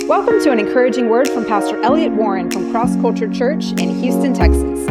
Welcome 0.00 0.40
to 0.42 0.50
an 0.50 0.58
encouraging 0.58 1.10
word 1.10 1.28
from 1.28 1.44
Pastor 1.44 1.80
Elliot 1.82 2.12
Warren 2.12 2.50
from 2.50 2.70
Cross 2.72 2.96
Culture 2.96 3.30
Church 3.30 3.72
in 3.72 4.00
Houston, 4.00 4.32
Texas. 4.32 4.86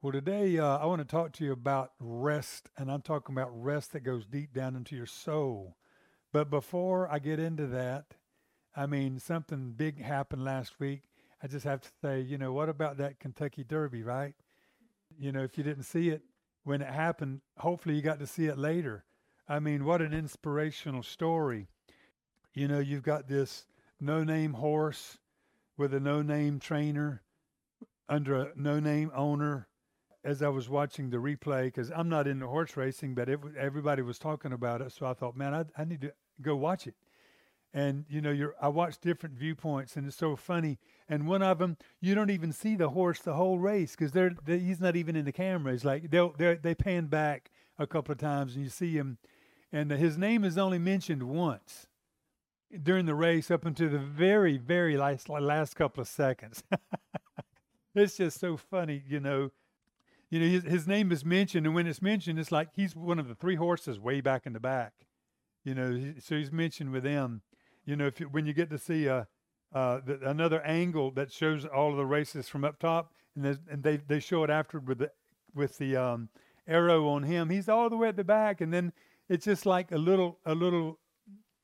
Well, 0.00 0.12
today 0.12 0.58
uh, 0.58 0.78
I 0.78 0.86
want 0.86 1.00
to 1.00 1.04
talk 1.04 1.32
to 1.32 1.44
you 1.44 1.50
about 1.50 1.92
rest, 1.98 2.70
and 2.78 2.90
I'm 2.92 3.02
talking 3.02 3.34
about 3.34 3.50
rest 3.52 3.92
that 3.92 4.00
goes 4.00 4.24
deep 4.24 4.54
down 4.54 4.76
into 4.76 4.94
your 4.94 5.06
soul. 5.06 5.76
But 6.32 6.48
before 6.48 7.10
I 7.10 7.18
get 7.18 7.40
into 7.40 7.66
that, 7.66 8.14
I 8.76 8.86
mean, 8.86 9.18
something 9.18 9.72
big 9.72 10.00
happened 10.00 10.44
last 10.44 10.78
week. 10.78 11.02
I 11.42 11.48
just 11.48 11.64
have 11.64 11.80
to 11.80 11.88
say, 12.00 12.20
you 12.20 12.38
know, 12.38 12.52
what 12.52 12.68
about 12.68 12.98
that 12.98 13.18
Kentucky 13.18 13.64
Derby, 13.64 14.04
right? 14.04 14.34
You 15.18 15.32
know, 15.32 15.42
if 15.42 15.58
you 15.58 15.64
didn't 15.64 15.84
see 15.84 16.10
it 16.10 16.22
when 16.62 16.82
it 16.82 16.88
happened, 16.88 17.40
hopefully 17.58 17.96
you 17.96 18.02
got 18.02 18.20
to 18.20 18.28
see 18.28 18.46
it 18.46 18.58
later. 18.58 19.04
I 19.48 19.60
mean, 19.60 19.84
what 19.84 20.02
an 20.02 20.12
inspirational 20.12 21.02
story. 21.02 21.68
You 22.52 22.68
know, 22.68 22.78
you've 22.78 23.02
got 23.02 23.28
this 23.28 23.66
no 24.00 24.24
name 24.24 24.54
horse 24.54 25.18
with 25.76 25.94
a 25.94 26.00
no 26.00 26.22
name 26.22 26.58
trainer 26.58 27.22
under 28.08 28.34
a 28.34 28.52
no 28.56 28.80
name 28.80 29.10
owner. 29.14 29.68
As 30.24 30.42
I 30.42 30.48
was 30.48 30.68
watching 30.68 31.10
the 31.10 31.18
replay, 31.18 31.66
because 31.66 31.92
I'm 31.94 32.08
not 32.08 32.26
into 32.26 32.48
horse 32.48 32.76
racing, 32.76 33.14
but 33.14 33.28
it, 33.28 33.38
everybody 33.56 34.02
was 34.02 34.18
talking 34.18 34.52
about 34.52 34.80
it. 34.80 34.90
So 34.90 35.06
I 35.06 35.14
thought, 35.14 35.36
man, 35.36 35.54
I, 35.54 35.64
I 35.80 35.84
need 35.84 36.00
to 36.00 36.12
go 36.42 36.56
watch 36.56 36.88
it. 36.88 36.94
And, 37.72 38.06
you 38.08 38.20
know, 38.20 38.32
you're, 38.32 38.56
I 38.60 38.66
watched 38.66 39.02
different 39.02 39.36
viewpoints, 39.36 39.96
and 39.96 40.04
it's 40.04 40.16
so 40.16 40.34
funny. 40.34 40.78
And 41.08 41.28
one 41.28 41.42
of 41.42 41.58
them, 41.58 41.76
you 42.00 42.16
don't 42.16 42.30
even 42.30 42.50
see 42.50 42.74
the 42.74 42.88
horse 42.88 43.20
the 43.20 43.34
whole 43.34 43.60
race 43.60 43.94
because 43.94 44.10
they're, 44.10 44.34
they, 44.44 44.58
he's 44.58 44.80
not 44.80 44.96
even 44.96 45.14
in 45.14 45.26
the 45.26 45.32
camera. 45.32 45.72
It's 45.72 45.84
like 45.84 46.10
they'll, 46.10 46.34
they 46.36 46.74
pan 46.74 47.06
back 47.06 47.52
a 47.78 47.86
couple 47.86 48.10
of 48.10 48.18
times, 48.18 48.56
and 48.56 48.64
you 48.64 48.70
see 48.70 48.94
him 48.94 49.18
and 49.72 49.90
his 49.90 50.16
name 50.16 50.44
is 50.44 50.56
only 50.56 50.78
mentioned 50.78 51.22
once 51.24 51.86
during 52.82 53.06
the 53.06 53.14
race 53.14 53.50
up 53.50 53.64
until 53.64 53.88
the 53.88 53.98
very, 53.98 54.56
very 54.56 54.96
last, 54.96 55.28
last 55.28 55.74
couple 55.74 56.00
of 56.00 56.08
seconds. 56.08 56.62
it's 57.94 58.16
just 58.16 58.40
so 58.40 58.56
funny, 58.56 59.02
you 59.06 59.20
know. 59.20 59.50
You 60.28 60.40
know, 60.40 60.46
his, 60.46 60.64
his 60.64 60.88
name 60.88 61.12
is 61.12 61.24
mentioned, 61.24 61.66
and 61.66 61.74
when 61.74 61.86
it's 61.86 62.02
mentioned, 62.02 62.38
it's 62.40 62.50
like 62.50 62.68
he's 62.74 62.96
one 62.96 63.20
of 63.20 63.28
the 63.28 63.34
three 63.36 63.54
horses 63.54 64.00
way 64.00 64.20
back 64.20 64.44
in 64.44 64.52
the 64.52 64.60
back. 64.60 64.92
You 65.64 65.74
know, 65.74 66.14
so 66.18 66.36
he's 66.36 66.50
mentioned 66.50 66.90
with 66.90 67.04
them. 67.04 67.42
You 67.84 67.94
know, 67.94 68.06
if 68.06 68.18
you, 68.18 68.26
when 68.26 68.44
you 68.44 68.52
get 68.52 68.68
to 68.70 68.78
see 68.78 69.06
a, 69.06 69.28
uh, 69.72 70.00
the, 70.04 70.18
another 70.28 70.60
angle 70.62 71.12
that 71.12 71.32
shows 71.32 71.64
all 71.64 71.90
of 71.90 71.96
the 71.96 72.06
races 72.06 72.48
from 72.48 72.64
up 72.64 72.80
top, 72.80 73.12
and, 73.36 73.58
and 73.70 73.82
they, 73.84 73.98
they 73.98 74.18
show 74.18 74.42
it 74.42 74.50
after 74.50 74.80
with 74.80 74.98
the 74.98 75.10
with 75.54 75.78
the 75.78 75.96
um, 75.96 76.28
arrow 76.66 77.08
on 77.08 77.22
him, 77.22 77.48
he's 77.48 77.68
all 77.68 77.88
the 77.88 77.96
way 77.96 78.08
at 78.08 78.16
the 78.16 78.24
back, 78.24 78.60
and 78.60 78.72
then 78.72 78.92
it's 79.28 79.44
just 79.44 79.66
like 79.66 79.92
a 79.92 79.98
little 79.98 80.38
a 80.44 80.54
little 80.54 80.98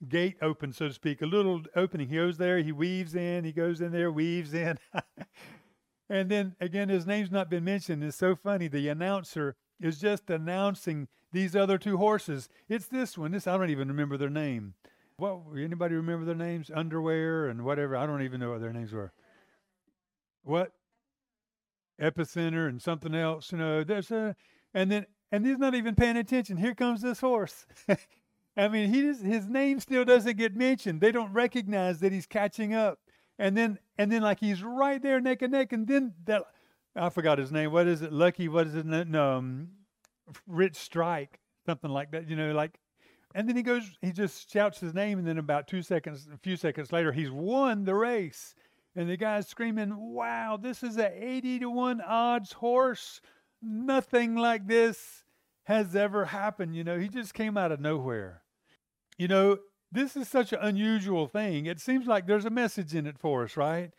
gate 0.09 0.37
open, 0.43 0.73
so 0.73 0.89
to 0.89 0.95
speak, 0.95 1.23
a 1.23 1.27
little 1.27 1.63
opening. 1.77 2.09
He 2.09 2.17
goes 2.17 2.39
there, 2.39 2.59
he 2.59 2.73
weaves 2.73 3.15
in, 3.15 3.45
he 3.45 3.53
goes 3.53 3.81
in 3.81 3.93
there, 3.93 4.11
weaves 4.11 4.53
in. 4.53 4.79
and 6.09 6.29
then 6.29 6.57
again, 6.61 6.89
his 6.89 7.07
name's 7.07 7.31
not 7.31 7.51
been 7.51 7.65
mentioned. 7.65 8.03
It's 8.03 8.17
so 8.17 8.35
funny. 8.35 8.69
The 8.69 8.89
announcer 8.89 9.57
is 9.81 10.01
just 10.01 10.31
announcing 10.31 11.09
these 11.33 11.57
other 11.57 11.79
two 11.79 11.97
horses. 11.97 12.49
It's 12.69 12.87
this 12.87 13.17
one. 13.17 13.33
This 13.33 13.47
I 13.47 13.57
don't 13.57 13.71
even 13.71 13.89
remember 13.89 14.17
their 14.17 14.31
name. 14.31 14.75
What 15.17 15.41
anybody 15.57 15.95
remember 15.95 16.25
their 16.25 16.35
names? 16.35 16.71
Underwear 16.75 17.47
and 17.47 17.65
whatever. 17.65 17.97
I 17.97 18.07
don't 18.07 18.23
even 18.23 18.41
know 18.41 18.51
what 18.51 18.61
their 18.61 18.73
names 18.73 18.93
were. 18.93 19.13
What? 20.43 20.73
Epicenter 22.01 22.69
and 22.69 22.83
something 22.83 23.15
else. 23.15 23.53
You 23.53 23.59
know, 23.59 23.85
there's 23.85 24.11
a 24.11 24.35
and 24.75 24.91
then 24.91 25.07
and 25.33 25.47
he's 25.47 25.59
not 25.59 25.75
even 25.75 25.95
paying 25.95 26.19
attention. 26.19 26.59
Here 26.59 26.75
comes 26.75 27.01
this 27.01 27.21
horse. 27.21 27.67
I 28.57 28.69
mean, 28.69 28.93
he 28.93 29.01
just, 29.01 29.23
his 29.23 29.49
name 29.49 29.81
still 29.81 30.05
doesn't 30.05 30.37
get 30.37 30.55
mentioned. 30.55 31.01
They 31.01 31.11
don't 31.11 31.33
recognize 31.33 32.01
that 32.01 32.13
he's 32.13 32.27
catching 32.27 32.75
up. 32.75 32.99
And 33.39 33.57
then 33.57 33.79
and 33.97 34.13
then 34.13 34.21
like 34.21 34.39
he's 34.39 34.63
right 34.63 35.03
there 35.03 35.19
neck 35.21 35.41
and 35.41 35.53
neck. 35.53 35.73
And 35.73 35.89
then 35.89 36.13
that 36.27 36.43
I 36.95 37.09
forgot 37.09 37.39
his 37.39 37.51
name. 37.51 37.73
What 37.73 37.87
is 37.87 38.03
it? 38.03 38.13
Lucky? 38.13 38.47
What 38.47 38.67
is 38.67 38.75
it? 38.75 38.85
No, 38.85 39.33
um, 39.33 39.69
Rich 40.47 40.77
Strike, 40.77 41.41
something 41.67 41.91
like 41.91 42.11
that. 42.13 42.29
You 42.29 42.37
know, 42.37 42.53
like. 42.53 42.79
And 43.35 43.49
then 43.49 43.57
he 43.57 43.63
goes. 43.63 43.85
He 44.03 44.13
just 44.13 44.53
shouts 44.53 44.79
his 44.79 44.93
name, 44.93 45.19
and 45.19 45.27
then 45.27 45.39
about 45.39 45.67
two 45.67 45.81
seconds, 45.81 46.29
a 46.33 46.37
few 46.37 46.55
seconds 46.55 46.93
later, 46.93 47.11
he's 47.11 47.31
won 47.31 47.85
the 47.85 47.95
race. 47.95 48.55
And 48.95 49.09
the 49.09 49.17
guy's 49.17 49.49
screaming, 49.49 49.97
"Wow! 49.97 50.59
This 50.61 50.83
is 50.83 50.99
a 50.99 51.11
eighty 51.25 51.59
to 51.61 51.71
one 51.71 52.03
odds 52.03 52.53
horse. 52.53 53.23
Nothing 53.63 54.35
like 54.35 54.67
this 54.67 55.22
has 55.65 55.95
ever 55.95 56.27
happened. 56.27 56.75
You 56.75 56.85
know, 56.85 56.99
he 56.99 57.09
just 57.09 57.35
came 57.35 57.57
out 57.57 57.73
of 57.73 57.81
nowhere. 57.81 58.43
You 59.19 59.29
know, 59.29 59.59
this 59.91 60.17
is 60.17 60.29
such 60.29 60.53
an 60.53 60.59
unusual 60.61 61.27
thing. 61.27 61.67
It 61.67 61.81
seems 61.81 62.07
like 62.07 62.27
there's 62.27 62.47
a 62.47 62.51
message 62.51 62.95
in 62.95 63.07
it 63.07 63.19
for 63.19 63.45
us, 63.45 63.57
right? 63.57 63.91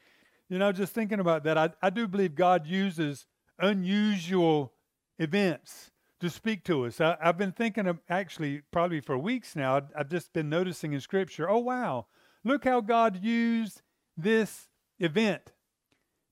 You 0.49 0.57
know, 0.57 0.71
just 0.71 0.93
thinking 0.93 1.19
about 1.19 1.43
that, 1.43 1.57
I, 1.57 1.69
I 1.81 1.89
do 1.89 2.07
believe 2.07 2.35
God 2.35 2.67
uses 2.67 3.27
unusual 3.59 4.73
events 5.19 5.91
to 6.19 6.29
speak 6.29 6.63
to 6.65 6.85
us. 6.85 6.99
I, 6.99 7.17
have 7.21 7.37
been 7.37 7.51
thinking 7.51 7.87
of 7.87 7.99
actually 8.09 8.61
probably 8.71 9.01
for 9.01 9.17
weeks 9.17 9.55
now, 9.55 9.81
I've 9.95 10.09
just 10.09 10.33
been 10.33 10.49
noticing 10.49 10.93
in 10.93 11.01
Scripture, 11.01 11.49
oh, 11.49 11.59
wow, 11.59 12.07
look 12.43 12.65
how 12.65 12.81
God 12.81 13.23
used 13.23 13.81
this 14.17 14.67
event 14.99 15.51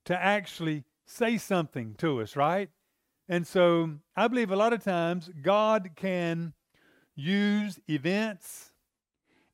to 0.04 0.20
actually 0.20 0.84
say 1.06 1.38
something 1.38 1.94
to 1.98 2.20
us, 2.20 2.36
right? 2.36 2.70
And 3.32 3.46
so 3.46 3.92
I 4.14 4.28
believe 4.28 4.50
a 4.50 4.56
lot 4.56 4.74
of 4.74 4.84
times 4.84 5.30
God 5.40 5.92
can 5.96 6.52
use 7.14 7.80
events 7.88 8.72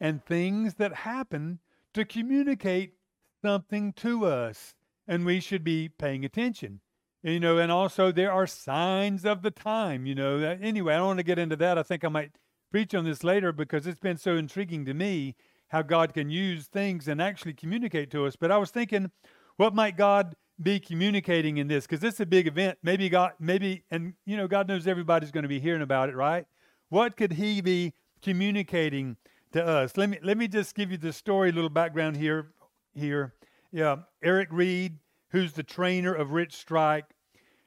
and 0.01 0.21
things 0.25 0.75
that 0.75 0.93
happen 0.93 1.61
to 1.95 2.05
communicate 2.05 2.95
something 3.41 3.93
to 3.93 4.27
us, 4.27 4.75
and 5.07 5.25
we 5.25 5.39
should 5.39 5.63
be 5.63 5.89
paying 5.89 6.25
attention. 6.25 6.81
And, 7.23 7.35
you 7.35 7.39
know, 7.39 7.59
and 7.59 7.71
also 7.71 8.11
there 8.11 8.33
are 8.33 8.49
signs 8.49 9.25
of 9.25 9.43
the 9.43 9.53
time, 9.53 10.07
you 10.07 10.15
know. 10.17 10.39
Anyway, 10.61 10.93
I 10.93 10.97
don't 10.97 11.07
want 11.07 11.21
to 11.21 11.23
get 11.23 11.39
into 11.39 11.55
that. 11.55 11.79
I 11.79 11.85
think 11.85 12.05
I 12.05 12.09
might 12.09 12.33
preach 12.73 12.97
on 12.97 13.05
this 13.05 13.23
later 13.23 13.53
because 13.53 13.87
it's 13.87 14.01
been 14.01 14.19
so 14.19 14.35
intriguing 14.35 14.87
to 14.87 14.93
me 14.93 15.37
how 15.69 15.83
God 15.83 16.13
can 16.13 16.31
use 16.31 16.67
things 16.67 17.07
and 17.07 17.23
actually 17.23 17.55
communicate 17.55 18.11
to 18.11 18.27
us. 18.27 18.35
But 18.35 18.51
I 18.51 18.59
was 18.59 18.73
thinking, 18.73 19.13
what 19.57 19.73
might 19.73 19.97
God 19.97 20.35
be 20.61 20.81
communicating 20.81 21.59
in 21.59 21.69
this 21.69 21.87
because 21.87 22.01
this 22.01 22.15
is 22.15 22.21
a 22.21 22.27
big 22.27 22.47
event. 22.47 22.79
Maybe 22.83 23.09
God, 23.09 23.33
maybe, 23.39 23.85
and 23.91 24.15
you 24.27 24.37
know, 24.37 24.49
God 24.49 24.69
knows 24.69 24.87
everybody's 24.87 25.31
going 25.31 25.43
to 25.43 25.49
be 25.49 25.61
hearing 25.61 25.83
about 25.83 26.09
it, 26.09 26.17
right? 26.17 26.47
What 26.89 27.17
could 27.17 27.33
He 27.33 27.61
be 27.61 27.95
communicating 28.23 29.17
to 29.53 29.65
us? 29.65 29.97
Let 29.97 30.09
me 30.09 30.19
let 30.23 30.37
me 30.37 30.49
just 30.49 30.75
give 30.75 30.91
you 30.91 30.99
the 30.99 31.13
story, 31.13 31.51
a 31.51 31.53
little 31.53 31.71
background 31.71 32.17
here. 32.17 32.53
Here, 32.95 33.35
yeah, 33.71 33.97
Eric 34.23 34.49
Reed, 34.51 34.99
who's 35.31 35.53
the 35.53 35.63
trainer 35.63 36.13
of 36.13 36.33
Rich 36.33 36.55
Strike. 36.55 37.05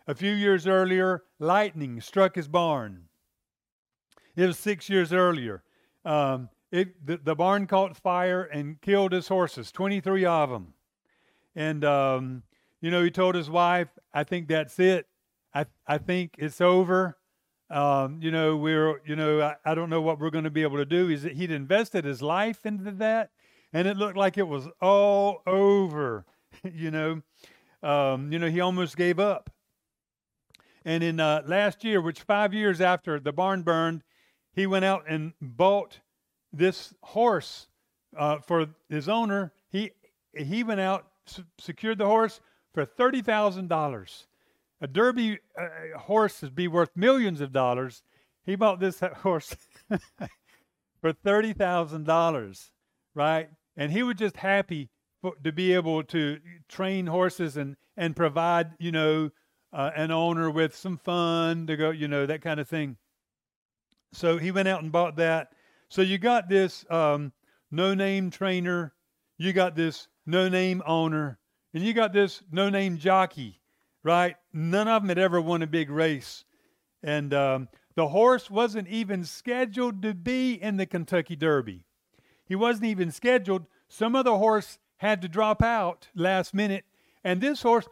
A 0.08 0.16
few 0.16 0.32
years 0.32 0.68
earlier, 0.68 1.24
lightning 1.40 2.02
struck 2.02 2.36
his 2.36 2.48
barn. 2.48 3.04
It 4.36 4.46
was 4.46 4.58
six 4.58 4.90
years 4.90 5.14
earlier. 5.14 5.64
Um, 6.04 6.50
it, 6.72 7.06
the, 7.06 7.18
the 7.18 7.36
barn 7.36 7.68
caught 7.68 7.96
fire 7.96 8.44
and 8.44 8.82
killed 8.82 9.12
his 9.12 9.28
horses, 9.28 9.72
23 9.72 10.26
of 10.26 10.50
them. 10.50 10.74
And 11.56 11.86
um, 11.86 12.44
you 12.82 12.92
know, 12.92 13.04
he 13.04 13.12
told 13.12 13.36
his 13.36 13.50
wife, 13.50 13.88
I 14.14 14.24
think 14.24 14.48
that's 14.48 14.80
it. 14.80 15.08
I, 15.54 15.66
I 15.88 15.98
think 15.98 16.36
it's 16.38 16.60
over. 16.60 17.18
Um, 17.70 18.20
you 18.22 18.32
know, 18.32 18.58
we're, 18.58 19.02
you 19.06 19.16
know, 19.16 19.42
I, 19.42 19.56
I 19.64 19.76
don't 19.76 19.90
know 19.90 20.02
what 20.02 20.20
we're 20.20 20.30
going 20.30 20.44
to 20.44 20.50
be 20.50 20.64
able 20.64 20.78
to 20.78 20.86
do. 20.86 21.10
Is 21.10 21.24
he'd 21.24 21.52
invested 21.52 22.04
his 22.04 22.22
life 22.22 22.66
into 22.66 22.92
that, 22.92 23.30
and 23.72 23.88
it 23.88 23.96
looked 23.96 24.18
like 24.18 24.38
it 24.38 24.48
was 24.48 24.68
all 24.82 25.42
over. 25.48 26.26
you 26.74 26.92
know, 26.92 27.22
um, 27.84 28.32
you 28.32 28.40
know, 28.40 28.50
he 28.50 28.60
almost 28.60 28.98
gave 28.98 29.20
up. 29.20 29.50
And 30.84 31.04
in 31.04 31.20
uh, 31.20 31.44
last 31.46 31.84
year, 31.84 32.02
which 32.02 32.22
five 32.22 32.54
years 32.54 32.82
after 32.82 33.20
the 33.20 33.32
barn 33.32 33.62
burned, 33.62 34.04
he 34.54 34.66
went 34.66 34.84
out 34.84 35.04
and 35.08 35.34
bought 35.40 36.00
this 36.52 36.94
horse 37.04 37.68
uh, 38.18 38.40
for 38.40 38.68
his 38.90 39.08
owner. 39.08 39.54
He 39.70 39.92
he 40.34 40.64
went 40.64 40.80
out, 40.80 41.08
secured 41.58 42.00
the 42.00 42.06
horse, 42.06 42.42
for 42.74 42.86
$30,000. 42.86 44.26
A 44.82 44.88
Derby 44.88 45.40
uh, 45.58 45.98
horse 46.00 46.42
would 46.42 46.56
be 46.56 46.68
worth 46.68 46.90
millions 46.96 47.42
of 47.42 47.52
dollars. 47.52 48.04
He 48.44 48.56
bought 48.56 48.80
this 48.80 49.00
horse 49.18 49.56
for 51.02 51.14
$30,000, 51.14 52.70
right? 53.14 53.50
And 53.78 53.92
he 53.92 54.04
was 54.04 54.16
just 54.16 54.38
happy 54.38 54.90
for, 55.22 55.34
to 55.44 55.52
be 55.52 55.74
able 55.74 56.04
to 56.04 56.40
train 56.68 57.08
horses 57.08 57.58
and, 57.58 57.76
and 57.96 58.16
provide, 58.16 58.72
you 58.80 58.92
know, 58.92 59.30
uh, 59.74 59.92
an 59.96 60.12
owner 60.12 60.50
with 60.50 60.76
some 60.76 60.98
fun 60.98 61.68
to 61.68 61.78
go, 61.78 61.92
you 61.92 62.08
know, 62.08 62.26
that 62.26 62.42
kind 62.42 62.60
of 62.60 62.68
thing. 62.68 62.98
So 64.14 64.38
he 64.38 64.52
went 64.52 64.68
out 64.68 64.84
and 64.84 64.92
bought 64.92 65.16
that. 65.18 65.50
So 65.90 66.02
you 66.02 66.18
got 66.18 66.50
this 66.50 66.86
um, 66.90 67.32
no 67.70 67.94
name 67.94 68.30
trainer, 68.32 68.94
you 69.38 69.54
got 69.54 69.76
this 69.76 70.08
no 70.26 70.50
name 70.50 70.82
owner, 70.86 71.40
and 71.74 71.84
you 71.84 71.94
got 71.94 72.14
this 72.14 72.42
no 72.52 72.70
name 72.70 72.98
jockey, 72.98 73.60
right? 74.04 74.36
None 74.54 74.88
of 74.88 75.02
them 75.02 75.10
had 75.10 75.18
ever 75.18 75.40
won 75.42 75.62
a 75.62 75.68
big 75.68 75.90
race. 75.90 76.46
And 77.04 77.34
um, 77.34 77.70
the 77.96 78.10
horse 78.10 78.50
wasn't 78.50 78.88
even 78.88 79.24
scheduled 79.24 80.02
to 80.02 80.14
be 80.14 80.54
in 80.54 80.78
the 80.78 80.86
Kentucky 80.86 81.36
Derby. 81.36 81.86
He 82.46 82.56
wasn't 82.56 82.86
even 82.86 83.12
scheduled. 83.12 83.66
Some 83.88 84.16
other 84.16 84.32
horse 84.32 84.78
had 84.98 85.22
to 85.22 85.28
drop 85.28 85.64
out 85.64 86.10
last 86.16 86.54
minute. 86.54 86.86
And 87.24 87.42
this 87.42 87.62
horse, 87.62 87.88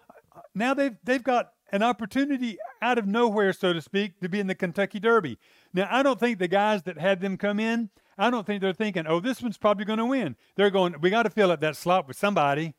now 0.53 0.73
they've, 0.73 0.97
they've 1.03 1.23
got 1.23 1.53
an 1.71 1.83
opportunity 1.83 2.57
out 2.81 2.97
of 2.97 3.07
nowhere, 3.07 3.53
so 3.53 3.73
to 3.73 3.81
speak, 3.81 4.19
to 4.21 4.29
be 4.29 4.39
in 4.39 4.47
the 4.47 4.55
Kentucky 4.55 4.99
Derby. 4.99 5.37
Now, 5.73 5.87
I 5.89 6.03
don't 6.03 6.19
think 6.19 6.39
the 6.39 6.47
guys 6.47 6.83
that 6.83 6.97
had 6.97 7.21
them 7.21 7.37
come 7.37 7.59
in, 7.59 7.89
I 8.17 8.29
don't 8.29 8.45
think 8.45 8.61
they're 8.61 8.73
thinking, 8.73 9.05
oh, 9.07 9.19
this 9.19 9.41
one's 9.41 9.57
probably 9.57 9.85
going 9.85 9.99
to 9.99 10.05
win. 10.05 10.35
They're 10.55 10.69
going, 10.69 10.95
we 10.99 11.09
got 11.09 11.23
to 11.23 11.29
fill 11.29 11.51
up 11.51 11.61
that 11.61 11.75
slot 11.75 12.07
with 12.07 12.17
somebody 12.17 12.75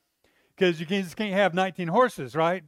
because 0.60 0.78
you 0.78 0.84
just 0.84 1.16
can't 1.16 1.32
have 1.32 1.54
19 1.54 1.88
horses, 1.88 2.36
right? 2.36 2.62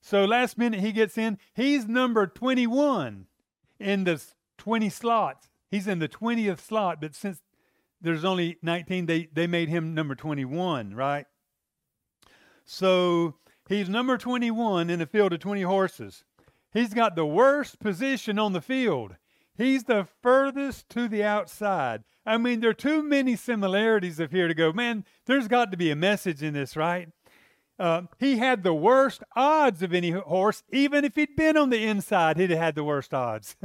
So 0.00 0.24
last 0.24 0.56
minute 0.56 0.78
he 0.78 0.92
gets 0.92 1.18
in. 1.18 1.38
He's 1.54 1.88
number 1.88 2.26
21 2.28 3.26
in 3.80 4.04
the 4.04 4.22
20 4.58 4.88
slots. 4.88 5.48
He's 5.68 5.88
in 5.88 5.98
the 5.98 6.08
20th 6.08 6.60
slot, 6.60 7.00
but 7.00 7.16
since 7.16 7.42
there's 8.00 8.24
only 8.24 8.58
19, 8.62 9.06
they, 9.06 9.28
they 9.32 9.48
made 9.48 9.68
him 9.68 9.92
number 9.92 10.14
21, 10.14 10.94
right? 10.94 11.26
So 12.64 13.34
he's 13.68 13.88
number 13.88 14.16
21 14.16 14.88
in 14.88 15.00
a 15.00 15.06
field 15.06 15.32
of 15.32 15.40
20 15.40 15.62
horses. 15.62 16.22
He's 16.72 16.94
got 16.94 17.16
the 17.16 17.26
worst 17.26 17.80
position 17.80 18.38
on 18.38 18.52
the 18.52 18.60
field. 18.60 19.16
He's 19.56 19.84
the 19.84 20.06
furthest 20.22 20.88
to 20.90 21.08
the 21.08 21.24
outside. 21.24 22.04
I 22.24 22.38
mean, 22.38 22.60
there 22.60 22.70
are 22.70 22.74
too 22.74 23.02
many 23.02 23.34
similarities 23.34 24.20
of 24.20 24.30
here 24.30 24.46
to 24.46 24.54
go, 24.54 24.72
man, 24.72 25.04
there's 25.26 25.48
got 25.48 25.72
to 25.72 25.76
be 25.76 25.90
a 25.90 25.96
message 25.96 26.40
in 26.40 26.54
this, 26.54 26.76
right? 26.76 27.08
Uh, 27.78 28.02
he 28.18 28.38
had 28.38 28.62
the 28.62 28.74
worst 28.74 29.22
odds 29.34 29.82
of 29.82 29.92
any 29.92 30.10
horse. 30.10 30.62
Even 30.70 31.04
if 31.04 31.14
he'd 31.14 31.36
been 31.36 31.56
on 31.56 31.70
the 31.70 31.84
inside, 31.84 32.36
he'd 32.36 32.50
have 32.50 32.58
had 32.58 32.74
the 32.74 32.84
worst 32.84 33.12
odds 33.14 33.56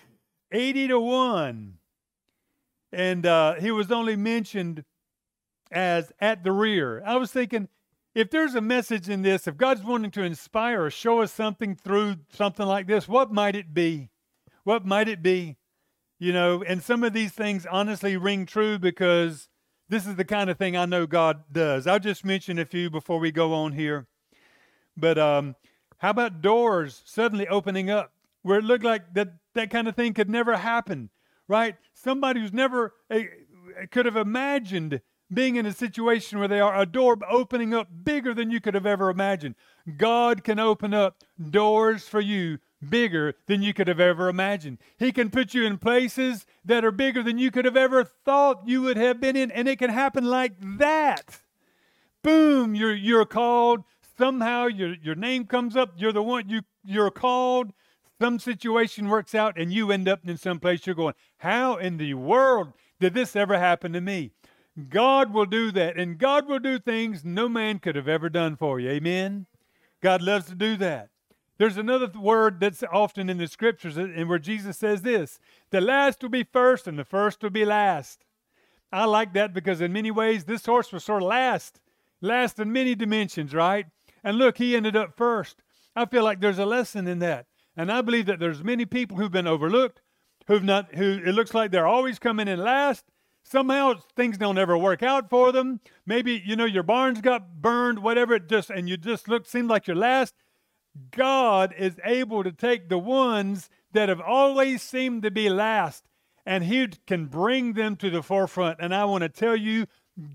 80 0.52 0.88
to 0.88 1.00
1. 1.00 1.74
And 2.92 3.26
uh, 3.26 3.54
he 3.54 3.70
was 3.70 3.90
only 3.90 4.16
mentioned 4.16 4.84
as 5.70 6.12
at 6.20 6.44
the 6.44 6.52
rear. 6.52 7.02
I 7.04 7.16
was 7.16 7.32
thinking, 7.32 7.68
if 8.14 8.30
there's 8.30 8.54
a 8.54 8.60
message 8.60 9.08
in 9.10 9.22
this, 9.22 9.46
if 9.46 9.56
God's 9.56 9.82
wanting 9.82 10.10
to 10.12 10.22
inspire 10.22 10.84
or 10.84 10.90
show 10.90 11.20
us 11.20 11.32
something 11.32 11.74
through 11.74 12.16
something 12.32 12.64
like 12.64 12.86
this, 12.86 13.06
what 13.06 13.32
might 13.32 13.56
it 13.56 13.74
be? 13.74 14.08
What 14.64 14.86
might 14.86 15.08
it 15.08 15.22
be? 15.22 15.56
You 16.18 16.32
know, 16.32 16.62
and 16.62 16.82
some 16.82 17.04
of 17.04 17.12
these 17.12 17.32
things 17.32 17.66
honestly 17.70 18.16
ring 18.16 18.46
true 18.46 18.78
because 18.78 19.50
this 19.88 20.06
is 20.06 20.16
the 20.16 20.24
kind 20.24 20.50
of 20.50 20.58
thing 20.58 20.76
I 20.76 20.84
know 20.84 21.06
God 21.06 21.44
does. 21.52 21.86
I'll 21.86 21.98
just 21.98 22.24
mention 22.24 22.58
a 22.58 22.64
few 22.64 22.90
before 22.90 23.18
we 23.18 23.30
go 23.30 23.54
on 23.54 23.72
here. 23.72 24.06
But 24.96 25.18
um, 25.18 25.56
how 25.98 26.10
about 26.10 26.40
doors 26.42 27.02
suddenly 27.04 27.46
opening 27.46 27.90
up 27.90 28.12
where 28.42 28.58
it 28.58 28.64
looked 28.64 28.84
like 28.84 29.14
that, 29.14 29.34
that 29.54 29.70
kind 29.70 29.88
of 29.88 29.96
thing 29.96 30.14
could 30.14 30.30
never 30.30 30.56
happen, 30.56 31.10
right? 31.48 31.76
Somebody 31.94 32.40
who's 32.40 32.52
never 32.52 32.94
uh, 33.10 33.20
could 33.90 34.06
have 34.06 34.16
imagined 34.16 35.00
being 35.32 35.56
in 35.56 35.66
a 35.66 35.72
situation 35.72 36.38
where 36.38 36.48
they 36.48 36.60
are 36.60 36.80
a 36.80 36.86
door 36.86 37.16
opening 37.28 37.74
up 37.74 37.88
bigger 38.04 38.32
than 38.32 38.50
you 38.50 38.60
could 38.60 38.74
have 38.74 38.86
ever 38.86 39.10
imagined. 39.10 39.56
God 39.96 40.44
can 40.44 40.58
open 40.58 40.94
up 40.94 41.24
doors 41.50 42.06
for 42.06 42.20
you 42.20 42.58
bigger 42.86 43.34
than 43.46 43.62
you 43.62 43.72
could 43.72 43.88
have 43.88 44.00
ever 44.00 44.28
imagined. 44.28 44.78
He 44.98 45.12
can 45.12 45.30
put 45.30 45.54
you 45.54 45.64
in 45.64 45.78
places 45.78 46.46
that 46.64 46.84
are 46.84 46.90
bigger 46.90 47.22
than 47.22 47.38
you 47.38 47.50
could 47.50 47.64
have 47.64 47.76
ever 47.76 48.04
thought 48.04 48.66
you 48.66 48.82
would 48.82 48.96
have 48.96 49.20
been 49.20 49.36
in, 49.36 49.50
and 49.50 49.68
it 49.68 49.78
can 49.78 49.90
happen 49.90 50.24
like 50.24 50.52
that. 50.78 51.40
Boom, 52.22 52.74
you're 52.74 52.94
you're 52.94 53.24
called. 53.24 53.84
Somehow 54.18 54.66
your 54.66 54.94
your 55.02 55.14
name 55.14 55.46
comes 55.46 55.76
up. 55.76 55.94
You're 55.96 56.12
the 56.12 56.22
one 56.22 56.48
you 56.48 56.62
you're 56.84 57.10
called. 57.10 57.72
Some 58.20 58.38
situation 58.38 59.08
works 59.08 59.34
out, 59.34 59.58
and 59.58 59.72
you 59.72 59.92
end 59.92 60.08
up 60.08 60.20
in 60.26 60.38
some 60.38 60.58
place. 60.58 60.86
You're 60.86 60.94
going, 60.94 61.14
how 61.38 61.76
in 61.76 61.98
the 61.98 62.14
world 62.14 62.72
did 62.98 63.12
this 63.12 63.36
ever 63.36 63.58
happen 63.58 63.92
to 63.92 64.00
me? 64.00 64.30
God 64.88 65.32
will 65.34 65.44
do 65.44 65.70
that, 65.72 65.98
and 65.98 66.18
God 66.18 66.48
will 66.48 66.58
do 66.58 66.78
things 66.78 67.24
no 67.24 67.48
man 67.48 67.78
could 67.78 67.94
have 67.94 68.08
ever 68.08 68.28
done 68.28 68.56
for 68.56 68.80
you. 68.80 68.90
Amen. 68.90 69.46
God 70.02 70.22
loves 70.22 70.46
to 70.46 70.54
do 70.54 70.76
that. 70.76 71.10
There's 71.58 71.78
another 71.78 72.10
word 72.18 72.60
that's 72.60 72.82
often 72.92 73.30
in 73.30 73.38
the 73.38 73.46
scriptures, 73.46 73.96
uh, 73.96 74.08
and 74.14 74.28
where 74.28 74.38
Jesus 74.38 74.76
says 74.76 75.02
this 75.02 75.38
the 75.70 75.80
last 75.80 76.22
will 76.22 76.28
be 76.28 76.44
first, 76.44 76.86
and 76.86 76.98
the 76.98 77.04
first 77.04 77.42
will 77.42 77.50
be 77.50 77.64
last. 77.64 78.24
I 78.92 79.04
like 79.04 79.32
that 79.34 79.52
because, 79.52 79.80
in 79.80 79.92
many 79.92 80.10
ways, 80.10 80.44
this 80.44 80.66
horse 80.66 80.92
was 80.92 81.04
sort 81.04 81.22
of 81.22 81.28
last, 81.28 81.80
last 82.20 82.58
in 82.58 82.72
many 82.72 82.94
dimensions, 82.94 83.54
right? 83.54 83.86
And 84.22 84.38
look, 84.38 84.58
he 84.58 84.76
ended 84.76 84.96
up 84.96 85.16
first. 85.16 85.62
I 85.94 86.04
feel 86.06 86.24
like 86.24 86.40
there's 86.40 86.58
a 86.58 86.66
lesson 86.66 87.06
in 87.06 87.18
that. 87.20 87.46
And 87.76 87.90
I 87.90 88.00
believe 88.00 88.26
that 88.26 88.38
there's 88.38 88.62
many 88.62 88.84
people 88.84 89.16
who've 89.16 89.30
been 89.30 89.46
overlooked, 89.46 90.00
who've 90.46 90.64
not, 90.64 90.94
who 90.94 91.20
it 91.24 91.32
looks 91.32 91.54
like 91.54 91.70
they're 91.70 91.86
always 91.86 92.18
coming 92.18 92.48
in 92.48 92.58
last. 92.58 93.04
Somehow 93.42 93.94
things 94.16 94.38
don't 94.38 94.58
ever 94.58 94.76
work 94.76 95.02
out 95.02 95.30
for 95.30 95.52
them. 95.52 95.80
Maybe, 96.04 96.42
you 96.44 96.56
know, 96.56 96.64
your 96.64 96.82
barns 96.82 97.20
got 97.20 97.60
burned, 97.62 98.00
whatever 98.00 98.34
it 98.34 98.48
just, 98.48 98.70
and 98.70 98.88
you 98.88 98.96
just 98.96 99.28
look, 99.28 99.46
seem 99.46 99.68
like 99.68 99.86
you're 99.86 99.96
last. 99.96 100.34
God 101.10 101.74
is 101.76 101.96
able 102.04 102.44
to 102.44 102.52
take 102.52 102.88
the 102.88 102.98
ones 102.98 103.70
that 103.92 104.08
have 104.08 104.20
always 104.20 104.82
seemed 104.82 105.22
to 105.22 105.30
be 105.30 105.48
last 105.48 106.04
and 106.44 106.64
He 106.64 106.88
can 107.06 107.26
bring 107.26 107.72
them 107.72 107.96
to 107.96 108.10
the 108.10 108.22
forefront. 108.22 108.78
And 108.80 108.94
I 108.94 109.04
want 109.04 109.22
to 109.22 109.28
tell 109.28 109.56
you, 109.56 109.86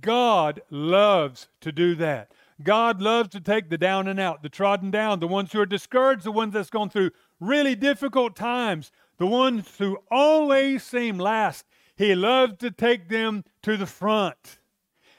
God 0.01 0.61
loves 0.69 1.47
to 1.61 1.71
do 1.71 1.95
that. 1.95 2.31
God 2.61 3.01
loves 3.01 3.29
to 3.29 3.39
take 3.39 3.69
the 3.69 3.77
down 3.77 4.07
and 4.07 4.19
out, 4.19 4.43
the 4.43 4.49
trodden 4.49 4.91
down, 4.91 5.19
the 5.19 5.27
ones 5.27 5.51
who 5.51 5.59
are 5.59 5.65
discouraged, 5.65 6.23
the 6.23 6.31
ones 6.31 6.53
that's 6.53 6.69
gone 6.69 6.89
through 6.89 7.11
really 7.39 7.75
difficult 7.75 8.35
times, 8.35 8.91
the 9.17 9.25
ones 9.25 9.77
who 9.77 9.97
always 10.11 10.83
seem 10.83 11.17
last. 11.17 11.65
He 11.95 12.13
loves 12.13 12.57
to 12.57 12.69
take 12.69 13.09
them 13.09 13.43
to 13.63 13.77
the 13.77 13.87
front. 13.87 14.59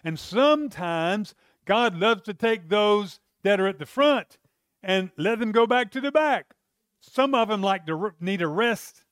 And 0.05 0.19
sometimes 0.19 1.35
God 1.65 1.97
loves 1.97 2.23
to 2.23 2.35
take 2.35 2.69
those 2.69 3.19
that 3.43 3.61
are 3.61 3.67
at 3.67 3.79
the 3.79 3.87
front 3.87 4.39
and 4.83 5.11
let 5.17 5.39
them 5.39 5.53
go 5.53 5.67
back 5.67 5.91
to 5.93 6.01
the 6.01 6.13
back. 6.13 6.55
Some 7.01 7.35
of 7.35 7.49
them 7.49 7.63
like 7.63 7.87
to 7.87 8.13
need 8.21 8.43
a 8.43 8.49
rest, 8.49 9.05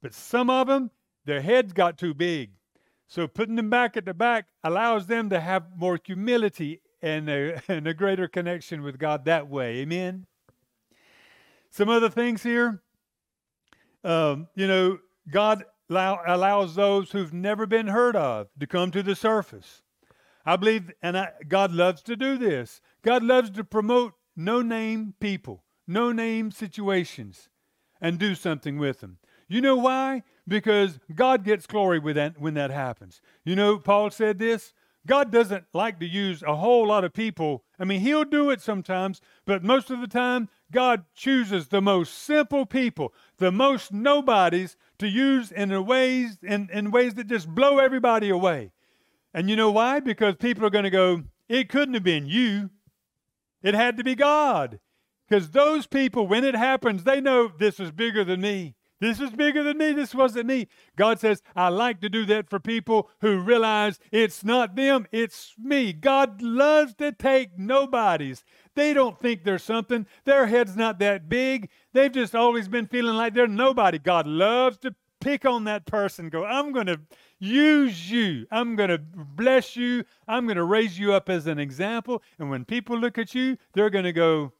but 0.00 0.14
some 0.14 0.50
of 0.50 0.66
them, 0.66 0.90
their 1.24 1.40
heads 1.40 1.72
got 1.72 1.98
too 1.98 2.14
big. 2.14 2.50
So 3.08 3.28
putting 3.28 3.56
them 3.56 3.70
back 3.70 3.96
at 3.96 4.04
the 4.04 4.14
back 4.14 4.46
allows 4.64 5.06
them 5.06 5.28
to 5.30 5.40
have 5.40 5.64
more 5.76 5.98
humility 6.02 6.80
and 7.02 7.28
a, 7.28 7.60
and 7.68 7.86
a 7.86 7.94
greater 7.94 8.28
connection 8.28 8.82
with 8.82 8.98
God 8.98 9.24
that 9.26 9.48
way. 9.48 9.78
Amen. 9.78 10.26
Some 11.70 11.88
other 11.88 12.08
things 12.08 12.42
here. 12.42 12.82
Um, 14.04 14.48
you 14.54 14.66
know, 14.66 14.98
God 15.30 15.64
allow, 15.88 16.20
allows 16.26 16.74
those 16.74 17.12
who've 17.12 17.32
never 17.32 17.66
been 17.66 17.88
heard 17.88 18.16
of 18.16 18.48
to 18.58 18.66
come 18.66 18.90
to 18.90 19.02
the 19.02 19.14
surface. 19.14 19.82
I 20.44 20.56
believe, 20.56 20.90
and 21.02 21.16
I, 21.16 21.30
God 21.46 21.72
loves 21.72 22.02
to 22.02 22.16
do 22.16 22.36
this. 22.36 22.80
God 23.02 23.22
loves 23.22 23.50
to 23.50 23.64
promote 23.64 24.14
no 24.36 24.62
name 24.62 25.14
people, 25.20 25.64
no 25.86 26.12
name 26.12 26.50
situations, 26.50 27.48
and 28.00 28.18
do 28.18 28.34
something 28.34 28.78
with 28.78 29.00
them. 29.00 29.18
You 29.48 29.60
know 29.60 29.76
why? 29.76 30.22
Because 30.48 30.98
God 31.14 31.44
gets 31.44 31.66
glory 31.66 32.00
that, 32.14 32.40
when 32.40 32.54
that 32.54 32.70
happens. 32.70 33.20
You 33.44 33.54
know, 33.54 33.78
Paul 33.78 34.10
said 34.10 34.38
this 34.38 34.72
God 35.06 35.32
doesn't 35.32 35.64
like 35.74 35.98
to 35.98 36.06
use 36.06 36.42
a 36.42 36.56
whole 36.56 36.86
lot 36.86 37.04
of 37.04 37.12
people. 37.12 37.64
I 37.78 37.84
mean, 37.84 38.00
He'll 38.00 38.24
do 38.24 38.50
it 38.50 38.60
sometimes, 38.60 39.20
but 39.44 39.64
most 39.64 39.90
of 39.90 40.00
the 40.00 40.06
time, 40.06 40.48
God 40.70 41.04
chooses 41.14 41.68
the 41.68 41.82
most 41.82 42.14
simple 42.14 42.66
people, 42.66 43.12
the 43.38 43.50
most 43.50 43.92
nobodies 43.92 44.76
to 44.98 45.08
use 45.08 45.50
in 45.50 45.84
ways 45.84 46.38
in, 46.42 46.70
in 46.72 46.90
ways 46.90 47.14
that 47.14 47.26
just 47.26 47.48
blow 47.48 47.78
everybody 47.78 48.30
away. 48.30 48.70
And 49.34 49.50
you 49.50 49.56
know 49.56 49.70
why? 49.70 50.00
Because 50.00 50.36
people 50.36 50.64
are 50.64 50.70
going 50.70 50.84
to 50.84 50.90
go, 50.90 51.24
it 51.48 51.68
couldn't 51.68 51.94
have 51.94 52.04
been 52.04 52.26
you. 52.26 52.70
It 53.62 53.74
had 53.74 53.96
to 53.96 54.04
be 54.04 54.14
God. 54.14 54.80
Because 55.28 55.50
those 55.50 55.86
people, 55.86 56.26
when 56.26 56.44
it 56.44 56.54
happens, 56.54 57.04
they 57.04 57.20
know 57.20 57.50
this 57.58 57.80
is 57.80 57.90
bigger 57.90 58.24
than 58.24 58.40
me. 58.40 58.74
This 59.02 59.18
is 59.18 59.30
bigger 59.30 59.64
than 59.64 59.78
me. 59.78 59.92
This 59.92 60.14
wasn't 60.14 60.46
me. 60.46 60.68
God 60.94 61.18
says, 61.18 61.42
I 61.56 61.70
like 61.70 62.00
to 62.02 62.08
do 62.08 62.24
that 62.26 62.48
for 62.48 62.60
people 62.60 63.10
who 63.20 63.40
realize 63.40 63.98
it's 64.12 64.44
not 64.44 64.76
them, 64.76 65.06
it's 65.10 65.54
me. 65.58 65.92
God 65.92 66.40
loves 66.40 66.94
to 66.96 67.10
take 67.10 67.58
nobodies. 67.58 68.44
They 68.76 68.94
don't 68.94 69.18
think 69.18 69.42
they're 69.42 69.58
something. 69.58 70.06
Their 70.24 70.46
head's 70.46 70.76
not 70.76 71.00
that 71.00 71.28
big. 71.28 71.68
They've 71.92 72.12
just 72.12 72.36
always 72.36 72.68
been 72.68 72.86
feeling 72.86 73.16
like 73.16 73.34
they're 73.34 73.48
nobody. 73.48 73.98
God 73.98 74.28
loves 74.28 74.78
to 74.78 74.94
pick 75.22 75.44
on 75.44 75.64
that 75.64 75.86
person, 75.86 76.28
go, 76.28 76.44
I'm 76.44 76.72
going 76.72 76.86
to 76.86 77.00
use 77.38 78.10
you. 78.10 78.46
I'm 78.50 78.76
going 78.76 78.90
to 78.90 78.98
bless 78.98 79.76
you. 79.76 80.04
I'm 80.28 80.46
going 80.46 80.56
to 80.56 80.64
raise 80.64 80.98
you 80.98 81.12
up 81.14 81.28
as 81.30 81.46
an 81.46 81.58
example. 81.58 82.22
And 82.38 82.50
when 82.50 82.64
people 82.64 82.98
look 82.98 83.18
at 83.18 83.34
you, 83.34 83.56
they're 83.72 83.90
going 83.90 84.04
to 84.04 84.12
go, 84.12 84.52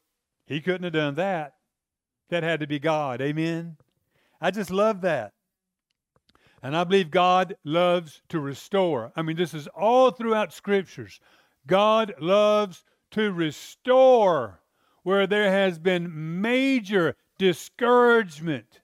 He 0.47 0.61
couldn't 0.61 0.85
have 0.85 0.92
done 0.92 1.14
that. 1.16 1.54
That 2.31 2.42
had 2.42 2.61
to 2.61 2.66
be 2.66 2.78
God. 2.78 3.21
Amen. 3.21 3.76
I 4.40 4.50
just 4.50 4.71
love 4.71 5.02
that. 5.02 5.33
And 6.62 6.76
I 6.76 6.85
believe 6.85 7.11
God 7.11 7.57
loves 7.64 8.23
to 8.28 8.38
restore. 8.38 9.12
I 9.16 9.23
mean, 9.23 9.37
this 9.37 9.52
is 9.52 9.66
all 9.69 10.12
throughout 10.12 10.52
scriptures. 10.52 11.21
God 11.66 12.14
loves 12.21 12.85
to 13.12 13.33
restore 13.33 14.61
where 15.02 15.26
there 15.26 15.50
has 15.50 15.78
been 15.78 16.40
major 16.40 17.16
discouragement, 17.38 18.81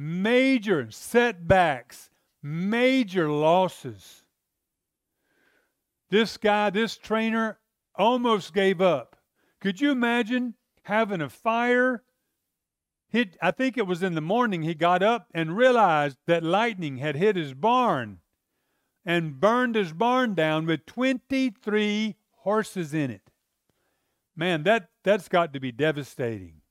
major 0.00 0.90
setbacks, 0.90 2.08
major 2.42 3.30
losses. 3.30 4.24
This 6.08 6.38
guy, 6.38 6.70
this 6.70 6.96
trainer, 6.96 7.58
almost 7.94 8.54
gave 8.54 8.80
up. 8.80 9.16
Could 9.60 9.78
you 9.82 9.90
imagine 9.90 10.54
having 10.84 11.20
a 11.20 11.28
fire? 11.28 12.02
He, 13.10 13.32
I 13.42 13.50
think 13.50 13.76
it 13.76 13.86
was 13.86 14.02
in 14.02 14.14
the 14.14 14.22
morning 14.22 14.62
he 14.62 14.72
got 14.72 15.02
up 15.02 15.26
and 15.34 15.54
realized 15.54 16.16
that 16.26 16.42
lightning 16.42 16.96
had 16.96 17.16
hit 17.16 17.36
his 17.36 17.52
barn 17.52 18.20
and 19.04 19.38
burned 19.38 19.74
his 19.74 19.92
barn 19.92 20.34
down 20.34 20.64
with 20.64 20.86
23 20.86 22.16
horses 22.38 22.94
in 22.94 23.10
it. 23.10 23.30
Man, 24.34 24.62
that, 24.62 24.88
that's 25.04 25.28
got 25.28 25.52
to 25.52 25.60
be 25.60 25.72
devastating. 25.72 26.62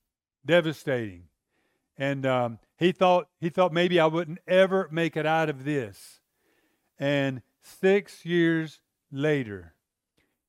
Devastating. 0.44 1.26
And 1.96 2.26
um, 2.26 2.60
he 2.80 2.94
thought 2.94 3.28
he 3.40 3.50
thought 3.50 3.74
maybe 3.74 4.00
I 4.00 4.06
wouldn't 4.06 4.40
ever 4.48 4.88
make 4.90 5.18
it 5.18 5.26
out 5.26 5.50
of 5.50 5.66
this. 5.66 6.22
And 6.98 7.42
six 7.62 8.26
years 8.26 8.80
later, 9.12 9.76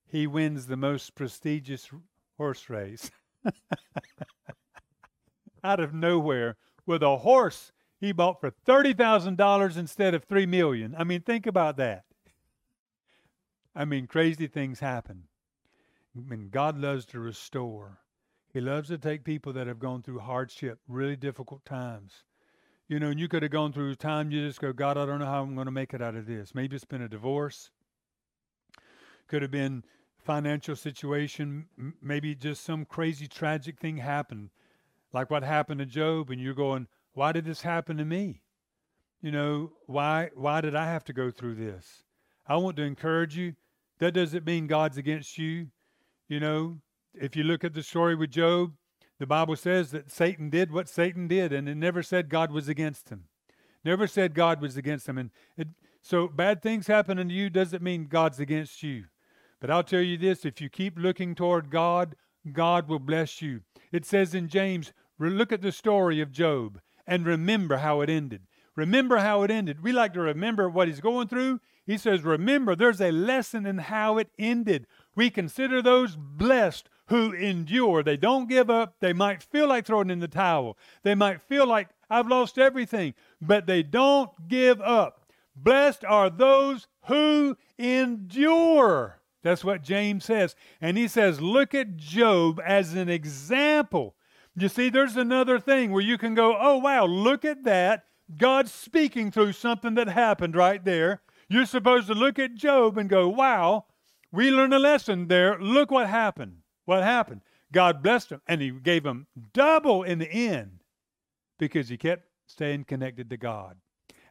he 0.07 0.27
wins 0.27 0.67
the 0.67 0.77
most 0.77 1.15
prestigious 1.15 1.91
horse 2.37 2.71
race 2.71 3.11
out 5.65 5.81
of 5.81 5.93
nowhere 5.93 6.57
with 6.87 7.03
a 7.03 7.19
horse 7.19 7.73
he 7.99 8.13
bought 8.13 8.41
for 8.41 8.51
$30,000 8.51 9.77
instead 9.77 10.15
of 10.15 10.25
3 10.25 10.47
million. 10.47 10.95
I 10.97 11.05
mean, 11.05 11.21
think 11.21 11.47
about 11.47 11.77
that. 11.77 12.05
I 13.75 13.85
mean, 13.85 14.07
crazy 14.07 14.47
things 14.47 14.81
happen. 14.81 15.25
I 16.17 16.29
mean, 16.29 16.49
God 16.51 16.79
loves 16.79 17.05
to 17.07 17.21
restore. 17.21 17.99
He 18.53 18.61
loves 18.61 18.89
to 18.89 18.99
take 18.99 19.25
people 19.25 19.53
that 19.53 19.67
have 19.67 19.79
gone 19.79 20.03
through 20.03 20.19
hardship, 20.21 20.81
really 20.89 21.17
difficult 21.17 21.65
times. 21.65 22.25
You 22.89 22.99
know, 22.99 23.09
and 23.09 23.21
you 23.21 23.29
could 23.29 23.43
have 23.43 23.53
gone 23.53 23.73
through 23.73 23.95
time 23.95 24.33
you 24.33 24.45
just 24.47 24.61
go, 24.61 24.73
God, 24.73 24.99
I 24.99 25.07
don't 25.07 25.21
know 25.21 25.27
how 25.27 25.43
I'm 25.43 25.55
going 25.55 25.67
to 25.67 25.71
make 25.71 25.95
it 25.95 26.03
out 26.03 26.17
of 26.17 26.27
this. 26.27 26.55
Maybe 26.55 26.75
it's 26.75 26.85
been 26.85 27.03
a 27.03 27.09
divorce. 27.09 27.71
Could 29.29 29.43
have 29.43 29.53
been 29.53 29.85
financial 30.19 30.75
situation, 30.75 31.67
maybe 32.03 32.35
just 32.35 32.65
some 32.65 32.85
crazy 32.85 33.29
tragic 33.29 33.79
thing 33.79 33.99
happened, 33.99 34.51
like 35.13 35.31
what 35.31 35.45
happened 35.45 35.79
to 35.79 35.87
Job, 35.87 36.31
and 36.31 36.41
you're 36.41 36.55
going, 36.55 36.89
why 37.15 37.33
did 37.33 37.45
this 37.45 37.63
happen 37.63 37.97
to 37.97 38.05
me? 38.05 38.43
You 39.23 39.31
know, 39.31 39.73
why 39.87 40.31
why 40.35 40.61
did 40.61 40.75
I 40.75 40.87
have 40.87 41.05
to 41.05 41.13
go 41.13 41.31
through 41.31 41.57
this? 41.57 42.05
I 42.47 42.57
want 42.57 42.77
to 42.77 42.83
encourage 42.83 43.37
you. 43.37 43.55
That 43.99 44.13
doesn't 44.13 44.47
mean 44.47 44.67
God's 44.67 44.97
against 44.97 45.37
you. 45.37 45.69
You 46.27 46.41
know, 46.41 46.79
if 47.15 47.37
you 47.37 47.45
look 47.45 47.65
at 47.65 47.75
the 47.75 47.83
story 47.83 48.15
with 48.15 48.31
Job, 48.31 48.73
the 49.19 49.27
Bible 49.27 49.57
says 49.57 49.91
that 49.91 50.11
Satan 50.11 50.49
did 50.51 50.73
what 50.73 50.89
Satan 50.89 51.29
did, 51.29 51.53
and 51.53 51.69
it 51.69 51.77
never 51.77 52.03
said 52.03 52.29
God 52.29 52.51
was 52.51 52.69
against 52.69 53.11
him. 53.11 53.25
Never 53.85 54.07
said 54.07 54.35
God 54.35 54.61
was 54.61 54.77
against 54.77 55.09
him. 55.09 55.19
And 55.19 55.31
it, 55.57 55.69
so 56.03 56.29
bad 56.29 56.63
things 56.63 56.87
happening 56.87 57.29
to 57.29 57.35
you 57.35 57.51
doesn't 57.51 57.83
mean 57.83 58.07
God's 58.07 58.41
against 58.41 58.83
you. 58.83 59.05
But 59.61 59.71
I'll 59.71 59.83
tell 59.83 60.01
you 60.01 60.17
this 60.17 60.45
if 60.45 60.61
you 60.61 60.69
keep 60.69 60.99
looking 60.99 61.35
toward 61.35 61.71
God, 61.71 62.17
God 62.53 62.89
will 62.89 62.99
bless 62.99 63.43
you. 63.43 63.61
It 63.93 64.07
says 64.07 64.35
in 64.35 64.49
James, 64.49 64.93
look 65.19 65.53
at 65.53 65.61
the 65.61 65.73
story 65.73 66.21
of 66.21 66.33
Job 66.33 66.81
and 67.07 67.27
remember 67.27 67.79
how 67.79 68.01
it 68.01 68.09
ended. 68.09 68.43
Remember 68.77 69.19
how 69.19 69.43
it 69.43 69.51
ended. 69.51 69.83
We 69.83 69.93
like 69.93 70.15
to 70.15 70.21
remember 70.21 70.71
what 70.71 70.89
he's 70.89 71.01
going 71.01 71.29
through. 71.29 71.61
He 71.85 71.99
says, 71.99 72.23
Remember, 72.23 72.75
there's 72.75 73.01
a 73.01 73.11
lesson 73.11 73.67
in 73.67 73.79
how 73.79 74.17
it 74.17 74.31
ended. 74.39 74.87
We 75.15 75.29
consider 75.29 75.83
those 75.83 76.17
blessed 76.17 76.89
who 77.11 77.33
endure. 77.33 78.03
They 78.03 78.17
don't 78.17 78.49
give 78.49 78.71
up. 78.71 78.95
They 79.01 79.13
might 79.13 79.43
feel 79.43 79.69
like 79.69 79.85
throwing 79.85 80.11
in 80.11 80.21
the 80.21 80.29
towel. 80.29 80.79
They 81.03 81.17
might 81.17 81.43
feel 81.43 81.67
like, 81.67 81.89
I've 82.09 82.29
lost 82.29 82.57
everything, 82.57 83.15
but 83.41 83.67
they 83.67 83.83
don't 83.83 84.31
give 84.49 84.81
up. 84.81 85.31
Blessed 85.55 86.05
are 86.05 86.31
those 86.31 86.87
who 87.07 87.57
endure. 87.79 89.21
That's 89.43 89.65
what 89.65 89.83
James 89.83 90.25
says. 90.25 90.55
And 90.81 90.97
he 90.97 91.09
says, 91.09 91.41
look 91.41 91.75
at 91.75 91.97
Job 91.97 92.61
as 92.65 92.95
an 92.95 93.09
example. 93.09 94.15
You 94.57 94.69
see, 94.69 94.89
there's 94.89 95.17
another 95.17 95.59
thing 95.59 95.91
where 95.91 96.03
you 96.03 96.17
can 96.17 96.35
go, 96.35 96.57
oh, 96.59 96.79
wow, 96.79 97.07
look 97.07 97.45
at 97.45 97.65
that. 97.65 98.05
God's 98.37 98.73
speaking 98.73 99.33
through 99.33 99.53
something 99.53 99.95
that 99.95 100.09
happened 100.09 100.55
right 100.55 100.85
there. 100.85 101.23
You're 101.49 101.67
supposed 101.67 102.07
to 102.07 102.15
look 102.15 102.39
at 102.39 102.55
Job 102.55 102.97
and 102.99 103.09
go, 103.09 103.29
wow, 103.29 103.87
we 104.31 104.53
learned 104.53 104.75
a 104.75 104.79
lesson 104.79 105.27
there. 105.27 105.59
Look 105.59 105.91
what 105.91 106.07
happened. 106.07 106.59
What 106.85 107.03
happened? 107.03 107.43
God 107.73 108.03
blessed 108.03 108.33
him 108.33 108.41
and 108.47 108.61
he 108.61 108.71
gave 108.71 109.05
him 109.05 109.27
double 109.53 110.03
in 110.03 110.19
the 110.19 110.31
end 110.31 110.81
because 111.59 111.89
he 111.89 111.97
kept 111.97 112.25
staying 112.47 112.85
connected 112.85 113.31
to 113.31 113.37
God. 113.37 113.77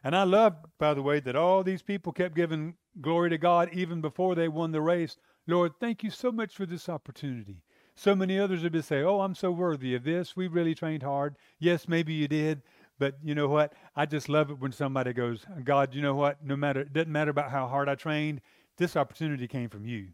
And 0.02 0.16
I 0.16 0.24
love, 0.24 0.56
by 0.78 0.94
the 0.94 1.02
way, 1.02 1.20
that 1.20 1.36
all 1.36 1.62
these 1.62 1.82
people 1.82 2.12
kept 2.12 2.34
giving 2.34 2.74
glory 3.00 3.30
to 3.30 3.38
God 3.38 3.70
even 3.72 4.00
before 4.00 4.34
they 4.34 4.48
won 4.48 4.72
the 4.72 4.80
race. 4.80 5.16
Lord, 5.46 5.72
thank 5.80 6.02
you 6.02 6.10
so 6.10 6.32
much 6.32 6.54
for 6.54 6.66
this 6.66 6.88
opportunity. 6.88 7.62
So 7.94 8.14
many 8.14 8.38
others 8.38 8.62
would 8.62 8.84
say, 8.84 9.02
Oh, 9.02 9.20
I'm 9.20 9.34
so 9.34 9.50
worthy 9.50 9.94
of 9.94 10.04
this. 10.04 10.36
We 10.36 10.48
really 10.48 10.74
trained 10.74 11.02
hard. 11.02 11.36
Yes, 11.58 11.88
maybe 11.88 12.14
you 12.14 12.28
did. 12.28 12.62
But 12.98 13.16
you 13.22 13.34
know 13.34 13.48
what? 13.48 13.72
I 13.96 14.06
just 14.06 14.28
love 14.28 14.50
it 14.50 14.58
when 14.58 14.72
somebody 14.72 15.12
goes, 15.14 15.44
God, 15.64 15.94
you 15.94 16.02
know 16.02 16.14
what? 16.14 16.44
No 16.44 16.54
matter, 16.54 16.80
it 16.80 16.92
doesn't 16.92 17.10
matter 17.10 17.30
about 17.30 17.50
how 17.50 17.66
hard 17.66 17.88
I 17.88 17.94
trained, 17.94 18.42
this 18.76 18.94
opportunity 18.96 19.48
came 19.48 19.70
from 19.70 19.86
you. 19.86 20.08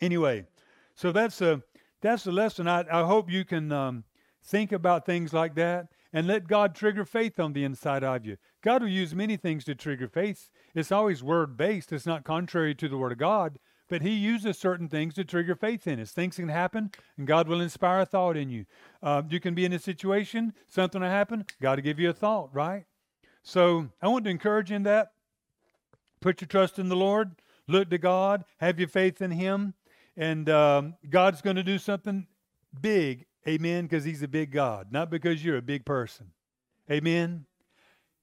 Anyway, 0.00 0.44
so 0.94 1.12
that's 1.12 1.40
a 1.40 1.62
that's 2.00 2.24
the 2.24 2.32
lesson. 2.32 2.68
I, 2.68 2.84
I 2.90 3.04
hope 3.06 3.30
you 3.30 3.44
can 3.44 3.72
um, 3.72 4.04
think 4.42 4.72
about 4.72 5.06
things 5.06 5.32
like 5.32 5.54
that 5.54 5.88
and 6.12 6.26
let 6.26 6.46
God 6.46 6.74
trigger 6.74 7.04
faith 7.04 7.40
on 7.40 7.52
the 7.52 7.64
inside 7.64 8.04
of 8.04 8.24
you. 8.26 8.36
God 8.62 8.82
will 8.82 8.90
use 8.90 9.14
many 9.14 9.36
things 9.36 9.64
to 9.64 9.74
trigger 9.74 10.06
faith. 10.06 10.50
It's 10.74 10.92
always 10.92 11.22
word 11.22 11.56
based. 11.56 11.92
It's 11.92 12.06
not 12.06 12.24
contrary 12.24 12.74
to 12.76 12.88
the 12.88 12.96
word 12.96 13.12
of 13.12 13.18
God, 13.18 13.58
but 13.88 14.02
He 14.02 14.10
uses 14.10 14.58
certain 14.58 14.88
things 14.88 15.14
to 15.14 15.24
trigger 15.24 15.54
faith 15.54 15.86
in 15.86 15.98
us. 15.98 16.12
Things 16.12 16.36
can 16.36 16.48
happen, 16.48 16.90
and 17.16 17.26
God 17.26 17.48
will 17.48 17.60
inspire 17.60 18.00
a 18.00 18.06
thought 18.06 18.36
in 18.36 18.50
you. 18.50 18.66
Uh, 19.02 19.22
you 19.28 19.40
can 19.40 19.54
be 19.54 19.64
in 19.64 19.72
a 19.72 19.78
situation, 19.78 20.52
something 20.68 21.00
will 21.00 21.08
happen, 21.08 21.46
God 21.60 21.78
will 21.78 21.84
give 21.84 21.98
you 21.98 22.10
a 22.10 22.14
thought, 22.14 22.50
right? 22.54 22.84
So 23.42 23.88
I 24.00 24.08
want 24.08 24.24
to 24.24 24.30
encourage 24.30 24.70
you 24.70 24.76
in 24.76 24.84
that. 24.84 25.08
Put 26.20 26.40
your 26.40 26.48
trust 26.48 26.78
in 26.78 26.88
the 26.88 26.96
Lord. 26.96 27.32
Look 27.66 27.90
to 27.90 27.98
God. 27.98 28.44
Have 28.58 28.78
your 28.78 28.88
faith 28.88 29.20
in 29.20 29.32
Him. 29.32 29.74
And 30.16 30.48
um, 30.48 30.94
God's 31.08 31.42
going 31.42 31.56
to 31.56 31.62
do 31.62 31.78
something 31.78 32.26
big. 32.80 33.26
Amen. 33.48 33.84
Because 33.84 34.04
He's 34.04 34.22
a 34.22 34.28
big 34.28 34.52
God, 34.52 34.88
not 34.90 35.10
because 35.10 35.44
you're 35.44 35.56
a 35.56 35.62
big 35.62 35.84
person. 35.84 36.30
Amen. 36.90 37.46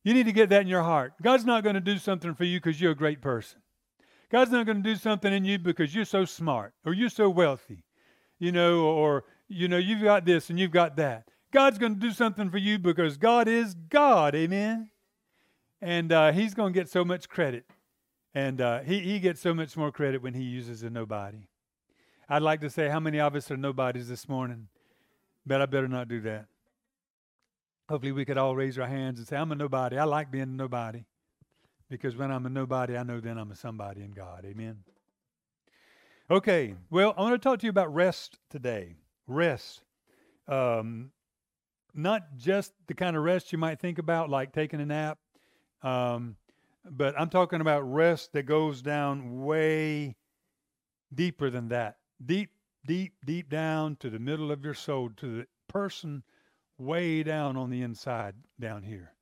You 0.04 0.14
need 0.14 0.26
to 0.26 0.32
get 0.32 0.50
that 0.50 0.62
in 0.62 0.68
your 0.68 0.84
heart. 0.84 1.14
God's 1.22 1.46
not 1.46 1.64
going 1.64 1.76
to 1.76 1.82
do 1.82 1.98
something 1.98 2.34
for 2.34 2.44
you 2.44 2.60
because 2.60 2.82
you're 2.82 2.92
a 2.92 2.96
great 2.96 3.22
person. 3.22 3.60
God's 4.32 4.52
not 4.52 4.66
going 4.66 4.82
to 4.82 4.84
do 4.84 4.96
something 4.96 5.32
in 5.32 5.46
you 5.46 5.60
because 5.60 5.94
you're 5.94 6.06
so 6.06 6.26
smart 6.26 6.74
or 6.86 6.94
you're 6.94 7.10
so 7.10 7.30
wealthy, 7.30 7.84
you 8.40 8.52
know, 8.52 8.86
or, 8.86 9.26
you 9.48 9.68
know, 9.68 9.78
you've 9.78 10.02
got 10.02 10.26
this 10.26 10.50
and 10.50 10.58
you've 10.58 10.72
got 10.72 10.96
that. 10.96 11.26
God's 11.52 11.78
going 11.78 11.96
to 11.96 12.00
do 12.00 12.12
something 12.12 12.50
for 12.50 12.58
you 12.58 12.80
because 12.80 13.18
God 13.18 13.48
is 13.48 13.74
God. 13.74 14.34
Amen. 14.36 14.90
And 15.82 16.12
uh, 16.12 16.32
He's 16.32 16.54
going 16.54 16.74
to 16.74 16.80
get 16.80 16.90
so 16.90 17.04
much 17.04 17.28
credit. 17.28 17.66
And 18.34 18.62
uh, 18.62 18.80
he, 18.80 19.00
he 19.00 19.20
gets 19.20 19.42
so 19.42 19.54
much 19.54 19.76
more 19.76 19.92
credit 19.92 20.22
when 20.22 20.34
He 20.34 20.44
uses 20.44 20.84
a 20.84 20.90
nobody. 20.90 21.48
I'd 22.32 22.42
like 22.42 22.62
to 22.62 22.70
say 22.70 22.88
how 22.88 23.02
many 23.02 23.20
of 23.20 23.36
us 23.36 23.52
are 23.52 23.58
nobodies 23.58 24.08
this 24.08 24.30
morning, 24.30 24.70
but 25.46 25.62
I 25.62 25.66
better 25.66 25.90
not 25.90 26.08
do 26.08 26.22
that. 26.22 26.46
Hopefully, 27.90 28.14
we 28.14 28.24
could 28.24 28.38
all 28.38 28.56
raise 28.56 28.80
our 28.80 28.88
hands 28.88 29.20
and 29.20 29.28
say, 29.28 29.36
I'm 29.36 29.52
a 29.52 29.56
nobody. 29.56 29.98
I 29.98 30.06
like 30.06 30.32
being 30.32 30.44
a 30.44 30.46
nobody. 30.46 31.04
Because 31.90 32.16
when 32.16 32.32
I'm 32.32 32.46
a 32.46 32.50
nobody, 32.50 32.96
I 32.96 33.04
know 33.04 33.20
then 33.20 33.38
I'm 33.38 33.52
a 33.52 33.56
somebody 33.58 34.02
in 34.02 34.12
God. 34.12 34.46
Amen. 34.46 34.78
Okay, 36.30 36.76
well, 36.90 37.14
I 37.18 37.22
want 37.22 37.34
to 37.34 37.50
talk 37.50 37.60
to 37.60 37.66
you 37.66 37.70
about 37.70 37.94
rest 37.94 38.40
today. 38.50 38.96
Rest. 39.28 39.82
Um, 40.48 41.12
not 41.94 42.38
just 42.38 42.72
the 42.88 42.94
kind 42.94 43.18
of 43.18 43.24
rest 43.24 43.52
you 43.52 43.58
might 43.58 43.82
think 43.82 44.00
about, 44.00 44.30
like 44.30 44.54
taking 44.54 44.80
a 44.80 44.86
nap, 44.86 45.18
um, 45.84 46.38
but 46.90 47.14
I'm 47.20 47.30
talking 47.30 47.60
about 47.60 47.82
rest 47.82 48.32
that 48.32 48.44
goes 48.44 48.82
down 48.82 49.44
way 49.44 50.16
deeper 51.14 51.50
than 51.50 51.68
that 51.68 51.98
deep, 52.26 52.52
deep, 52.86 53.14
deep 53.26 53.50
down 53.50 53.96
to 53.98 54.10
the 54.10 54.20
middle 54.20 54.52
of 54.52 54.64
your 54.64 54.74
soul, 54.74 55.10
to 55.18 55.38
the 55.38 55.48
person 55.68 56.24
way 56.78 57.24
down 57.24 57.58
on 57.58 57.70
the 57.70 57.82
inside 57.82 58.36
down 58.60 58.84
here. 58.84 59.14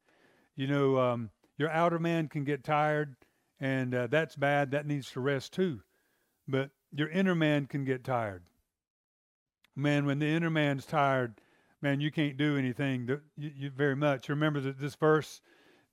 You 0.56 0.68
know, 0.68 1.00
um, 1.00 1.30
your 1.58 1.70
outer 1.70 2.00
man 2.00 2.28
can 2.28 2.44
get 2.44 2.64
tired, 2.64 3.16
and 3.60 3.94
uh, 3.94 4.08
that's 4.08 4.36
bad. 4.36 4.72
That 4.72 4.88
needs 4.88 5.12
to 5.12 5.20
rest 5.20 5.54
too. 5.54 5.82
But 6.48 6.72
your 6.92 7.10
inner 7.10 7.36
man 7.36 7.66
can 7.66 7.86
get 7.86 8.04
tired. 8.04 8.44
Man, 9.76 10.06
when 10.06 10.20
the 10.20 10.28
inner 10.28 10.50
man's 10.50 10.86
tired, 10.86 11.40
man, 11.82 12.02
you 12.02 12.12
can't 12.12 12.38
do 12.38 12.58
anything 12.58 13.06
that 13.06 13.22
you, 13.38 13.52
you 13.56 13.70
very 13.70 13.96
much. 13.96 14.30
Remember 14.30 14.60
that 14.62 14.80
this 14.80 14.96
verse 14.96 15.42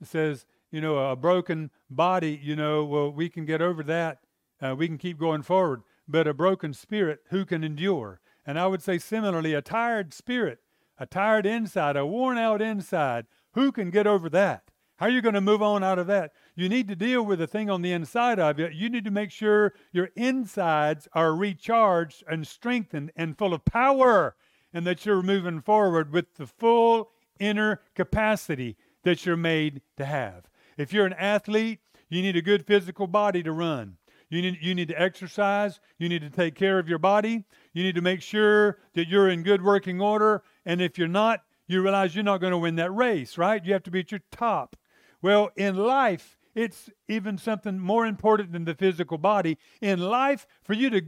says, 0.02 0.46
you 0.70 0.80
know, 0.80 0.98
a 0.98 1.16
broken 1.16 1.70
body, 1.88 2.40
you 2.42 2.56
know, 2.56 2.84
well, 2.84 3.10
we 3.12 3.28
can 3.28 3.44
get 3.44 3.62
over 3.62 3.82
that. 3.84 4.18
Uh, 4.60 4.74
we 4.74 4.88
can 4.88 4.98
keep 4.98 5.18
going 5.18 5.42
forward 5.42 5.82
but 6.08 6.26
a 6.26 6.34
broken 6.34 6.72
spirit 6.72 7.20
who 7.30 7.44
can 7.44 7.64
endure? 7.64 8.20
And 8.46 8.58
I 8.58 8.66
would 8.66 8.82
say 8.82 8.98
similarly, 8.98 9.54
a 9.54 9.62
tired 9.62 10.14
spirit, 10.14 10.60
a 10.98 11.06
tired 11.06 11.46
inside, 11.46 11.96
a 11.96 12.06
worn 12.06 12.38
out 12.38 12.62
inside, 12.62 13.26
Who 13.52 13.72
can 13.72 13.90
get 13.90 14.06
over 14.06 14.28
that? 14.30 14.70
How 14.98 15.06
are 15.06 15.10
you 15.10 15.20
going 15.20 15.34
to 15.34 15.40
move 15.40 15.62
on 15.62 15.84
out 15.84 15.98
of 15.98 16.06
that? 16.06 16.32
You 16.54 16.68
need 16.68 16.88
to 16.88 16.96
deal 16.96 17.22
with 17.22 17.38
the 17.38 17.46
thing 17.46 17.68
on 17.68 17.82
the 17.82 17.92
inside 17.92 18.38
of 18.38 18.58
you. 18.58 18.68
You 18.68 18.88
need 18.88 19.04
to 19.04 19.10
make 19.10 19.30
sure 19.30 19.74
your 19.92 20.10
insides 20.16 21.06
are 21.12 21.34
recharged 21.34 22.24
and 22.28 22.46
strengthened 22.46 23.12
and 23.14 23.36
full 23.36 23.52
of 23.52 23.64
power, 23.66 24.36
and 24.72 24.86
that 24.86 25.04
you're 25.04 25.22
moving 25.22 25.60
forward 25.60 26.12
with 26.12 26.34
the 26.34 26.46
full 26.46 27.10
inner 27.38 27.82
capacity 27.94 28.76
that 29.02 29.26
you're 29.26 29.36
made 29.36 29.82
to 29.98 30.06
have. 30.06 30.48
If 30.78 30.92
you're 30.92 31.06
an 31.06 31.12
athlete, 31.14 31.80
you 32.08 32.22
need 32.22 32.36
a 32.36 32.42
good 32.42 32.66
physical 32.66 33.06
body 33.06 33.42
to 33.42 33.52
run. 33.52 33.98
You 34.28 34.42
need, 34.42 34.58
you 34.60 34.74
need 34.74 34.88
to 34.88 35.00
exercise. 35.00 35.80
You 35.98 36.08
need 36.08 36.22
to 36.22 36.30
take 36.30 36.54
care 36.54 36.78
of 36.78 36.88
your 36.88 36.98
body. 36.98 37.44
You 37.72 37.82
need 37.82 37.94
to 37.94 38.00
make 38.02 38.22
sure 38.22 38.78
that 38.94 39.08
you're 39.08 39.28
in 39.28 39.42
good 39.42 39.62
working 39.62 40.00
order. 40.00 40.42
And 40.64 40.80
if 40.80 40.98
you're 40.98 41.08
not, 41.08 41.42
you 41.68 41.82
realize 41.82 42.14
you're 42.14 42.24
not 42.24 42.40
going 42.40 42.52
to 42.52 42.58
win 42.58 42.76
that 42.76 42.92
race, 42.92 43.38
right? 43.38 43.64
You 43.64 43.72
have 43.72 43.82
to 43.84 43.90
be 43.90 44.00
at 44.00 44.10
your 44.10 44.20
top. 44.30 44.76
Well, 45.22 45.50
in 45.56 45.76
life, 45.76 46.36
it's 46.54 46.88
even 47.08 47.38
something 47.38 47.78
more 47.78 48.06
important 48.06 48.52
than 48.52 48.64
the 48.64 48.74
physical 48.74 49.18
body. 49.18 49.58
In 49.80 50.00
life, 50.00 50.46
for 50.64 50.72
you 50.72 50.90
to 50.90 51.02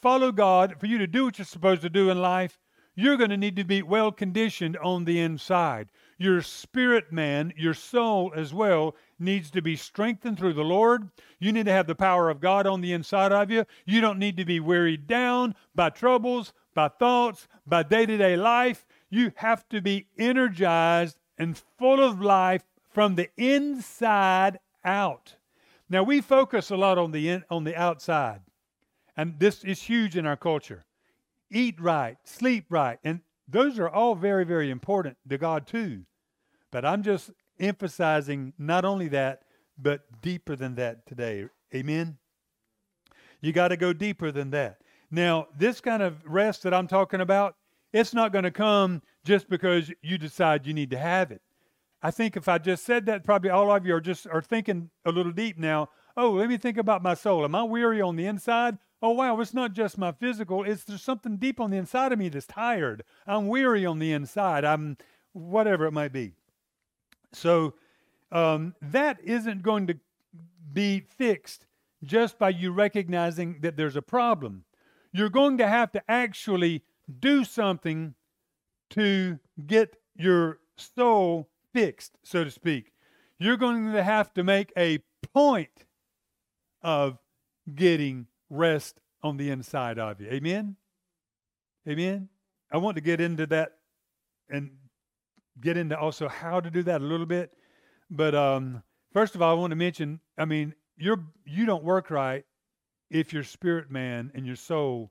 follow 0.00 0.32
God, 0.32 0.76
for 0.78 0.86
you 0.86 0.98
to 0.98 1.06
do 1.06 1.24
what 1.24 1.38
you're 1.38 1.44
supposed 1.44 1.82
to 1.82 1.90
do 1.90 2.10
in 2.10 2.20
life, 2.20 2.58
you're 2.94 3.18
going 3.18 3.30
to 3.30 3.36
need 3.36 3.56
to 3.56 3.64
be 3.64 3.82
well 3.82 4.10
conditioned 4.10 4.76
on 4.78 5.04
the 5.04 5.20
inside. 5.20 5.90
Your 6.18 6.40
spirit 6.40 7.12
man, 7.12 7.52
your 7.56 7.74
soul 7.74 8.32
as 8.34 8.54
well, 8.54 8.96
needs 9.18 9.50
to 9.50 9.62
be 9.62 9.76
strengthened 9.76 10.38
through 10.38 10.52
the 10.52 10.62
Lord. 10.62 11.10
You 11.38 11.52
need 11.52 11.66
to 11.66 11.72
have 11.72 11.86
the 11.86 11.94
power 11.94 12.30
of 12.30 12.40
God 12.40 12.66
on 12.66 12.80
the 12.80 12.92
inside 12.92 13.32
of 13.32 13.50
you. 13.50 13.64
You 13.84 14.00
don't 14.00 14.18
need 14.18 14.36
to 14.36 14.44
be 14.44 14.60
wearied 14.60 15.06
down 15.06 15.54
by 15.74 15.90
troubles, 15.90 16.52
by 16.74 16.88
thoughts, 16.88 17.48
by 17.66 17.82
day 17.82 18.06
to 18.06 18.16
day 18.16 18.36
life. 18.36 18.86
You 19.10 19.32
have 19.36 19.68
to 19.70 19.80
be 19.80 20.06
energized 20.18 21.18
and 21.38 21.60
full 21.78 22.02
of 22.02 22.20
life 22.20 22.64
from 22.90 23.14
the 23.14 23.30
inside 23.36 24.58
out. 24.84 25.36
Now 25.88 26.02
we 26.02 26.20
focus 26.20 26.70
a 26.70 26.76
lot 26.76 26.98
on 26.98 27.12
the 27.12 27.28
in, 27.28 27.44
on 27.50 27.64
the 27.64 27.76
outside. 27.76 28.40
And 29.16 29.38
this 29.38 29.64
is 29.64 29.82
huge 29.82 30.16
in 30.16 30.26
our 30.26 30.36
culture. 30.36 30.84
Eat 31.50 31.80
right, 31.80 32.16
sleep 32.24 32.66
right, 32.68 32.98
and 33.04 33.20
those 33.48 33.78
are 33.78 33.88
all 33.88 34.14
very 34.14 34.44
very 34.44 34.70
important 34.70 35.16
to 35.28 35.38
God 35.38 35.66
too. 35.66 36.02
But 36.70 36.84
I'm 36.84 37.02
just 37.02 37.30
emphasizing 37.58 38.52
not 38.58 38.84
only 38.84 39.08
that 39.08 39.42
but 39.78 40.22
deeper 40.22 40.56
than 40.56 40.74
that 40.76 41.06
today. 41.06 41.46
Amen. 41.74 42.18
You 43.40 43.52
got 43.52 43.68
to 43.68 43.76
go 43.76 43.92
deeper 43.92 44.32
than 44.32 44.50
that. 44.50 44.78
Now, 45.10 45.48
this 45.56 45.80
kind 45.80 46.02
of 46.02 46.24
rest 46.24 46.62
that 46.62 46.74
I'm 46.74 46.88
talking 46.88 47.20
about, 47.20 47.54
it's 47.92 48.14
not 48.14 48.32
going 48.32 48.44
to 48.44 48.50
come 48.50 49.02
just 49.24 49.48
because 49.48 49.92
you 50.02 50.18
decide 50.18 50.66
you 50.66 50.74
need 50.74 50.90
to 50.90 50.98
have 50.98 51.30
it. 51.30 51.42
I 52.02 52.10
think 52.10 52.36
if 52.36 52.48
I 52.48 52.58
just 52.58 52.84
said 52.84 53.06
that, 53.06 53.24
probably 53.24 53.50
all 53.50 53.70
of 53.70 53.86
you 53.86 53.94
are 53.94 54.00
just 54.00 54.26
are 54.26 54.42
thinking 54.42 54.90
a 55.04 55.10
little 55.10 55.32
deep 55.32 55.58
now. 55.58 55.88
Oh, 56.16 56.32
let 56.32 56.48
me 56.48 56.56
think 56.56 56.78
about 56.78 57.02
my 57.02 57.14
soul. 57.14 57.44
Am 57.44 57.54
I 57.54 57.62
weary 57.62 58.00
on 58.00 58.16
the 58.16 58.26
inside? 58.26 58.78
Oh 59.02 59.10
wow, 59.10 59.38
it's 59.40 59.54
not 59.54 59.72
just 59.72 59.98
my 59.98 60.12
physical. 60.12 60.64
It's 60.64 60.84
there's 60.84 61.02
something 61.02 61.36
deep 61.36 61.60
on 61.60 61.70
the 61.70 61.76
inside 61.76 62.12
of 62.12 62.18
me 62.18 62.28
that's 62.28 62.46
tired. 62.46 63.04
I'm 63.26 63.48
weary 63.48 63.84
on 63.84 63.98
the 63.98 64.12
inside. 64.12 64.64
I'm 64.64 64.96
whatever 65.32 65.86
it 65.86 65.92
might 65.92 66.12
be. 66.12 66.32
So 67.32 67.74
um, 68.32 68.74
that 68.80 69.18
isn't 69.24 69.62
going 69.62 69.86
to 69.88 69.98
be 70.72 71.00
fixed 71.00 71.66
just 72.04 72.38
by 72.38 72.50
you 72.50 72.72
recognizing 72.72 73.60
that 73.60 73.76
there's 73.76 73.96
a 73.96 74.02
problem. 74.02 74.64
You're 75.12 75.30
going 75.30 75.58
to 75.58 75.66
have 75.66 75.92
to 75.92 76.02
actually 76.08 76.82
do 77.20 77.44
something 77.44 78.14
to 78.90 79.38
get 79.66 79.96
your 80.16 80.58
soul 80.76 81.48
fixed, 81.72 82.18
so 82.22 82.44
to 82.44 82.50
speak. 82.50 82.92
You're 83.38 83.56
going 83.56 83.92
to 83.92 84.02
have 84.02 84.32
to 84.34 84.44
make 84.44 84.72
a 84.76 84.98
point 85.32 85.86
of 86.82 87.18
getting 87.74 88.26
rest 88.50 89.00
on 89.22 89.36
the 89.36 89.50
inside 89.50 89.98
of 89.98 90.20
you. 90.20 90.28
Amen? 90.28 90.76
Amen? 91.88 92.28
I 92.70 92.78
want 92.78 92.96
to 92.96 93.00
get 93.00 93.20
into 93.20 93.46
that 93.46 93.72
and 94.48 94.70
get 95.60 95.76
into 95.76 95.98
also 95.98 96.28
how 96.28 96.60
to 96.60 96.70
do 96.70 96.82
that 96.84 97.00
a 97.00 97.04
little 97.04 97.26
bit. 97.26 97.52
But 98.10 98.34
um, 98.34 98.82
first 99.12 99.34
of 99.34 99.42
all, 99.42 99.50
I 99.56 99.58
want 99.58 99.70
to 99.72 99.76
mention 99.76 100.20
I 100.38 100.44
mean, 100.44 100.74
you're, 100.96 101.24
you 101.44 101.66
don't 101.66 101.84
work 101.84 102.10
right 102.10 102.44
if 103.10 103.32
your 103.32 103.44
spirit 103.44 103.90
man 103.90 104.30
and 104.34 104.46
your 104.46 104.56
soul 104.56 105.10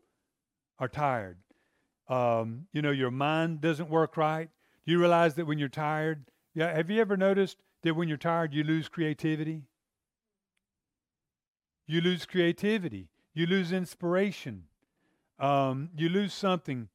are 0.80 0.88
tired. 0.88 1.38
Um, 2.08 2.68
you 2.74 2.82
know, 2.82 2.92
your 2.92 3.12
mind 3.12 3.62
doesn't 3.62 3.90
work 3.90 4.18
right. 4.18 4.50
Do 4.86 4.92
you 4.92 5.00
realize 5.00 5.34
that 5.36 5.48
when 5.48 5.58
you're 5.58 5.70
tired, 5.70 6.26
yeah, 6.54 6.74
have 6.74 6.90
you 6.90 7.02
ever 7.02 7.18
noticed 7.18 7.58
that 7.82 7.96
when 7.96 8.08
you're 8.08 8.18
tired, 8.18 8.54
you 8.54 8.64
lose 8.64 8.88
creativity? 8.88 9.64
You 11.88 12.02
lose 12.02 12.26
creativity. 12.26 13.10
You 13.34 13.48
lose 13.48 13.72
inspiration. 13.72 14.66
Um, 15.40 15.90
you 15.98 16.10
lose 16.10 16.34
something 16.34 16.90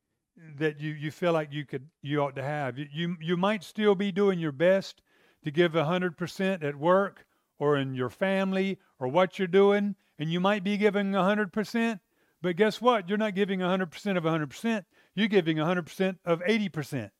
that 0.59 0.81
you, 0.81 0.92
you 0.92 1.11
feel 1.11 1.33
like 1.33 1.53
you 1.53 1.64
could 1.64 1.88
you 2.03 2.20
ought 2.20 2.37
to 2.37 2.42
have. 2.42 2.79
You, 2.79 2.87
you 2.92 3.16
you 3.20 3.37
might 3.37 3.64
still 3.64 3.94
be 3.94 4.12
doing 4.12 4.38
your 4.38 4.53
best 4.53 5.03
to 5.44 5.50
give 5.50 5.74
hundred 5.74 6.16
percent 6.16 6.62
at 6.62 6.76
work 6.76 7.26
or 7.59 7.76
in 7.76 7.94
your 7.94 8.11
family 8.11 8.79
or 8.98 9.09
what 9.09 9.38
you're 9.38 9.48
doing, 9.48 9.96
and 10.18 10.31
you 10.31 10.40
might 10.40 10.64
be 10.64 10.76
giving 10.76 11.12
hundred 11.12 11.53
percent. 11.53 12.00
But 12.42 12.57
guess 12.57 12.81
what? 12.81 13.09
You're 13.09 13.18
not 13.18 13.35
giving 13.35 13.61
hundred 13.61 13.90
percent 13.90 14.18
of 14.18 14.24
hundred 14.24 14.50
percent. 14.50 14.87
You're 15.14 15.29
giving 15.29 15.57
hundred 15.59 15.87
percent 15.87 16.18
of 16.24 16.42
eighty 16.46 16.68
percent 16.68 17.12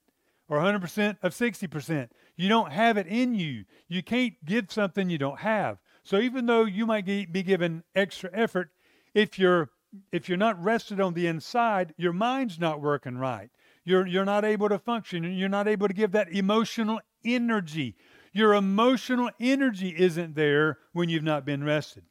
or 0.51 0.57
100% 0.59 1.17
of 1.23 1.33
60%. 1.33 2.09
You 2.35 2.49
don't 2.49 2.73
have 2.73 2.97
it 2.97 3.07
in 3.07 3.33
you. 3.33 3.63
You 3.87 4.03
can't 4.03 4.33
give 4.43 4.69
something 4.69 5.09
you 5.09 5.17
don't 5.17 5.39
have. 5.39 5.77
So 6.03 6.19
even 6.19 6.45
though 6.45 6.65
you 6.65 6.85
might 6.85 7.05
be 7.05 7.25
given 7.25 7.83
extra 7.95 8.29
effort, 8.33 8.69
if 9.13 9.39
you're 9.39 9.69
if 10.11 10.29
you're 10.29 10.37
not 10.37 10.61
rested 10.61 10.99
on 10.99 11.13
the 11.13 11.27
inside, 11.27 11.93
your 11.97 12.13
mind's 12.13 12.59
not 12.59 12.81
working 12.81 13.17
right. 13.17 13.49
You're 13.83 14.05
you're 14.05 14.25
not 14.25 14.45
able 14.45 14.69
to 14.69 14.79
function. 14.79 15.23
You're 15.23 15.49
not 15.49 15.67
able 15.67 15.87
to 15.87 15.93
give 15.93 16.11
that 16.11 16.31
emotional 16.31 17.01
energy. 17.25 17.95
Your 18.33 18.53
emotional 18.53 19.29
energy 19.39 19.93
isn't 19.97 20.35
there 20.35 20.77
when 20.93 21.09
you've 21.09 21.23
not 21.23 21.45
been 21.45 21.63
rested. 21.63 22.03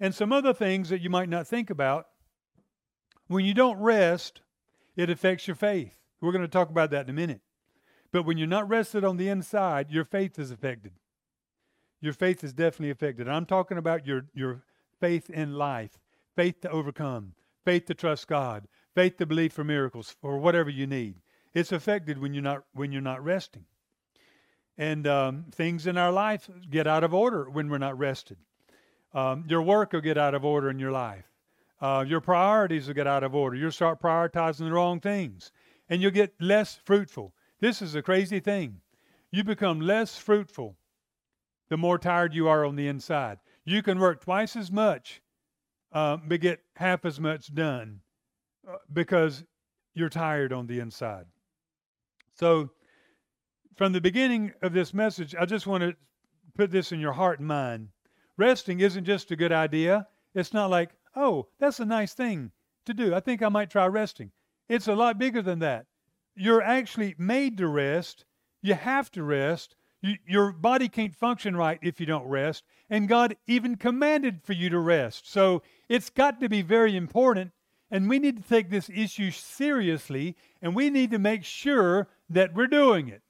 And 0.00 0.14
some 0.14 0.32
other 0.32 0.52
things 0.52 0.88
that 0.88 1.00
you 1.00 1.10
might 1.10 1.28
not 1.28 1.46
think 1.46 1.70
about. 1.70 2.06
When 3.28 3.44
you 3.44 3.54
don't 3.54 3.78
rest, 3.80 4.42
it 4.96 5.08
affects 5.08 5.46
your 5.46 5.54
faith. 5.54 5.94
We're 6.20 6.32
going 6.32 6.42
to 6.42 6.48
talk 6.48 6.68
about 6.68 6.90
that 6.90 7.06
in 7.06 7.10
a 7.10 7.14
minute. 7.14 7.40
But 8.12 8.26
when 8.26 8.36
you're 8.36 8.46
not 8.46 8.68
rested 8.68 9.04
on 9.04 9.16
the 9.16 9.28
inside, 9.28 9.90
your 9.90 10.04
faith 10.04 10.38
is 10.38 10.50
affected. 10.50 10.92
Your 12.00 12.12
faith 12.12 12.44
is 12.44 12.52
definitely 12.52 12.90
affected. 12.90 13.28
I'm 13.28 13.46
talking 13.46 13.78
about 13.78 14.06
your, 14.06 14.26
your 14.34 14.64
faith 15.00 15.30
in 15.30 15.54
life, 15.54 15.98
faith 16.34 16.60
to 16.60 16.70
overcome, 16.70 17.34
faith 17.64 17.86
to 17.86 17.94
trust 17.94 18.28
God, 18.28 18.66
faith 18.94 19.16
to 19.18 19.26
believe 19.26 19.52
for 19.52 19.64
miracles, 19.64 20.16
or 20.22 20.38
whatever 20.38 20.70
you 20.70 20.86
need. 20.86 21.16
It's 21.54 21.72
affected 21.72 22.18
when 22.18 22.34
you're 22.34 22.42
not 22.42 22.64
when 22.72 22.92
you're 22.92 23.02
not 23.02 23.22
resting. 23.22 23.64
And 24.78 25.06
um, 25.06 25.44
things 25.52 25.86
in 25.86 25.98
our 25.98 26.10
life 26.10 26.48
get 26.70 26.86
out 26.86 27.04
of 27.04 27.12
order 27.12 27.48
when 27.48 27.68
we're 27.68 27.78
not 27.78 27.98
rested. 27.98 28.38
Um, 29.14 29.44
your 29.46 29.62
work 29.62 29.92
will 29.92 30.00
get 30.00 30.16
out 30.16 30.34
of 30.34 30.44
order 30.44 30.70
in 30.70 30.78
your 30.78 30.92
life. 30.92 31.26
Uh, 31.80 32.04
your 32.06 32.20
priorities 32.20 32.86
will 32.86 32.94
get 32.94 33.06
out 33.06 33.24
of 33.24 33.34
order. 33.34 33.56
You'll 33.56 33.72
start 33.72 34.00
prioritizing 34.00 34.60
the 34.60 34.72
wrong 34.72 35.00
things, 35.00 35.52
and 35.88 36.00
you'll 36.00 36.10
get 36.10 36.32
less 36.40 36.78
fruitful. 36.84 37.34
This 37.60 37.82
is 37.82 37.94
a 37.94 38.02
crazy 38.02 38.40
thing. 38.40 38.80
You 39.30 39.44
become 39.44 39.80
less 39.80 40.16
fruitful 40.16 40.76
the 41.68 41.78
more 41.78 41.98
tired 41.98 42.34
you 42.34 42.48
are 42.48 42.66
on 42.66 42.76
the 42.76 42.86
inside. 42.86 43.38
You 43.64 43.82
can 43.82 43.98
work 43.98 44.20
twice 44.20 44.56
as 44.56 44.70
much, 44.70 45.21
uh, 45.92 46.16
but 46.26 46.40
get 46.40 46.60
half 46.76 47.04
as 47.04 47.20
much 47.20 47.54
done 47.54 48.00
uh, 48.68 48.76
because 48.92 49.44
you're 49.94 50.08
tired 50.08 50.52
on 50.52 50.66
the 50.66 50.80
inside. 50.80 51.26
So, 52.34 52.70
from 53.76 53.92
the 53.92 54.00
beginning 54.00 54.52
of 54.62 54.72
this 54.72 54.92
message, 54.92 55.34
I 55.38 55.44
just 55.44 55.66
want 55.66 55.82
to 55.82 55.94
put 56.56 56.70
this 56.70 56.92
in 56.92 57.00
your 57.00 57.12
heart 57.12 57.38
and 57.38 57.48
mind. 57.48 57.88
Resting 58.36 58.80
isn't 58.80 59.04
just 59.04 59.30
a 59.30 59.36
good 59.36 59.52
idea. 59.52 60.06
It's 60.34 60.52
not 60.52 60.70
like, 60.70 60.90
oh, 61.14 61.48
that's 61.58 61.80
a 61.80 61.84
nice 61.84 62.14
thing 62.14 62.52
to 62.86 62.94
do. 62.94 63.14
I 63.14 63.20
think 63.20 63.42
I 63.42 63.48
might 63.48 63.70
try 63.70 63.86
resting. 63.86 64.32
It's 64.68 64.88
a 64.88 64.94
lot 64.94 65.18
bigger 65.18 65.42
than 65.42 65.58
that 65.60 65.86
you're 66.34 66.62
actually 66.62 67.14
made 67.18 67.58
to 67.58 67.68
rest. 67.68 68.24
You 68.62 68.74
have 68.74 69.10
to 69.12 69.22
rest. 69.22 69.76
You, 70.02 70.16
your 70.26 70.52
body 70.52 70.88
can't 70.88 71.14
function 71.14 71.56
right 71.56 71.78
if 71.80 72.00
you 72.00 72.06
don't 72.06 72.26
rest. 72.26 72.64
And 72.90 73.08
God 73.08 73.36
even 73.46 73.76
commanded 73.76 74.42
for 74.42 74.52
you 74.52 74.68
to 74.70 74.78
rest. 74.78 75.30
So 75.30 75.62
it's 75.88 76.10
got 76.10 76.40
to 76.40 76.48
be 76.48 76.60
very 76.60 76.96
important. 76.96 77.52
And 77.90 78.08
we 78.08 78.18
need 78.18 78.36
to 78.36 78.48
take 78.48 78.68
this 78.68 78.90
issue 78.90 79.30
seriously. 79.30 80.36
And 80.60 80.74
we 80.74 80.90
need 80.90 81.10
to 81.12 81.18
make 81.18 81.44
sure 81.44 82.08
that 82.28 82.54
we're 82.54 82.66
doing 82.66 83.08
it. 83.08 83.22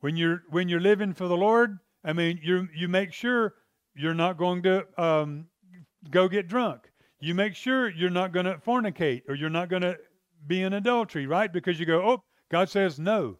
When 0.00 0.16
you're, 0.16 0.42
when 0.50 0.68
you're 0.68 0.80
living 0.80 1.14
for 1.14 1.28
the 1.28 1.36
Lord, 1.36 1.78
I 2.04 2.12
mean, 2.12 2.40
you 2.42 2.68
you 2.74 2.88
make 2.88 3.12
sure 3.12 3.54
you're 3.94 4.14
not 4.14 4.38
going 4.38 4.62
to 4.62 4.86
um, 4.96 5.46
go 6.10 6.28
get 6.28 6.48
drunk. 6.48 6.90
You 7.20 7.34
make 7.34 7.54
sure 7.54 7.90
you're 7.90 8.10
not 8.10 8.32
going 8.32 8.46
to 8.46 8.54
fornicate 8.54 9.22
or 9.28 9.34
you're 9.34 9.50
not 9.50 9.68
going 9.68 9.82
to 9.82 9.98
be 10.46 10.62
in 10.62 10.72
adultery, 10.72 11.26
right? 11.26 11.52
Because 11.52 11.78
you 11.78 11.84
go, 11.84 12.02
oh, 12.02 12.22
God 12.50 12.70
says 12.70 12.98
no. 12.98 13.36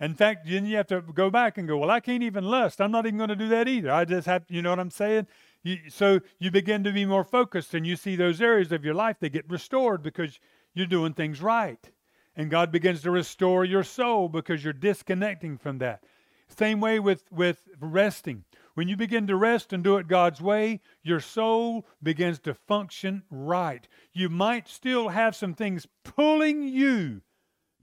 In 0.00 0.14
fact, 0.14 0.48
then 0.48 0.64
you 0.64 0.76
have 0.76 0.86
to 0.86 1.02
go 1.02 1.28
back 1.28 1.58
and 1.58 1.68
go, 1.68 1.76
well, 1.76 1.90
I 1.90 2.00
can't 2.00 2.22
even 2.22 2.44
lust. 2.44 2.80
I'm 2.80 2.90
not 2.90 3.06
even 3.06 3.18
going 3.18 3.28
to 3.28 3.36
do 3.36 3.48
that 3.48 3.68
either. 3.68 3.92
I 3.92 4.06
just 4.06 4.26
have, 4.26 4.44
you 4.48 4.62
know 4.62 4.70
what 4.70 4.80
I'm 4.80 4.90
saying? 4.90 5.26
You, 5.62 5.76
so 5.90 6.20
you 6.38 6.50
begin 6.50 6.82
to 6.84 6.92
be 6.92 7.04
more 7.04 7.24
focused 7.24 7.74
and 7.74 7.86
you 7.86 7.96
see 7.96 8.16
those 8.16 8.40
areas 8.40 8.72
of 8.72 8.84
your 8.84 8.94
life 8.94 9.18
that 9.20 9.28
get 9.28 9.50
restored 9.50 10.02
because 10.02 10.40
you're 10.72 10.86
doing 10.86 11.12
things 11.12 11.42
right. 11.42 11.90
And 12.34 12.50
God 12.50 12.72
begins 12.72 13.02
to 13.02 13.10
restore 13.10 13.64
your 13.64 13.82
soul 13.84 14.30
because 14.30 14.64
you're 14.64 14.72
disconnecting 14.72 15.58
from 15.58 15.78
that. 15.78 16.02
Same 16.48 16.80
way 16.80 16.98
with, 16.98 17.24
with 17.30 17.68
resting. 17.78 18.44
When 18.74 18.88
you 18.88 18.96
begin 18.96 19.26
to 19.26 19.36
rest 19.36 19.72
and 19.72 19.84
do 19.84 19.98
it 19.98 20.08
God's 20.08 20.40
way, 20.40 20.80
your 21.02 21.20
soul 21.20 21.86
begins 22.02 22.38
to 22.40 22.54
function 22.54 23.22
right. 23.30 23.86
You 24.14 24.30
might 24.30 24.66
still 24.66 25.10
have 25.10 25.36
some 25.36 25.52
things 25.54 25.86
pulling 26.04 26.62
you 26.62 27.20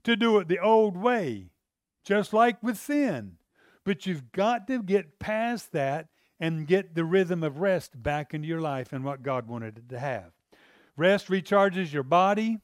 to 0.02 0.16
do 0.16 0.38
it 0.38 0.48
the 0.48 0.58
old 0.58 0.96
way, 0.96 1.50
just 2.08 2.32
like 2.32 2.62
with 2.62 2.78
sin. 2.78 3.36
But 3.84 4.06
you've 4.06 4.32
got 4.32 4.66
to 4.68 4.82
get 4.82 5.18
past 5.18 5.72
that 5.72 6.08
and 6.40 6.66
get 6.66 6.94
the 6.94 7.04
rhythm 7.04 7.42
of 7.42 7.58
rest 7.58 8.02
back 8.02 8.32
into 8.32 8.48
your 8.48 8.62
life 8.62 8.94
and 8.94 9.04
what 9.04 9.22
God 9.22 9.46
wanted 9.46 9.76
it 9.76 9.90
to 9.90 9.98
have. 9.98 10.30
Rest 10.96 11.26
recharges 11.28 11.92
your 11.92 12.02
body, 12.02 12.60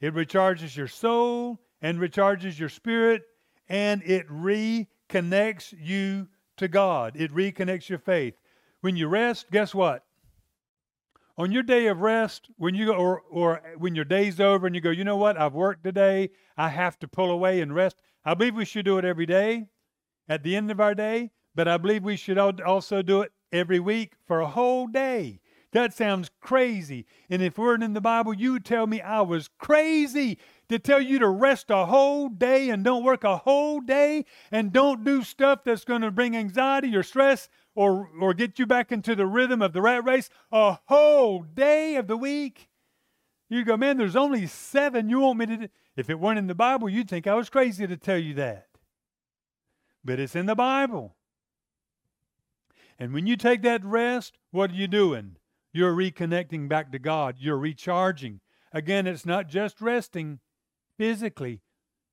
it 0.00 0.14
recharges 0.14 0.76
your 0.76 0.88
soul, 0.88 1.60
and 1.80 2.00
recharges 2.00 2.58
your 2.58 2.68
spirit, 2.68 3.22
and 3.68 4.02
it 4.02 4.28
reconnects 4.28 5.72
you 5.78 6.26
to 6.56 6.66
God. 6.66 7.14
It 7.14 7.32
reconnects 7.32 7.88
your 7.88 8.00
faith. 8.00 8.34
When 8.80 8.96
you 8.96 9.06
rest, 9.06 9.48
guess 9.52 9.72
what? 9.72 10.02
On 11.36 11.52
your 11.52 11.62
day 11.62 11.86
of 11.86 12.00
rest, 12.00 12.50
when 12.56 12.74
you 12.74 12.86
go, 12.86 12.94
or, 12.94 13.22
or 13.30 13.62
when 13.76 13.94
your 13.94 14.04
day's 14.04 14.40
over 14.40 14.66
and 14.66 14.74
you 14.74 14.80
go, 14.80 14.90
you 14.90 15.04
know 15.04 15.16
what, 15.16 15.38
I've 15.38 15.54
worked 15.54 15.84
today, 15.84 16.30
I 16.56 16.70
have 16.70 16.98
to 16.98 17.06
pull 17.06 17.30
away 17.30 17.60
and 17.60 17.72
rest. 17.72 18.02
I 18.28 18.34
believe 18.34 18.56
we 18.56 18.66
should 18.66 18.84
do 18.84 18.98
it 18.98 19.06
every 19.06 19.24
day 19.24 19.68
at 20.28 20.42
the 20.42 20.54
end 20.54 20.70
of 20.70 20.80
our 20.80 20.94
day, 20.94 21.30
but 21.54 21.66
I 21.66 21.78
believe 21.78 22.04
we 22.04 22.16
should 22.16 22.36
also 22.36 23.00
do 23.00 23.22
it 23.22 23.32
every 23.52 23.80
week 23.80 24.16
for 24.26 24.40
a 24.40 24.46
whole 24.46 24.86
day. 24.86 25.40
That 25.72 25.94
sounds 25.94 26.30
crazy. 26.42 27.06
And 27.30 27.40
if 27.40 27.56
we're 27.56 27.76
in 27.76 27.94
the 27.94 28.02
Bible, 28.02 28.34
you 28.34 28.60
tell 28.60 28.86
me 28.86 29.00
I 29.00 29.22
was 29.22 29.48
crazy 29.58 30.36
to 30.68 30.78
tell 30.78 31.00
you 31.00 31.18
to 31.20 31.28
rest 31.28 31.70
a 31.70 31.86
whole 31.86 32.28
day 32.28 32.68
and 32.68 32.84
don't 32.84 33.02
work 33.02 33.24
a 33.24 33.38
whole 33.38 33.80
day 33.80 34.26
and 34.52 34.74
don't 34.74 35.04
do 35.04 35.22
stuff 35.22 35.64
that's 35.64 35.86
going 35.86 36.02
to 36.02 36.10
bring 36.10 36.36
anxiety 36.36 36.94
or 36.94 37.02
stress 37.02 37.48
or, 37.74 38.10
or 38.20 38.34
get 38.34 38.58
you 38.58 38.66
back 38.66 38.92
into 38.92 39.16
the 39.16 39.24
rhythm 39.24 39.62
of 39.62 39.72
the 39.72 39.80
rat 39.80 40.04
race 40.04 40.28
a 40.52 40.76
whole 40.84 41.44
day 41.44 41.96
of 41.96 42.08
the 42.08 42.16
week. 42.18 42.67
You 43.48 43.64
go, 43.64 43.76
man, 43.76 43.96
there's 43.96 44.16
only 44.16 44.46
seven. 44.46 45.08
You 45.08 45.20
want 45.20 45.38
me 45.38 45.46
to? 45.46 45.70
If 45.96 46.10
it 46.10 46.20
weren't 46.20 46.38
in 46.38 46.46
the 46.46 46.54
Bible, 46.54 46.88
you'd 46.88 47.08
think 47.08 47.26
I 47.26 47.34
was 47.34 47.50
crazy 47.50 47.86
to 47.86 47.96
tell 47.96 48.18
you 48.18 48.34
that. 48.34 48.66
But 50.04 50.20
it's 50.20 50.36
in 50.36 50.46
the 50.46 50.54
Bible. 50.54 51.16
And 52.98 53.12
when 53.12 53.26
you 53.26 53.36
take 53.36 53.62
that 53.62 53.84
rest, 53.84 54.38
what 54.50 54.70
are 54.70 54.74
you 54.74 54.88
doing? 54.88 55.36
You're 55.72 55.94
reconnecting 55.94 56.68
back 56.68 56.92
to 56.92 56.98
God. 56.98 57.36
You're 57.38 57.58
recharging. 57.58 58.40
Again, 58.72 59.06
it's 59.06 59.26
not 59.26 59.48
just 59.48 59.80
resting, 59.80 60.40
physically. 60.96 61.60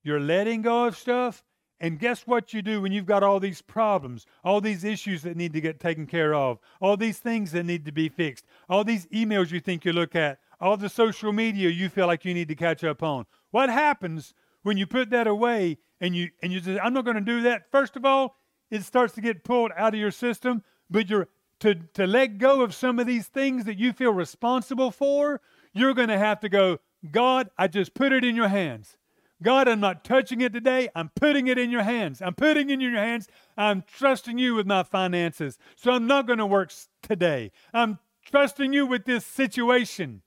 You're 0.02 0.20
letting 0.20 0.62
go 0.62 0.86
of 0.86 0.96
stuff. 0.96 1.44
And 1.78 1.98
guess 1.98 2.26
what 2.26 2.54
you 2.54 2.62
do 2.62 2.80
when 2.80 2.92
you've 2.92 3.04
got 3.04 3.22
all 3.22 3.38
these 3.38 3.60
problems, 3.60 4.24
all 4.42 4.62
these 4.62 4.82
issues 4.82 5.22
that 5.22 5.36
need 5.36 5.52
to 5.52 5.60
get 5.60 5.78
taken 5.78 6.06
care 6.06 6.32
of, 6.32 6.58
all 6.80 6.96
these 6.96 7.18
things 7.18 7.52
that 7.52 7.64
need 7.64 7.84
to 7.84 7.92
be 7.92 8.08
fixed, 8.08 8.46
all 8.68 8.82
these 8.82 9.04
emails 9.06 9.50
you 9.50 9.60
think 9.60 9.84
you 9.84 9.92
look 9.92 10.16
at, 10.16 10.38
all 10.60 10.76
the 10.76 10.88
social 10.88 11.32
media 11.32 11.68
you 11.68 11.88
feel 11.88 12.06
like 12.06 12.24
you 12.24 12.34
need 12.34 12.48
to 12.48 12.54
catch 12.54 12.84
up 12.84 13.02
on. 13.02 13.26
What 13.50 13.68
happens 13.68 14.34
when 14.62 14.76
you 14.76 14.86
put 14.86 15.10
that 15.10 15.26
away 15.26 15.78
and 16.00 16.14
you 16.14 16.30
and 16.42 16.52
you 16.52 16.60
say, 16.60 16.78
I'm 16.78 16.92
not 16.92 17.04
going 17.04 17.16
to 17.16 17.20
do 17.20 17.42
that? 17.42 17.70
First 17.70 17.96
of 17.96 18.04
all, 18.04 18.36
it 18.70 18.82
starts 18.82 19.14
to 19.14 19.20
get 19.20 19.44
pulled 19.44 19.70
out 19.76 19.94
of 19.94 20.00
your 20.00 20.10
system, 20.10 20.62
but 20.90 21.08
you're 21.08 21.28
to, 21.60 21.74
to 21.94 22.06
let 22.06 22.38
go 22.38 22.62
of 22.62 22.74
some 22.74 22.98
of 22.98 23.06
these 23.06 23.26
things 23.26 23.64
that 23.64 23.78
you 23.78 23.92
feel 23.92 24.12
responsible 24.12 24.90
for, 24.90 25.40
you're 25.72 25.94
going 25.94 26.08
to 26.08 26.18
have 26.18 26.40
to 26.40 26.48
go, 26.48 26.78
God, 27.10 27.48
I 27.56 27.68
just 27.68 27.94
put 27.94 28.12
it 28.12 28.24
in 28.24 28.36
your 28.36 28.48
hands. 28.48 28.96
God, 29.42 29.68
I'm 29.68 29.80
not 29.80 30.04
touching 30.04 30.40
it 30.40 30.52
today. 30.52 30.88
I'm 30.94 31.10
putting 31.14 31.46
it 31.46 31.58
in 31.58 31.70
your 31.70 31.82
hands. 31.82 32.22
I'm 32.22 32.34
putting 32.34 32.70
it 32.70 32.74
in 32.74 32.80
your 32.80 32.92
hands. 32.92 33.28
I'm 33.56 33.84
trusting 33.86 34.38
you 34.38 34.54
with 34.54 34.66
my 34.66 34.82
finances. 34.82 35.58
So 35.76 35.92
I'm 35.92 36.06
not 36.06 36.26
going 36.26 36.38
to 36.38 36.46
work 36.46 36.72
today. 37.02 37.52
I'm 37.72 37.98
trusting 38.24 38.72
you 38.72 38.86
with 38.86 39.04
this 39.04 39.26
situation. 39.26 40.22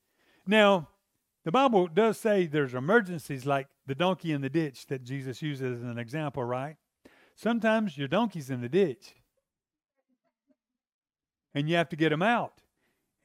Now, 0.50 0.88
the 1.46 1.52
Bible 1.52 1.86
does 1.86 2.18
say 2.18 2.48
there's 2.48 2.74
emergencies 2.74 3.46
like 3.46 3.68
the 3.86 3.94
donkey 3.94 4.32
in 4.32 4.42
the 4.42 4.50
ditch 4.50 4.88
that 4.88 5.04
Jesus 5.04 5.44
uses 5.44 5.78
as 5.78 5.84
an 5.84 6.00
example, 6.00 6.44
right? 6.44 6.76
Sometimes 7.36 8.00
your 8.00 8.08
donkey's 8.08 8.50
in 8.50 8.60
the 8.60 8.68
ditch 8.68 9.14
and 11.54 11.70
you 11.70 11.76
have 11.76 11.88
to 11.90 11.96
get 11.96 12.10
them 12.10 12.24
out. 12.24 12.64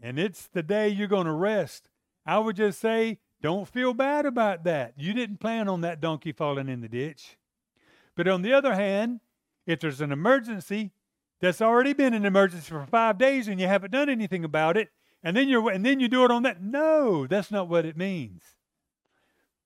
And 0.02 0.18
it's 0.18 0.48
the 0.48 0.62
day 0.62 0.90
you're 0.90 1.08
going 1.08 1.24
to 1.24 1.32
rest. 1.32 1.88
I 2.26 2.38
would 2.40 2.56
just 2.56 2.78
say 2.78 3.20
don't 3.40 3.66
feel 3.66 3.94
bad 3.94 4.26
about 4.26 4.64
that. 4.64 4.92
You 4.98 5.14
didn't 5.14 5.40
plan 5.40 5.66
on 5.66 5.80
that 5.80 6.02
donkey 6.02 6.32
falling 6.32 6.68
in 6.68 6.82
the 6.82 6.90
ditch. 6.90 7.38
But 8.16 8.28
on 8.28 8.42
the 8.42 8.52
other 8.52 8.74
hand, 8.74 9.20
if 9.66 9.80
there's 9.80 10.02
an 10.02 10.12
emergency 10.12 10.92
that's 11.40 11.62
already 11.62 11.94
been 11.94 12.12
an 12.12 12.26
emergency 12.26 12.68
for 12.68 12.84
five 12.84 13.16
days 13.16 13.48
and 13.48 13.58
you 13.58 13.66
haven't 13.66 13.92
done 13.92 14.10
anything 14.10 14.44
about 14.44 14.76
it, 14.76 14.90
and 15.24 15.36
then 15.36 15.48
you're 15.48 15.68
and 15.70 15.84
then 15.84 15.98
you 15.98 16.06
do 16.06 16.24
it 16.24 16.30
on 16.30 16.44
that, 16.44 16.62
no, 16.62 17.26
that's 17.26 17.50
not 17.50 17.68
what 17.68 17.86
it 17.86 17.96
means. 17.96 18.42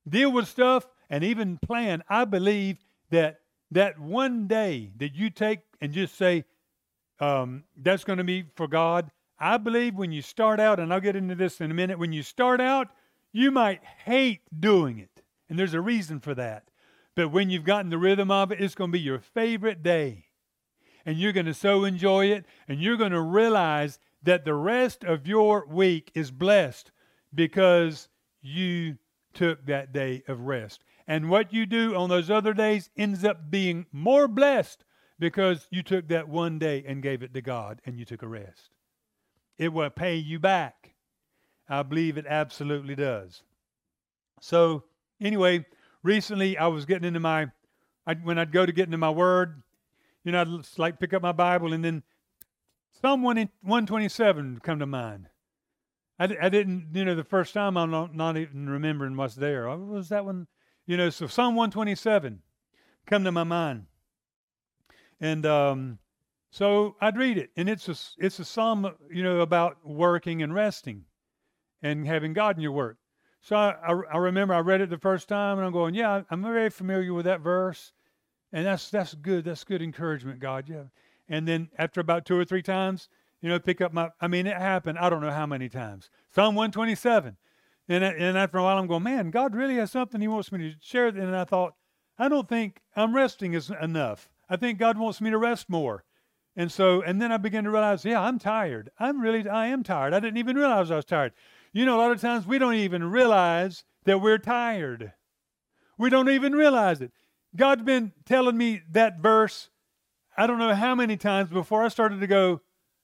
Deal 0.08 0.32
with 0.32 0.48
stuff 0.48 0.86
and 1.10 1.22
even 1.22 1.58
plan. 1.58 2.02
I 2.08 2.24
believe 2.24 2.78
that 3.10 3.40
that 3.72 3.98
one 3.98 4.46
day 4.46 4.92
that 4.96 5.14
you 5.14 5.28
take 5.28 5.60
and 5.80 5.92
just 5.92 6.16
say, 6.16 6.44
um, 7.20 7.64
that's 7.76 8.04
going 8.04 8.18
to 8.18 8.24
be 8.24 8.44
for 8.54 8.68
God. 8.68 9.10
I 9.38 9.56
believe 9.56 9.94
when 9.94 10.12
you 10.12 10.22
start 10.22 10.58
out, 10.58 10.80
and 10.80 10.92
I'll 10.92 11.00
get 11.00 11.16
into 11.16 11.34
this 11.34 11.60
in 11.60 11.70
a 11.70 11.74
minute, 11.74 11.98
when 11.98 12.12
you 12.12 12.22
start 12.22 12.60
out, 12.60 12.88
you 13.32 13.50
might 13.50 13.84
hate 14.04 14.40
doing 14.58 14.98
it. 14.98 15.22
And 15.48 15.58
there's 15.58 15.74
a 15.74 15.80
reason 15.80 16.20
for 16.20 16.34
that. 16.34 16.64
But 17.14 17.30
when 17.30 17.50
you've 17.50 17.64
gotten 17.64 17.90
the 17.90 17.98
rhythm 17.98 18.30
of 18.30 18.52
it, 18.52 18.60
it's 18.60 18.74
going 18.74 18.90
to 18.90 18.98
be 18.98 19.00
your 19.00 19.18
favorite 19.18 19.82
day. 19.82 20.26
And 21.04 21.18
you're 21.18 21.32
going 21.32 21.46
to 21.46 21.54
so 21.54 21.84
enjoy 21.84 22.26
it. 22.26 22.44
And 22.66 22.80
you're 22.80 22.96
going 22.96 23.12
to 23.12 23.20
realize 23.20 23.98
that 24.22 24.44
the 24.44 24.54
rest 24.54 25.04
of 25.04 25.26
your 25.26 25.66
week 25.66 26.10
is 26.14 26.30
blessed 26.30 26.90
because 27.34 28.08
you 28.40 28.96
took 29.32 29.66
that 29.66 29.92
day 29.92 30.22
of 30.26 30.40
rest. 30.40 30.84
And 31.06 31.30
what 31.30 31.52
you 31.52 31.64
do 31.64 31.94
on 31.94 32.08
those 32.08 32.30
other 32.30 32.52
days 32.52 32.90
ends 32.96 33.24
up 33.24 33.50
being 33.50 33.86
more 33.92 34.28
blessed 34.28 34.84
because 35.18 35.66
you 35.70 35.82
took 35.82 36.08
that 36.08 36.28
one 36.28 36.58
day 36.58 36.84
and 36.86 37.02
gave 37.02 37.22
it 37.22 37.34
to 37.34 37.40
God 37.40 37.80
and 37.84 37.98
you 37.98 38.04
took 38.04 38.22
a 38.22 38.28
rest. 38.28 38.70
It 39.56 39.72
will 39.72 39.90
pay 39.90 40.16
you 40.16 40.38
back. 40.38 40.94
I 41.68 41.82
believe 41.82 42.16
it 42.16 42.26
absolutely 42.28 42.94
does. 42.94 43.42
So, 44.40 44.84
anyway, 45.20 45.66
recently 46.02 46.56
I 46.56 46.68
was 46.68 46.84
getting 46.84 47.06
into 47.06 47.20
my, 47.20 47.48
I, 48.06 48.14
when 48.14 48.38
I'd 48.38 48.52
go 48.52 48.64
to 48.64 48.72
get 48.72 48.86
into 48.86 48.98
my 48.98 49.10
word, 49.10 49.62
you 50.24 50.32
know, 50.32 50.40
I'd 50.40 50.78
like 50.78 51.00
pick 51.00 51.12
up 51.14 51.22
my 51.22 51.32
Bible 51.32 51.72
and 51.72 51.84
then 51.84 52.02
Psalm 53.00 53.22
127 53.22 54.60
come 54.60 54.80
to 54.80 54.86
mind. 54.86 55.28
I, 56.18 56.36
I 56.42 56.48
didn't, 56.48 56.88
you 56.92 57.04
know, 57.04 57.14
the 57.14 57.22
first 57.22 57.54
time 57.54 57.76
I'm 57.76 57.92
not, 57.92 58.14
not 58.14 58.36
even 58.36 58.68
remembering 58.68 59.16
what's 59.16 59.36
there. 59.36 59.68
What 59.68 59.78
was 59.78 60.08
that 60.08 60.24
one? 60.24 60.48
You 60.84 60.96
know, 60.96 61.10
so 61.10 61.28
Psalm 61.28 61.54
127 61.54 62.42
come 63.06 63.22
to 63.22 63.30
my 63.30 63.44
mind. 63.44 63.86
And 65.20 65.46
um, 65.46 65.98
so 66.50 66.96
I'd 67.00 67.16
read 67.16 67.38
it, 67.38 67.50
and 67.56 67.68
it's 67.68 67.88
a 67.88 67.96
it's 68.18 68.38
a 68.38 68.44
psalm, 68.44 68.88
you 69.10 69.22
know, 69.22 69.40
about 69.40 69.78
working 69.84 70.42
and 70.42 70.54
resting, 70.54 71.04
and 71.82 72.06
having 72.06 72.32
God 72.32 72.56
in 72.56 72.62
your 72.62 72.72
work. 72.72 72.98
So 73.40 73.56
I, 73.56 73.74
I, 73.82 74.00
I 74.14 74.16
remember 74.18 74.54
I 74.54 74.60
read 74.60 74.80
it 74.80 74.90
the 74.90 74.98
first 74.98 75.28
time, 75.28 75.58
and 75.58 75.66
I'm 75.66 75.72
going, 75.72 75.94
yeah, 75.94 76.22
I'm 76.30 76.42
very 76.42 76.70
familiar 76.70 77.12
with 77.12 77.26
that 77.26 77.40
verse, 77.40 77.92
and 78.52 78.64
that's 78.64 78.90
that's 78.90 79.14
good. 79.14 79.44
That's 79.44 79.64
good 79.64 79.82
encouragement, 79.82 80.38
God. 80.40 80.68
Yeah. 80.68 80.84
And 81.28 81.46
then 81.46 81.68
after 81.78 82.00
about 82.00 82.24
two 82.24 82.38
or 82.38 82.44
three 82.44 82.62
times, 82.62 83.08
you 83.40 83.48
know, 83.48 83.58
pick 83.58 83.80
up 83.80 83.92
my. 83.92 84.10
I 84.20 84.28
mean, 84.28 84.46
it 84.46 84.56
happened. 84.56 84.98
I 84.98 85.10
don't 85.10 85.20
know 85.20 85.30
how 85.30 85.46
many 85.46 85.68
times. 85.68 86.10
Psalm 86.34 86.54
127. 86.54 87.36
And, 87.88 88.04
and 88.04 88.36
after 88.36 88.58
a 88.58 88.62
while, 88.62 88.78
I'm 88.78 88.86
going, 88.86 89.02
man, 89.02 89.30
God 89.30 89.54
really 89.54 89.76
has 89.76 89.90
something 89.90 90.20
He 90.20 90.28
wants 90.28 90.52
me 90.52 90.58
to 90.58 90.76
share. 90.80 91.06
And 91.08 91.34
I 91.34 91.44
thought, 91.44 91.74
I 92.18 92.28
don't 92.28 92.48
think 92.48 92.80
I'm 92.96 93.14
resting 93.14 93.54
is 93.54 93.70
enough. 93.80 94.28
I 94.50 94.56
think 94.56 94.78
God 94.78 94.98
wants 94.98 95.20
me 95.20 95.30
to 95.30 95.38
rest 95.38 95.68
more. 95.68 96.04
And 96.56 96.72
so, 96.72 97.02
and 97.02 97.22
then 97.22 97.30
I 97.30 97.36
began 97.36 97.64
to 97.64 97.70
realize, 97.70 98.04
yeah, 98.04 98.20
I'm 98.20 98.38
tired. 98.38 98.90
I'm 98.98 99.20
really, 99.20 99.48
I 99.48 99.68
am 99.68 99.84
tired. 99.84 100.12
I 100.12 100.20
didn't 100.20 100.38
even 100.38 100.56
realize 100.56 100.90
I 100.90 100.96
was 100.96 101.04
tired. 101.04 101.32
You 101.72 101.84
know, 101.84 101.96
a 101.96 102.00
lot 102.00 102.10
of 102.10 102.20
times 102.20 102.46
we 102.46 102.58
don't 102.58 102.74
even 102.74 103.04
realize 103.04 103.84
that 104.04 104.20
we're 104.20 104.38
tired. 104.38 105.12
We 105.96 106.10
don't 106.10 106.28
even 106.28 106.54
realize 106.54 107.00
it. 107.00 107.12
God's 107.54 107.82
been 107.82 108.12
telling 108.24 108.56
me 108.56 108.82
that 108.90 109.20
verse, 109.20 109.70
I 110.38 110.46
don't 110.46 110.60
know 110.60 110.72
how 110.72 110.94
many 110.94 111.16
times 111.16 111.50
before 111.50 111.82
I 111.82 111.88
started 111.88 112.20
to 112.20 112.28
go, 112.28 112.60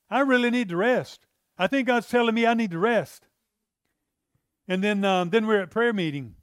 I 0.09 0.20
really 0.20 0.51
need 0.51 0.68
to 0.68 0.77
rest. 0.77 1.27
I 1.59 1.66
think 1.66 1.88
God's 1.88 2.09
telling 2.09 2.33
me 2.33 2.47
I 2.47 2.55
need 2.55 2.70
to 2.70 2.79
rest. 2.79 3.27
And 4.68 4.85
then, 4.85 5.05
um, 5.05 5.31
then 5.31 5.49
we're 5.49 5.61
at 5.61 5.73
prayer 5.73 5.92
meeting. 5.92 6.37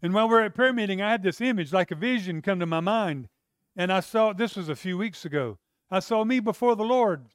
And 0.00 0.14
while 0.14 0.26
we 0.26 0.36
we're 0.36 0.44
at 0.44 0.54
prayer 0.54 0.72
meeting, 0.72 1.02
I 1.02 1.10
had 1.10 1.22
this 1.22 1.42
image, 1.42 1.70
like 1.70 1.90
a 1.90 1.96
vision, 1.96 2.40
come 2.40 2.60
to 2.60 2.66
my 2.66 2.80
mind. 2.80 3.28
And 3.76 3.92
I 3.92 4.00
saw, 4.00 4.32
this 4.32 4.56
was 4.56 4.70
a 4.70 4.74
few 4.74 4.96
weeks 4.96 5.26
ago, 5.26 5.58
I 5.90 6.00
saw 6.00 6.24
me 6.24 6.40
before 6.40 6.74
the 6.74 6.84
Lord. 6.84 7.26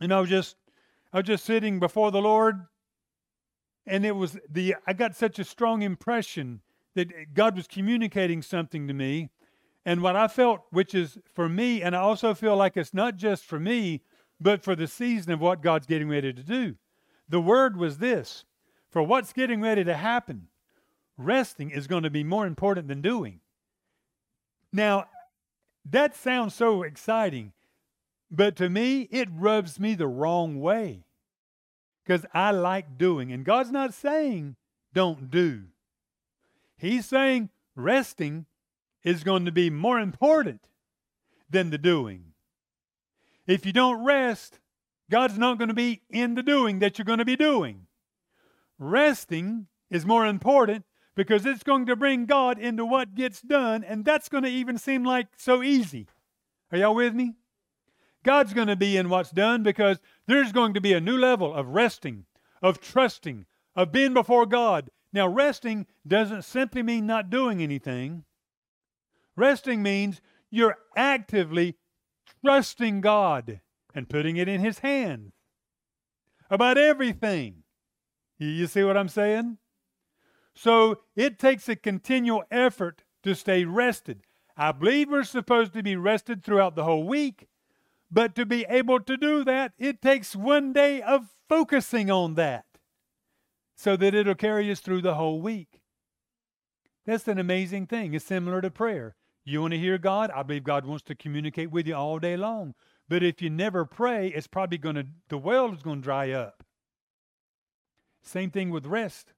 And 0.00 0.14
I 0.14 0.20
was 0.20 0.30
just, 0.30 0.56
I 1.12 1.18
was 1.18 1.26
just 1.26 1.44
sitting 1.44 1.80
before 1.80 2.12
the 2.12 2.22
Lord. 2.22 2.60
And 3.88 4.06
it 4.06 4.14
was 4.14 4.38
the, 4.48 4.76
I 4.86 4.92
got 4.92 5.16
such 5.16 5.40
a 5.40 5.44
strong 5.44 5.82
impression 5.82 6.60
that 6.94 7.34
God 7.34 7.56
was 7.56 7.66
communicating 7.66 8.40
something 8.40 8.86
to 8.86 8.94
me. 8.94 9.30
And 9.84 10.02
what 10.02 10.16
I 10.16 10.28
felt, 10.28 10.62
which 10.70 10.94
is 10.94 11.18
for 11.34 11.48
me, 11.48 11.82
and 11.82 11.96
I 11.96 12.00
also 12.00 12.34
feel 12.34 12.56
like 12.56 12.76
it's 12.76 12.94
not 12.94 13.16
just 13.16 13.44
for 13.44 13.58
me, 13.58 14.02
but 14.40 14.62
for 14.62 14.76
the 14.76 14.86
season 14.86 15.32
of 15.32 15.40
what 15.40 15.62
God's 15.62 15.86
getting 15.86 16.08
ready 16.08 16.32
to 16.32 16.42
do. 16.42 16.76
The 17.28 17.40
word 17.40 17.76
was 17.76 17.98
this 17.98 18.44
for 18.90 19.02
what's 19.02 19.32
getting 19.32 19.60
ready 19.60 19.84
to 19.84 19.94
happen, 19.94 20.48
resting 21.16 21.70
is 21.70 21.86
going 21.86 22.02
to 22.02 22.10
be 22.10 22.22
more 22.22 22.46
important 22.46 22.88
than 22.88 23.00
doing. 23.00 23.40
Now, 24.72 25.06
that 25.90 26.14
sounds 26.14 26.54
so 26.54 26.82
exciting, 26.82 27.52
but 28.30 28.54
to 28.56 28.68
me, 28.68 29.02
it 29.10 29.28
rubs 29.32 29.80
me 29.80 29.94
the 29.94 30.06
wrong 30.06 30.60
way 30.60 31.04
because 32.04 32.26
I 32.32 32.50
like 32.50 32.98
doing. 32.98 33.32
And 33.32 33.44
God's 33.44 33.72
not 33.72 33.94
saying 33.94 34.56
don't 34.92 35.30
do, 35.30 35.64
He's 36.76 37.06
saying 37.06 37.50
resting 37.74 38.46
is 39.04 39.24
going 39.24 39.44
to 39.44 39.52
be 39.52 39.70
more 39.70 39.98
important 39.98 40.68
than 41.50 41.70
the 41.70 41.78
doing. 41.78 42.32
If 43.46 43.66
you 43.66 43.72
don't 43.72 44.04
rest, 44.04 44.58
God's 45.10 45.38
not 45.38 45.58
going 45.58 45.68
to 45.68 45.74
be 45.74 46.02
in 46.10 46.34
the 46.34 46.42
doing 46.42 46.78
that 46.78 46.98
you're 46.98 47.04
going 47.04 47.18
to 47.18 47.24
be 47.24 47.36
doing. 47.36 47.86
Resting 48.78 49.66
is 49.90 50.06
more 50.06 50.26
important 50.26 50.84
because 51.14 51.44
it's 51.44 51.62
going 51.62 51.86
to 51.86 51.96
bring 51.96 52.26
God 52.26 52.58
into 52.58 52.84
what 52.86 53.14
gets 53.14 53.42
done, 53.42 53.84
and 53.84 54.04
that's 54.04 54.28
going 54.28 54.44
to 54.44 54.50
even 54.50 54.78
seem 54.78 55.04
like 55.04 55.28
so 55.36 55.62
easy. 55.62 56.06
Are 56.70 56.78
y'all 56.78 56.94
with 56.94 57.14
me? 57.14 57.34
God's 58.22 58.54
going 58.54 58.68
to 58.68 58.76
be 58.76 58.96
in 58.96 59.08
what's 59.08 59.30
done 59.30 59.62
because 59.62 59.98
there's 60.26 60.52
going 60.52 60.74
to 60.74 60.80
be 60.80 60.92
a 60.92 61.00
new 61.00 61.18
level 61.18 61.52
of 61.52 61.68
resting, 61.68 62.24
of 62.62 62.80
trusting, 62.80 63.46
of 63.74 63.92
being 63.92 64.14
before 64.14 64.46
God. 64.46 64.90
Now, 65.12 65.26
resting 65.26 65.86
doesn't 66.06 66.44
simply 66.44 66.82
mean 66.82 67.04
not 67.04 67.28
doing 67.28 67.62
anything. 67.62 68.24
Resting 69.36 69.82
means 69.82 70.20
you're 70.50 70.78
actively 70.96 71.76
trusting 72.44 73.00
God 73.00 73.60
and 73.94 74.08
putting 74.08 74.36
it 74.36 74.48
in 74.48 74.60
His 74.60 74.80
hands 74.80 75.32
about 76.50 76.76
everything. 76.78 77.62
You 78.38 78.66
see 78.66 78.82
what 78.82 78.96
I'm 78.96 79.08
saying? 79.08 79.58
So 80.54 81.00
it 81.16 81.38
takes 81.38 81.68
a 81.68 81.76
continual 81.76 82.44
effort 82.50 83.04
to 83.22 83.34
stay 83.34 83.64
rested. 83.64 84.22
I 84.56 84.72
believe 84.72 85.08
we're 85.08 85.24
supposed 85.24 85.72
to 85.74 85.82
be 85.82 85.96
rested 85.96 86.42
throughout 86.42 86.74
the 86.74 86.84
whole 86.84 87.04
week, 87.04 87.48
but 88.10 88.34
to 88.34 88.44
be 88.44 88.66
able 88.68 89.00
to 89.00 89.16
do 89.16 89.44
that, 89.44 89.72
it 89.78 90.02
takes 90.02 90.36
one 90.36 90.72
day 90.72 91.00
of 91.00 91.28
focusing 91.48 92.10
on 92.10 92.34
that 92.34 92.66
so 93.74 93.96
that 93.96 94.14
it'll 94.14 94.34
carry 94.34 94.70
us 94.70 94.80
through 94.80 95.00
the 95.00 95.14
whole 95.14 95.40
week. 95.40 95.80
That's 97.06 97.26
an 97.28 97.38
amazing 97.38 97.86
thing. 97.86 98.12
It's 98.12 98.24
similar 98.24 98.60
to 98.60 98.70
prayer. 98.70 99.16
You 99.44 99.60
want 99.60 99.72
to 99.72 99.78
hear 99.78 99.98
God? 99.98 100.30
I 100.30 100.42
believe 100.42 100.64
God 100.64 100.86
wants 100.86 101.02
to 101.04 101.14
communicate 101.14 101.70
with 101.70 101.86
you 101.86 101.94
all 101.94 102.18
day 102.18 102.36
long. 102.36 102.74
But 103.08 103.22
if 103.22 103.42
you 103.42 103.50
never 103.50 103.84
pray, 103.84 104.28
it's 104.28 104.46
probably 104.46 104.78
going 104.78 104.94
to, 104.94 105.06
the 105.28 105.38
well 105.38 105.72
is 105.72 105.82
going 105.82 106.00
to 106.00 106.04
dry 106.04 106.30
up. 106.30 106.62
Same 108.22 108.50
thing 108.50 108.70
with 108.70 108.86
rest. 108.86 109.32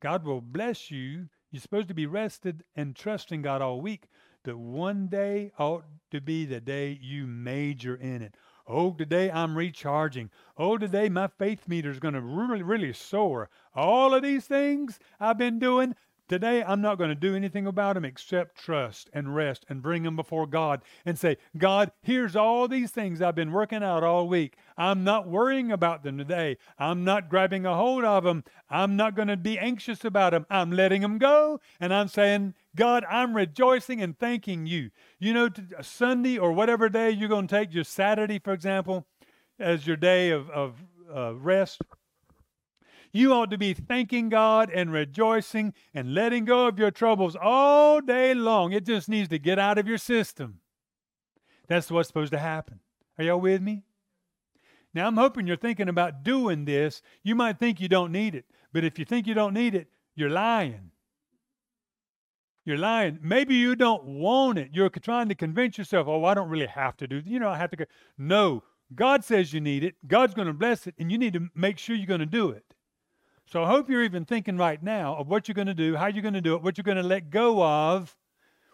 God 0.00 0.24
will 0.24 0.40
bless 0.40 0.90
you. 0.90 1.28
You're 1.50 1.60
supposed 1.60 1.88
to 1.88 1.94
be 1.94 2.06
rested 2.06 2.64
and 2.74 2.96
trusting 2.96 3.42
God 3.42 3.62
all 3.62 3.80
week. 3.80 4.08
That 4.44 4.58
one 4.58 5.08
day 5.08 5.52
ought 5.58 5.84
to 6.10 6.20
be 6.20 6.44
the 6.44 6.60
day 6.60 6.98
you 7.00 7.26
major 7.26 7.94
in 7.94 8.22
it. 8.22 8.34
Oh, 8.66 8.92
today 8.92 9.30
I'm 9.30 9.56
recharging. 9.56 10.30
Oh, 10.56 10.78
today 10.78 11.08
my 11.08 11.28
faith 11.28 11.68
meter 11.68 11.90
is 11.90 11.98
going 11.98 12.14
to 12.14 12.20
really, 12.20 12.62
really 12.62 12.92
soar. 12.92 13.50
All 13.74 14.14
of 14.14 14.22
these 14.22 14.46
things 14.46 14.98
I've 15.20 15.38
been 15.38 15.58
doing, 15.58 15.94
Today, 16.26 16.64
I'm 16.64 16.80
not 16.80 16.96
going 16.96 17.10
to 17.10 17.14
do 17.14 17.36
anything 17.36 17.66
about 17.66 17.94
them 17.94 18.04
except 18.06 18.56
trust 18.56 19.10
and 19.12 19.34
rest 19.34 19.66
and 19.68 19.82
bring 19.82 20.04
them 20.04 20.16
before 20.16 20.46
God 20.46 20.80
and 21.04 21.18
say, 21.18 21.36
God, 21.58 21.92
here's 22.00 22.34
all 22.34 22.66
these 22.66 22.90
things 22.90 23.20
I've 23.20 23.34
been 23.34 23.52
working 23.52 23.82
out 23.82 24.02
all 24.02 24.26
week. 24.26 24.56
I'm 24.78 25.04
not 25.04 25.28
worrying 25.28 25.70
about 25.70 26.02
them 26.02 26.16
today. 26.16 26.56
I'm 26.78 27.04
not 27.04 27.28
grabbing 27.28 27.66
a 27.66 27.74
hold 27.74 28.04
of 28.04 28.24
them. 28.24 28.42
I'm 28.70 28.96
not 28.96 29.14
going 29.14 29.28
to 29.28 29.36
be 29.36 29.58
anxious 29.58 30.02
about 30.02 30.32
them. 30.32 30.46
I'm 30.48 30.72
letting 30.72 31.02
them 31.02 31.18
go. 31.18 31.60
And 31.78 31.92
I'm 31.92 32.08
saying, 32.08 32.54
God, 32.74 33.04
I'm 33.10 33.36
rejoicing 33.36 34.00
and 34.00 34.18
thanking 34.18 34.66
you. 34.66 34.90
You 35.18 35.34
know, 35.34 35.50
Sunday 35.82 36.38
or 36.38 36.52
whatever 36.52 36.88
day 36.88 37.10
you're 37.10 37.28
going 37.28 37.48
to 37.48 37.54
take, 37.54 37.74
your 37.74 37.84
Saturday, 37.84 38.38
for 38.38 38.54
example, 38.54 39.06
as 39.58 39.86
your 39.86 39.96
day 39.96 40.30
of, 40.30 40.48
of 40.48 40.82
uh, 41.14 41.34
rest 41.34 41.82
you 43.14 43.32
ought 43.32 43.50
to 43.52 43.58
be 43.58 43.72
thanking 43.72 44.28
God 44.28 44.70
and 44.70 44.92
rejoicing 44.92 45.72
and 45.94 46.12
letting 46.12 46.44
go 46.44 46.66
of 46.66 46.78
your 46.78 46.90
troubles 46.90 47.36
all 47.40 48.00
day 48.00 48.34
long. 48.34 48.72
It 48.72 48.84
just 48.84 49.08
needs 49.08 49.28
to 49.28 49.38
get 49.38 49.58
out 49.58 49.78
of 49.78 49.86
your 49.86 49.98
system. 49.98 50.58
That's 51.68 51.90
what's 51.90 52.08
supposed 52.08 52.32
to 52.32 52.38
happen. 52.38 52.80
Are 53.16 53.24
y'all 53.24 53.40
with 53.40 53.62
me? 53.62 53.84
Now, 54.92 55.06
I'm 55.06 55.16
hoping 55.16 55.46
you're 55.46 55.56
thinking 55.56 55.88
about 55.88 56.24
doing 56.24 56.64
this. 56.64 57.02
You 57.22 57.36
might 57.36 57.58
think 57.58 57.80
you 57.80 57.88
don't 57.88 58.12
need 58.12 58.34
it, 58.34 58.46
but 58.72 58.84
if 58.84 58.98
you 58.98 59.04
think 59.04 59.26
you 59.26 59.34
don't 59.34 59.54
need 59.54 59.74
it, 59.74 59.88
you're 60.16 60.28
lying. 60.28 60.90
You're 62.64 62.78
lying. 62.78 63.18
Maybe 63.22 63.54
you 63.54 63.76
don't 63.76 64.04
want 64.04 64.58
it. 64.58 64.70
You're 64.72 64.88
trying 64.88 65.28
to 65.28 65.34
convince 65.34 65.78
yourself, 65.78 66.08
oh, 66.08 66.24
I 66.24 66.34
don't 66.34 66.48
really 66.48 66.66
have 66.66 66.96
to 66.96 67.06
do 67.06 67.18
it. 67.18 67.26
You 67.26 67.38
know, 67.38 67.48
I 67.48 67.58
have 67.58 67.70
to 67.70 67.76
go. 67.76 67.84
No, 68.18 68.64
God 68.94 69.24
says 69.24 69.52
you 69.52 69.60
need 69.60 69.84
it. 69.84 69.94
God's 70.06 70.34
going 70.34 70.48
to 70.48 70.52
bless 70.52 70.86
it, 70.86 70.94
and 70.98 71.12
you 71.12 71.18
need 71.18 71.34
to 71.34 71.48
make 71.54 71.78
sure 71.78 71.94
you're 71.94 72.06
going 72.06 72.20
to 72.20 72.26
do 72.26 72.50
it. 72.50 72.73
So 73.46 73.62
I 73.62 73.68
hope 73.68 73.88
you're 73.88 74.02
even 74.02 74.24
thinking 74.24 74.56
right 74.56 74.82
now 74.82 75.16
of 75.16 75.28
what 75.28 75.48
you're 75.48 75.54
going 75.54 75.66
to 75.66 75.74
do, 75.74 75.96
how 75.96 76.06
you're 76.06 76.22
going 76.22 76.34
to 76.34 76.40
do 76.40 76.54
it, 76.54 76.62
what 76.62 76.76
you're 76.76 76.82
going 76.82 76.96
to 76.96 77.02
let 77.02 77.30
go 77.30 77.62
of, 77.62 78.16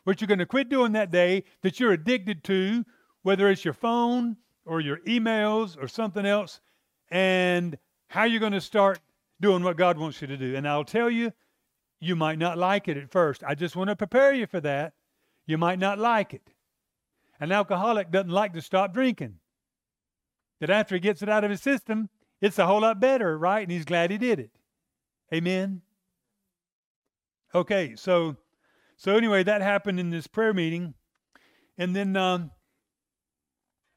what 0.04 0.20
you're 0.20 0.28
going 0.28 0.38
to 0.38 0.46
quit 0.46 0.68
doing 0.68 0.92
that 0.92 1.10
day 1.10 1.44
that 1.62 1.80
you're 1.80 1.92
addicted 1.92 2.44
to, 2.44 2.84
whether 3.22 3.50
it's 3.50 3.64
your 3.64 3.74
phone 3.74 4.36
or 4.64 4.80
your 4.80 4.98
emails 5.00 5.76
or 5.80 5.88
something 5.88 6.24
else, 6.24 6.60
and 7.10 7.76
how 8.08 8.24
you're 8.24 8.40
going 8.40 8.52
to 8.52 8.60
start 8.60 9.00
doing 9.40 9.62
what 9.62 9.76
God 9.76 9.98
wants 9.98 10.20
you 10.20 10.26
to 10.28 10.36
do. 10.36 10.54
And 10.56 10.66
I'll 10.66 10.84
tell 10.84 11.10
you, 11.10 11.32
you 12.00 12.16
might 12.16 12.38
not 12.38 12.56
like 12.56 12.88
it 12.88 12.96
at 12.96 13.10
first. 13.10 13.42
I 13.46 13.54
just 13.54 13.76
want 13.76 13.90
to 13.90 13.96
prepare 13.96 14.32
you 14.32 14.46
for 14.46 14.60
that. 14.60 14.94
You 15.46 15.58
might 15.58 15.78
not 15.78 15.98
like 15.98 16.32
it. 16.32 16.52
An 17.38 17.52
alcoholic 17.52 18.10
doesn't 18.10 18.30
like 18.30 18.52
to 18.54 18.62
stop 18.62 18.94
drinking. 18.94 19.36
That 20.60 20.70
after 20.70 20.94
he 20.94 21.00
gets 21.00 21.22
it 21.22 21.28
out 21.28 21.44
of 21.44 21.50
his 21.50 21.62
system, 21.62 22.08
it's 22.40 22.58
a 22.58 22.66
whole 22.66 22.82
lot 22.82 23.00
better, 23.00 23.36
right? 23.36 23.62
And 23.62 23.72
he's 23.72 23.84
glad 23.84 24.10
he 24.10 24.18
did 24.18 24.38
it. 24.38 24.50
Amen. 25.32 25.82
Okay, 27.54 27.94
so 27.96 28.36
so 28.96 29.16
anyway, 29.16 29.42
that 29.44 29.62
happened 29.62 30.00
in 30.00 30.10
this 30.10 30.26
prayer 30.26 30.52
meeting, 30.52 30.94
and 31.78 31.94
then 31.94 32.16
um, 32.16 32.50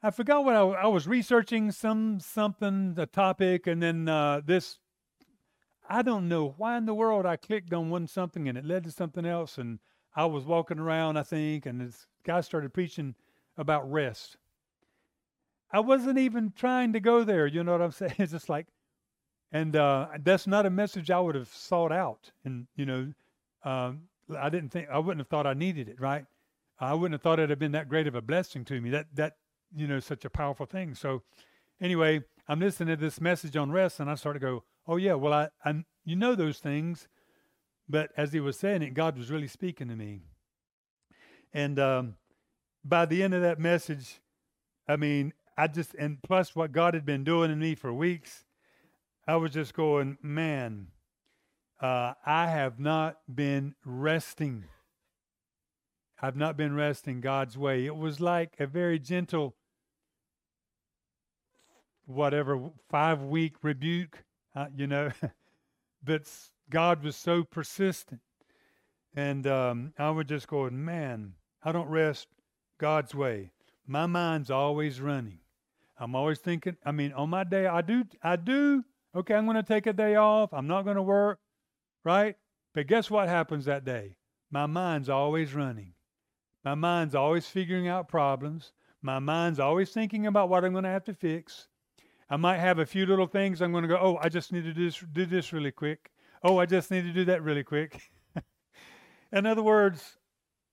I 0.02 0.12
forgot 0.12 0.46
what 0.46 0.56
I, 0.56 0.62
I, 0.62 0.88
was 0.88 1.08
researching 1.08 1.72
some 1.72 2.20
something 2.20 2.96
a 2.98 3.06
topic, 3.06 3.68
and 3.68 3.82
then 3.82 4.08
uh, 4.08 4.42
this 4.46 4.78
I 5.90 6.04
don't 6.04 6.28
know 6.28 6.54
why 6.58 6.78
in 6.78 6.86
the 6.86 6.94
world 6.94 7.26
I 7.26 7.36
clicked 7.36 7.74
on 7.74 7.90
one 7.90 8.08
something 8.08 8.48
and 8.48 8.58
it 8.58 8.66
led 8.66 8.84
to 8.84 8.92
something 8.92 9.26
else, 9.26 9.58
and 9.58 9.80
I 10.16 10.26
was 10.26 10.46
walking 10.46 10.80
around 10.80 11.18
I 11.18 11.24
think, 11.24 11.66
and 11.66 11.82
this 11.82 12.06
guy 12.24 12.42
started 12.42 12.74
preaching 12.74 13.16
about 13.58 13.92
rest. 13.92 14.38
I 15.72 15.80
wasn't 15.80 16.20
even 16.20 16.54
trying 16.56 16.94
to 16.94 17.00
go 17.00 17.24
there. 17.24 17.48
You 17.48 17.64
know 17.64 17.72
what 17.72 17.82
I'm 17.82 17.92
saying? 17.92 18.16
It's 18.20 18.32
just 18.32 18.50
like 18.50 18.68
and 19.54 19.76
uh, 19.76 20.08
that's 20.24 20.48
not 20.48 20.66
a 20.66 20.70
message 20.72 21.12
I 21.12 21.20
would 21.20 21.36
have 21.36 21.48
sought 21.48 21.92
out. 21.92 22.32
And 22.44 22.68
you 22.76 22.86
know, 22.86 23.14
um, 23.64 24.02
I 24.38 24.50
didn't 24.50 24.70
think 24.70 24.90
I 24.92 24.98
wouldn't 24.98 25.20
have 25.20 25.28
thought 25.28 25.46
I 25.48 25.54
needed 25.54 25.88
it. 25.88 26.02
Right? 26.02 26.26
I 26.80 26.96
wouldn't 26.96 27.14
have 27.14 27.22
thought 27.22 27.40
it'd 27.40 27.52
have 27.52 27.60
been 27.60 27.72
that 27.74 27.88
great 27.88 28.08
of 28.08 28.16
a 28.16 28.22
blessing 28.22 28.66
to 28.66 28.82
me. 28.82 28.90
That 28.90 29.06
that 29.14 29.38
you 29.76 29.88
know, 29.88 30.00
such 30.00 30.26
a 30.26 30.30
powerful 30.30 30.66
thing. 30.66 30.96
So 30.96 31.22
anyway, 31.80 32.22
I'm 32.48 32.60
listening 32.60 32.96
to 32.96 33.02
this 33.02 33.22
message 33.22 33.56
on 33.56 33.72
rest, 33.72 34.00
and 34.00 34.10
I 34.10 34.16
start 34.16 34.36
to 34.36 34.40
go, 34.40 34.64
oh 34.88 34.98
yeah, 34.98 35.14
well 35.14 35.34
I, 35.34 35.50
I 35.64 35.84
you 36.04 36.16
know 36.16 36.34
those 36.34 36.58
things, 36.58 37.08
but 37.88 38.12
as 38.18 38.34
he 38.34 38.40
was 38.40 38.58
saying 38.58 38.82
it, 38.82 38.96
God 38.96 39.18
was 39.18 39.30
really 39.30 39.48
speaking 39.48 39.88
to 39.88 39.96
me. 39.96 40.22
And 41.54 41.80
um, 41.80 42.16
by 42.84 43.06
the 43.06 43.22
end 43.22 43.36
of 43.36 43.44
that 43.44 43.60
message, 43.60 44.20
I 44.88 44.96
mean, 44.96 45.34
I 45.56 45.68
just 45.68 45.94
and 45.94 46.18
plus 46.24 46.56
what 46.56 46.72
God 46.72 46.96
had 46.96 47.06
been 47.06 47.24
doing 47.24 47.52
in 47.52 47.60
me 47.60 47.76
for 47.76 47.94
weeks 47.94 48.43
I 49.26 49.38
was 49.38 49.52
just 49.52 49.74
going, 49.74 50.18
man, 50.22 50.88
uh, 51.82 52.14
I 52.26 52.48
have 52.48 52.80
not 52.80 53.20
been 53.34 53.76
resting. 53.86 54.66
I've 56.22 56.36
not 56.36 56.58
been 56.58 56.76
resting 56.76 57.22
God's 57.22 57.58
way. 57.58 57.86
It 57.86 57.96
was 57.96 58.20
like 58.20 58.56
a 58.60 58.68
very 58.68 59.00
gentle, 59.00 59.56
whatever, 62.06 62.72
five 62.90 63.22
week 63.22 63.56
rebuke, 63.62 64.24
uh, 64.56 64.68
you 64.76 64.88
know. 64.88 65.12
but 66.04 66.30
God 66.70 67.04
was 67.04 67.16
so 67.16 67.44
persistent. 67.44 68.22
And 69.16 69.48
um, 69.48 69.94
I 69.98 70.10
was 70.10 70.26
just 70.26 70.48
going, 70.48 70.84
man, 70.84 71.34
I 71.64 71.72
don't 71.72 71.88
rest 71.88 72.28
God's 72.78 73.16
way. 73.16 73.52
My 73.88 74.06
mind's 74.06 74.50
always 74.50 75.00
running. 75.00 75.40
I'm 75.98 76.16
always 76.16 76.40
thinking. 76.40 76.76
I 76.86 76.92
mean, 76.92 77.14
on 77.14 77.30
my 77.30 77.44
day, 77.44 77.68
I 77.68 77.82
do, 77.82 78.04
I 78.22 78.36
do. 78.36 78.84
Okay, 79.16 79.36
I'm 79.36 79.46
going 79.46 79.56
to 79.56 79.64
take 79.64 79.86
a 79.86 79.94
day 79.94 80.16
off. 80.16 80.54
I'm 80.54 80.68
not 80.68 80.84
going 80.84 80.96
to 80.96 81.04
work, 81.04 81.40
right? 82.04 82.36
But 82.74 82.88
guess 82.88 83.12
what 83.12 83.28
happens 83.28 83.66
that 83.66 83.86
day? 83.86 84.16
My 84.50 84.66
mind's 84.66 85.10
always 85.10 85.54
running. 85.54 85.94
My 86.64 86.76
mind's 86.76 87.14
always 87.14 87.48
figuring 87.48 87.88
out 87.88 88.08
problems. 88.08 88.74
My 89.02 89.20
mind's 89.20 89.60
always 89.60 89.92
thinking 89.92 90.26
about 90.26 90.50
what 90.50 90.64
I'm 90.66 90.72
going 90.72 90.86
to 90.86 90.90
have 90.90 91.04
to 91.06 91.14
fix. 91.14 91.68
I 92.30 92.38
might 92.38 92.58
have 92.58 92.80
a 92.80 92.86
few 92.86 93.06
little 93.06 93.28
things 93.28 93.62
I'm 93.62 93.72
going 93.72 93.84
to 93.84 93.88
go, 93.88 94.00
oh, 94.02 94.18
I 94.22 94.30
just 94.30 94.52
need 94.52 94.64
to 94.64 94.74
do 94.74 94.86
this, 94.86 95.04
do 95.12 95.26
this 95.26 95.54
really 95.54 95.72
quick. 95.72 96.12
Oh, 96.42 96.58
I 96.58 96.66
just 96.66 96.90
need 96.90 97.04
to 97.04 97.14
do 97.14 97.26
that 97.26 97.44
really 97.44 97.64
quick. 97.64 98.02
In 99.32 99.46
other 99.46 99.62
words, 99.62 100.18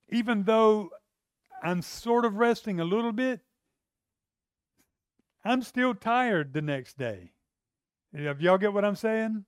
even 0.09 0.43
though 0.43 0.89
I'm 1.61 1.81
sort 1.81 2.25
of 2.25 2.35
resting 2.35 2.79
a 2.79 2.85
little 2.85 3.11
bit, 3.11 3.41
I'm 5.43 5.61
still 5.61 5.93
tired 5.93 6.53
the 6.53 6.61
next 6.61 6.97
day. 6.97 7.31
Y'all 8.13 8.57
get 8.57 8.73
what 8.73 8.85
I'm 8.85 8.95
saying? 8.95 9.45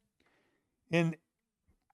And 0.91 1.17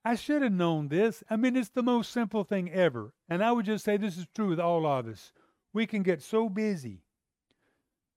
I 0.05 0.15
should 0.15 0.41
have 0.41 0.51
known 0.51 0.87
this. 0.87 1.23
I 1.29 1.35
mean, 1.35 1.55
it's 1.55 1.69
the 1.69 1.83
most 1.83 2.11
simple 2.11 2.43
thing 2.43 2.71
ever. 2.71 3.13
And 3.29 3.43
I 3.43 3.51
would 3.51 3.65
just 3.65 3.83
say 3.83 3.97
this 3.97 4.17
is 4.17 4.27
true 4.35 4.49
with 4.49 4.59
all 4.59 4.85
of 4.85 5.07
us. 5.07 5.33
We 5.73 5.85
can 5.85 6.03
get 6.03 6.21
so 6.21 6.49
busy, 6.49 7.03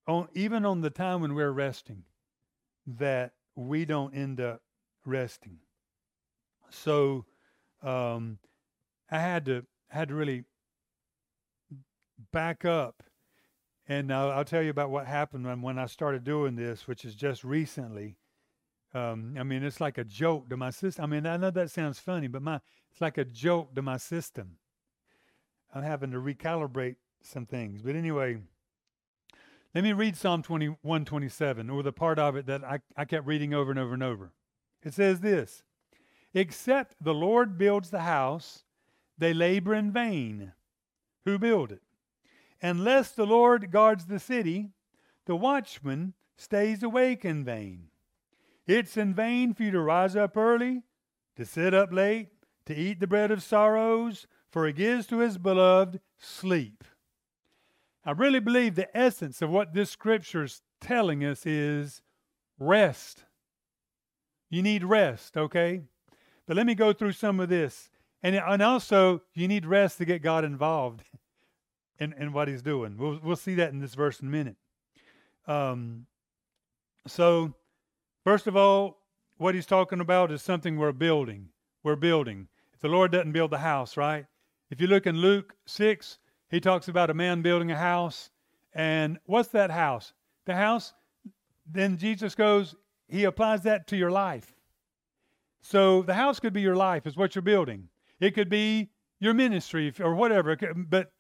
on, 0.07 0.29
even 0.35 0.65
on 0.65 0.81
the 0.81 0.91
time 0.91 1.21
when 1.21 1.35
we're 1.35 1.51
resting, 1.51 2.05
that 2.87 3.33
we 3.55 3.85
don't 3.85 4.15
end 4.15 4.41
up 4.41 4.63
resting. 5.05 5.59
So 6.71 7.27
um, 7.83 8.39
I 9.11 9.19
had 9.19 9.45
to 9.47 9.67
had 9.89 10.09
to 10.09 10.15
really 10.15 10.45
back 12.33 12.65
up, 12.65 13.03
and 13.87 14.13
I'll, 14.13 14.31
I'll 14.31 14.45
tell 14.45 14.63
you 14.63 14.71
about 14.71 14.91
what 14.91 15.07
happened 15.07 15.45
when, 15.45 15.61
when 15.61 15.79
I 15.79 15.87
started 15.87 16.25
doing 16.25 16.57
this, 16.57 16.89
which 16.89 17.05
is 17.05 17.15
just 17.15 17.45
recently. 17.45 18.17
Um, 18.95 19.37
I 19.39 19.43
mean, 19.43 19.63
it's 19.63 19.81
like 19.81 19.99
a 19.99 20.05
joke 20.05 20.51
to 20.51 20.57
my 20.57 20.71
system. 20.71 21.05
I 21.05 21.07
mean, 21.07 21.27
I 21.27 21.37
know 21.37 21.51
that 21.51 21.71
sounds 21.71 21.99
funny, 21.99 22.29
but 22.29 22.43
my 22.43 22.61
it's 22.91 23.01
like 23.01 23.19
a 23.19 23.25
joke 23.25 23.75
to 23.75 23.83
my 23.83 23.97
system. 23.97 24.57
I'm 25.75 25.83
having 25.83 26.11
to 26.11 26.19
recalibrate 26.19 26.97
some 27.23 27.47
things. 27.47 27.81
But 27.81 27.97
anyway, 27.97 28.39
let 29.75 29.85
me 29.85 29.95
read 29.95 30.17
Psalm 30.17 30.43
21 30.43 31.05
27, 31.05 31.71
or 31.71 31.83
the 31.83 31.93
part 31.93 32.19
of 32.19 32.37
it 32.37 32.47
that 32.47 32.63
I, 32.63 32.81
I 32.97 33.07
kept 33.07 33.27
reading 33.27 33.55
over 33.55 33.71
and 33.71 33.81
over 33.81 33.95
and 33.95 34.03
over. 34.03 34.33
It 34.83 34.93
says 34.93 35.21
this 35.21 35.63
Except 36.35 36.97
the 37.01 37.15
Lord 37.15 37.57
builds 37.57 37.91
the 37.91 38.01
house, 38.01 38.65
they 39.17 39.33
labor 39.33 39.75
in 39.75 39.93
vain 39.93 40.53
who 41.25 41.39
build 41.39 41.73
it. 41.73 41.83
Unless 42.61 43.13
the 43.13 43.27
Lord 43.27 43.71
guards 43.71 44.07
the 44.07 44.19
city, 44.19 44.71
the 45.27 45.37
watchman 45.37 46.15
stays 46.37 46.83
awake 46.83 47.25
in 47.25 47.45
vain. 47.45 47.89
It's 48.67 48.97
in 48.97 49.15
vain 49.15 49.55
for 49.55 49.65
you 49.65 49.71
to 49.73 49.81
rise 49.81 50.17
up 50.17 50.37
early, 50.37 50.83
to 51.37 51.45
sit 51.45 51.75
up 51.75 51.93
late, 51.93 52.29
to 52.67 52.75
eat 52.75 53.01
the 53.01 53.07
bread 53.07 53.31
of 53.31 53.43
sorrows, 53.43 54.27
for 54.51 54.67
he 54.67 54.73
gives 54.73 55.07
to 55.09 55.19
his 55.19 55.39
beloved 55.39 56.01
sleep. 56.19 56.85
I 58.05 58.13
really 58.13 58.41
believe 58.41 58.75
the 58.75 58.95
essence 58.97 59.43
of 59.43 59.51
what 59.51 59.75
this 59.75 59.91
scripture 59.91 60.45
is 60.45 60.61
telling 60.81 61.25
us 61.25 61.47
is 61.47 62.03
rest. 62.59 63.25
You 64.51 64.63
need 64.63 64.85
rest, 64.85 65.37
okay? 65.37 65.83
But 66.47 66.57
let 66.57 66.67
me 66.67 66.75
go 66.75 66.93
through 66.93 67.13
some 67.13 67.41
of 67.41 67.49
this. 67.49 67.91
And, 68.23 68.37
and 68.37 68.63
also, 68.63 69.23
you 69.35 69.49
need 69.49 69.67
rest 69.67 69.99
to 69.99 70.05
get 70.05 70.23
God 70.23 70.45
involved 70.45 71.03
in, 71.99 72.13
in 72.13 72.33
what 72.33 72.49
he's 72.49 72.63
doing. 72.63 72.97
We'll, 72.97 73.19
we'll 73.23 73.37
see 73.37 73.55
that 73.57 73.73
in 73.73 73.81
this 73.81 73.95
verse 73.95 74.21
in 74.21 74.29
a 74.29 74.31
minute. 74.31 74.57
Um, 75.47 76.07
so, 77.07 77.55
first 78.25 78.47
of 78.47 78.57
all, 78.57 78.99
what 79.39 79.55
he's 79.55 79.67
talking 79.67 80.01
about 80.01 80.31
is 80.31 80.43
something 80.43 80.77
we're 80.77 80.93
building. 80.93 81.49
We're 81.83 81.97
building. 81.97 82.49
If 82.73 82.81
the 82.81 82.89
Lord 82.89 83.13
doesn't 83.13 83.33
build 83.33 83.51
the 83.51 83.59
house, 83.59 83.97
right? 83.97 84.27
If 84.71 84.81
you 84.81 84.87
look 84.87 85.07
in 85.07 85.17
Luke 85.17 85.55
6, 85.67 86.19
he 86.49 86.61
talks 86.61 86.89
about 86.89 87.11
a 87.11 87.15
man 87.15 87.43
building 87.43 87.71
a 87.71 87.77
house. 87.77 88.31
And 88.75 89.19
what's 89.27 89.49
that 89.51 89.71
house? 89.71 90.13
The 90.47 90.55
house, 90.55 90.93
then 91.67 91.99
Jesus 91.99 92.35
goes, 92.35 92.75
he 93.09 93.25
applies 93.25 93.63
that 93.63 93.87
to 93.89 93.97
your 93.97 94.11
life. 94.11 94.55
So 95.61 96.03
the 96.03 96.15
house 96.15 96.41
could 96.41 96.53
be 96.53 96.61
your 96.61 96.77
life, 96.77 97.07
is 97.07 97.17
what 97.17 97.35
you're 97.35 97.43
building. 97.43 97.89
It 98.21 98.35
could 98.35 98.49
be 98.49 98.91
your 99.21 99.35
ministry 99.35 99.93
or 100.01 100.15
whatever. 100.15 100.57
But 100.89 101.13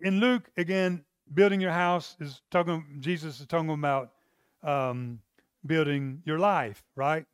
in 0.00 0.20
Luke, 0.20 0.50
again, 0.56 1.04
building 1.34 1.60
your 1.60 1.72
house 1.72 2.16
is 2.20 2.40
talking, 2.50 2.84
Jesus 3.00 3.40
is 3.40 3.46
talking 3.46 3.70
about 3.70 4.12
um, 4.62 5.20
building 5.64 6.22
your 6.24 6.38
life, 6.38 6.82
right? 6.96 7.26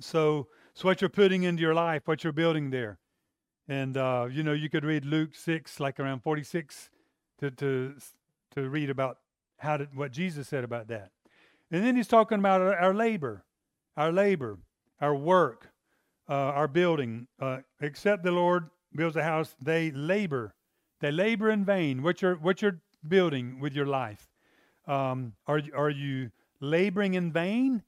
So, 0.00 0.48
so 0.74 0.88
what 0.88 1.00
you're 1.00 1.10
putting 1.10 1.42
into 1.42 1.62
your 1.62 1.74
life, 1.74 2.02
what 2.06 2.24
you're 2.24 2.32
building 2.32 2.70
there. 2.70 2.98
And, 3.68 3.96
uh, 3.96 4.28
you 4.30 4.42
know, 4.42 4.52
you 4.52 4.68
could 4.68 4.84
read 4.84 5.04
Luke 5.04 5.34
6, 5.34 5.80
like 5.80 6.00
around 6.00 6.22
46, 6.22 6.90
to, 7.40 7.50
to, 7.52 7.94
to 8.54 8.68
read 8.68 8.90
about 8.90 9.18
how 9.58 9.76
did, 9.76 9.94
what 9.94 10.12
Jesus 10.12 10.48
said 10.48 10.64
about 10.64 10.88
that. 10.88 11.10
And 11.70 11.84
then 11.84 11.96
he's 11.96 12.08
talking 12.08 12.38
about 12.38 12.60
our, 12.60 12.76
our 12.76 12.94
labor, 12.94 13.44
our 13.96 14.12
labor, 14.12 14.58
our 15.00 15.14
work, 15.14 15.70
uh, 16.28 16.34
our 16.34 16.68
building. 16.68 17.28
Uh, 17.40 17.58
except 17.80 18.24
the 18.24 18.32
Lord 18.32 18.68
builds 18.94 19.16
a 19.16 19.22
house, 19.22 19.54
they 19.60 19.90
labor 19.92 20.54
they 21.02 21.10
labor 21.10 21.50
in 21.50 21.64
vain. 21.64 22.02
What 22.02 22.22
you're, 22.22 22.36
what 22.36 22.62
you're 22.62 22.80
building 23.06 23.58
with 23.58 23.74
your 23.74 23.86
life. 23.86 24.28
Um, 24.86 25.34
are, 25.46 25.60
are 25.74 25.90
you 25.90 26.30
laboring 26.62 27.14
in 27.14 27.30
vain? 27.30 27.82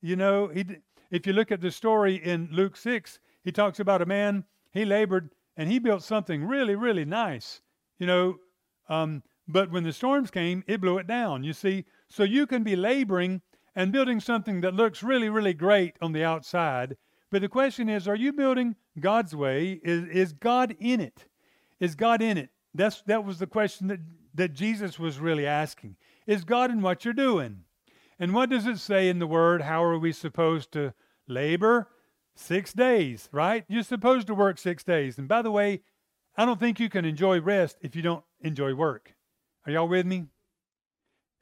You 0.00 0.14
know, 0.14 0.48
he, 0.48 0.64
if 1.10 1.26
you 1.26 1.32
look 1.32 1.50
at 1.50 1.60
the 1.60 1.72
story 1.72 2.14
in 2.16 2.48
Luke 2.52 2.76
6, 2.76 3.18
he 3.42 3.50
talks 3.50 3.80
about 3.80 4.02
a 4.02 4.06
man, 4.06 4.44
he 4.70 4.84
labored 4.84 5.30
and 5.56 5.68
he 5.68 5.80
built 5.80 6.04
something 6.04 6.44
really, 6.44 6.76
really 6.76 7.04
nice, 7.04 7.62
you 7.98 8.06
know, 8.06 8.36
um, 8.88 9.22
but 9.48 9.70
when 9.70 9.82
the 9.82 9.92
storms 9.92 10.30
came, 10.30 10.62
it 10.66 10.80
blew 10.80 10.98
it 10.98 11.06
down, 11.06 11.42
you 11.42 11.54
see. 11.54 11.86
So 12.08 12.22
you 12.22 12.46
can 12.46 12.62
be 12.62 12.76
laboring 12.76 13.40
and 13.74 13.92
building 13.92 14.20
something 14.20 14.60
that 14.60 14.74
looks 14.74 15.02
really, 15.02 15.30
really 15.30 15.54
great 15.54 15.96
on 16.02 16.12
the 16.12 16.22
outside. 16.22 16.96
But 17.30 17.40
the 17.42 17.48
question 17.48 17.88
is, 17.88 18.06
are 18.06 18.16
you 18.16 18.32
building 18.32 18.76
God's 19.00 19.34
way? 19.34 19.80
Is, 19.82 20.04
is 20.08 20.32
God 20.32 20.76
in 20.78 21.00
it? 21.00 21.26
Is 21.80 21.94
God 21.94 22.20
in 22.20 22.36
it? 22.36 22.50
That's, 22.74 23.02
that 23.02 23.24
was 23.24 23.38
the 23.38 23.46
question 23.46 23.88
that, 23.88 24.00
that 24.34 24.52
Jesus 24.52 24.98
was 24.98 25.18
really 25.18 25.46
asking. 25.46 25.96
Is 26.26 26.44
God 26.44 26.70
in 26.70 26.82
what 26.82 27.04
you're 27.04 27.14
doing? 27.14 27.64
And 28.18 28.34
what 28.34 28.50
does 28.50 28.66
it 28.66 28.78
say 28.78 29.08
in 29.08 29.18
the 29.18 29.26
word? 29.26 29.62
How 29.62 29.82
are 29.84 29.98
we 29.98 30.12
supposed 30.12 30.72
to 30.72 30.94
labor? 31.26 31.88
Six 32.34 32.72
days, 32.72 33.28
right? 33.32 33.64
You're 33.68 33.82
supposed 33.82 34.26
to 34.28 34.34
work 34.34 34.58
six 34.58 34.84
days. 34.84 35.18
And 35.18 35.28
by 35.28 35.42
the 35.42 35.50
way, 35.50 35.82
I 36.36 36.44
don't 36.44 36.60
think 36.60 36.78
you 36.78 36.88
can 36.88 37.04
enjoy 37.04 37.40
rest 37.40 37.78
if 37.80 37.96
you 37.96 38.02
don't 38.02 38.24
enjoy 38.40 38.74
work. 38.74 39.14
Are 39.66 39.72
y'all 39.72 39.88
with 39.88 40.06
me? 40.06 40.26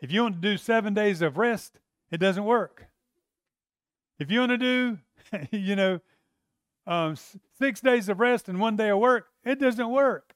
If 0.00 0.10
you 0.10 0.22
want 0.22 0.36
to 0.36 0.40
do 0.40 0.56
seven 0.56 0.94
days 0.94 1.22
of 1.22 1.36
rest, 1.36 1.80
it 2.10 2.18
doesn't 2.18 2.44
work. 2.44 2.86
If 4.18 4.30
you 4.30 4.40
want 4.40 4.52
to 4.52 4.58
do, 4.58 4.98
you 5.50 5.76
know, 5.76 6.00
um, 6.86 7.16
six 7.58 7.80
days 7.80 8.08
of 8.08 8.20
rest 8.20 8.48
and 8.48 8.60
one 8.60 8.76
day 8.76 8.90
of 8.90 8.98
work, 8.98 9.26
it 9.44 9.58
doesn't 9.58 9.90
work. 9.90 10.34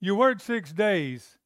You 0.00 0.16
work 0.16 0.40
six 0.40 0.72
days 0.72 1.38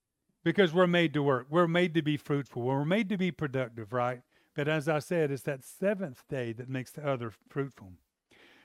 because 0.47 0.73
we're 0.73 0.87
made 0.87 1.13
to 1.13 1.25
work. 1.25 1.49
We're 1.51 1.67
made 1.67 1.93
to 1.95 2.03
be 2.03 2.17
fruitful. 2.17 2.63
We're 2.63 2.85
made 2.85 3.09
to 3.09 3.19
be 3.19 3.33
productive, 3.33 3.93
right? 3.93 4.21
But 4.55 4.69
as 4.69 4.89
I 4.89 5.01
said, 5.01 5.33
it's 5.33 5.43
that 5.43 5.65
seventh 5.65 6.23
day 6.29 6.53
that 6.53 6.69
makes 6.69 6.93
the 6.93 7.05
other 7.05 7.33
fruitful. 7.49 7.91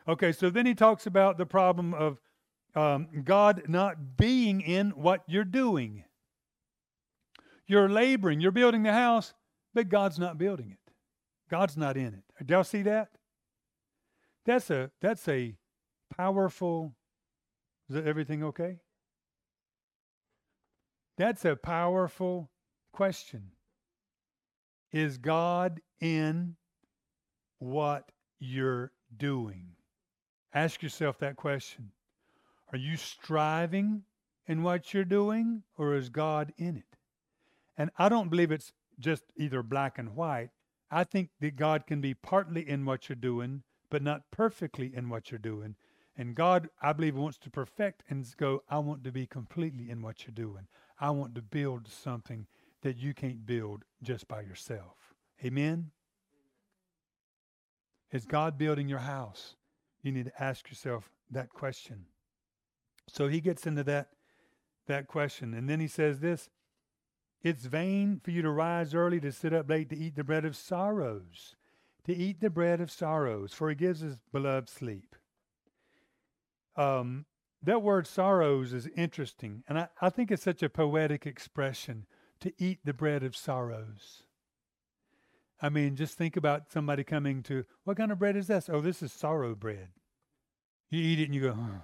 Okay, 0.08 0.32
so 0.32 0.52
then 0.52 0.67
he 0.67 0.76
talks 0.76 1.08
about 1.08 1.39
the 1.39 1.46
problem 1.48 1.96
of 1.96 2.22
um, 2.75 3.08
God 3.23 3.63
not 3.67 4.15
being 4.15 4.62
in 4.62 4.92
what 4.92 5.23
you're 5.25 5.44
doing. 5.44 6.04
You're 7.65 7.90
laboring, 7.90 8.42
you're 8.42 8.52
building 8.52 8.84
the 8.84 8.94
house, 8.94 9.34
but 9.73 9.90
God's 9.90 10.19
not 10.19 10.38
building 10.38 10.69
it. 10.69 10.94
God's 11.50 11.77
not 11.77 11.98
in 11.98 12.13
it. 12.13 12.46
Do 12.46 12.54
y'all 12.54 12.63
see 12.63 12.84
that? 12.84 13.10
That's 14.46 14.69
a 14.69 14.92
that's 15.02 15.27
a 15.27 15.56
powerful. 16.15 16.94
Is 17.90 17.96
everything 18.06 18.44
okay? 18.44 18.77
That's 21.18 21.46
a 21.46 21.56
powerful 21.56 22.50
question. 22.92 23.52
Is 24.92 25.18
God 25.18 25.82
in 26.00 26.56
what 27.60 28.12
you're 28.40 28.92
doing? 29.16 29.76
Ask 30.54 30.82
yourself 30.82 31.20
that 31.20 31.36
question. 31.36 31.92
Are 32.72 32.78
you 32.78 32.98
striving 32.98 34.04
in 34.48 34.64
what 34.64 34.94
you're 34.94 35.06
doing, 35.06 35.64
or 35.78 35.96
is 35.96 36.10
God 36.10 36.54
in 36.58 36.78
it? 36.78 36.98
And 37.78 37.90
I 37.98 38.10
don't 38.10 38.30
believe 38.30 38.52
it's 38.52 38.74
just 39.00 39.24
either 39.38 39.64
black 39.64 39.98
and 39.98 40.16
white. 40.16 40.50
I 40.90 41.04
think 41.04 41.30
that 41.40 41.56
God 41.56 41.88
can 41.88 42.02
be 42.02 42.14
partly 42.14 42.68
in 42.68 42.86
what 42.86 43.08
you're 43.08 43.16
doing, 43.16 43.64
but 43.90 44.02
not 44.02 44.30
perfectly 44.32 44.92
in 44.94 45.10
what 45.10 45.32
you're 45.32 45.40
doing. 45.40 45.76
And 46.18 46.36
God, 46.36 46.70
I 46.82 46.92
believe, 46.94 47.16
wants 47.16 47.38
to 47.40 47.50
perfect 47.50 48.04
and 48.10 48.26
go, 48.38 48.64
I 48.70 48.80
want 48.80 49.04
to 49.06 49.12
be 49.12 49.26
completely 49.26 49.90
in 49.90 50.02
what 50.02 50.26
you're 50.26 50.34
doing. 50.34 50.68
I 51.02 51.10
want 51.10 51.35
to 51.35 51.41
build 51.41 51.87
something 51.87 52.45
that 52.83 52.97
you 52.97 53.13
can't 53.13 53.45
build 53.45 53.83
just 54.02 54.27
by 54.27 54.41
yourself. 54.41 55.13
Amen? 55.43 55.91
Is 58.12 58.25
God 58.25 58.58
building 58.58 58.87
your 58.87 58.99
house? 58.99 59.56
You 60.04 60.12
need 60.12 60.25
to 60.25 60.43
ask 60.43 60.69
yourself 60.69 61.10
that 61.31 61.49
question. 61.49 62.06
So 63.08 63.27
he 63.27 63.41
gets 63.41 63.65
into 63.65 63.83
that 63.85 64.10
that 64.87 65.08
question. 65.08 65.54
And 65.54 65.69
then 65.69 65.79
he 65.79 65.87
says 65.87 66.19
this 66.19 66.49
It's 67.41 67.65
vain 67.65 68.19
for 68.23 68.31
you 68.31 68.41
to 68.41 68.52
rise 68.52 68.93
early, 68.93 69.19
to 69.21 69.31
sit 69.31 69.54
up 69.54 69.69
late, 69.69 69.89
to 69.89 69.97
eat 69.97 70.15
the 70.15 70.23
bread 70.23 70.45
of 70.45 70.56
sorrows, 70.56 71.56
to 72.06 72.15
eat 72.15 72.41
the 72.41 72.49
bread 72.49 72.81
of 72.81 72.91
sorrows, 72.91 73.54
for 73.54 73.69
he 73.69 73.75
gives 73.75 74.02
his 74.02 74.17
beloved 74.31 74.69
sleep. 74.69 75.15
Um, 76.75 77.25
that 77.64 77.82
word 77.82 78.08
sorrows 78.08 78.74
is 78.74 78.88
interesting, 78.96 79.64
and 79.68 79.78
I, 79.80 79.88
I 80.02 80.10
think 80.10 80.32
it's 80.32 80.44
such 80.44 80.64
a 80.64 80.70
poetic 80.70 81.26
expression 81.26 82.06
to 82.40 82.52
eat 82.58 82.80
the 82.84 82.94
bread 82.94 83.24
of 83.24 83.36
sorrows. 83.36 84.24
I 85.62 85.70
mean, 85.70 85.96
just 85.96 86.18
think 86.18 86.36
about 86.36 86.72
somebody 86.72 87.04
coming 87.04 87.44
to, 87.44 87.66
what 87.84 87.98
kind 87.98 88.12
of 88.12 88.18
bread 88.18 88.36
is 88.36 88.48
this? 88.48 88.68
Oh, 88.68 88.82
this 88.82 89.04
is 89.04 89.14
sorrow 89.14 89.54
bread. 89.54 89.90
You 90.90 91.00
eat 91.02 91.20
it 91.20 91.26
and 91.26 91.36
you 91.36 91.42
go, 91.42 91.54
huh. 91.54 91.80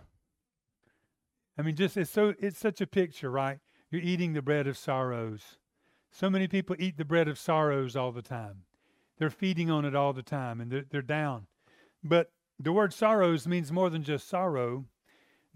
I 1.58 1.62
mean, 1.62 1.76
just 1.76 1.96
it's 1.96 2.12
so 2.12 2.34
it's 2.40 2.60
such 2.60 2.82
a 2.82 2.88
picture, 2.88 3.32
right? 3.32 3.60
You're 3.90 4.02
eating 4.02 4.34
the 4.34 4.42
bread 4.42 4.68
of 4.68 4.78
sorrows. 4.78 5.58
So 6.12 6.30
many 6.30 6.48
people 6.48 6.76
eat 6.80 6.98
the 6.98 7.06
bread 7.06 7.28
of 7.28 7.40
sorrows 7.40 7.96
all 7.96 8.12
the 8.12 8.22
time. 8.22 8.64
They're 9.18 9.30
feeding 9.30 9.72
on 9.72 9.86
it 9.86 9.96
all 9.96 10.14
the 10.14 10.24
time 10.24 10.60
and 10.60 10.72
they're, 10.72 10.86
they're 10.90 11.02
down. 11.02 11.48
But 12.04 12.32
the 12.60 12.72
word 12.72 12.94
sorrows 12.94 13.48
means 13.48 13.72
more 13.72 13.90
than 13.90 14.04
just 14.04 14.28
sorrow. 14.28 14.86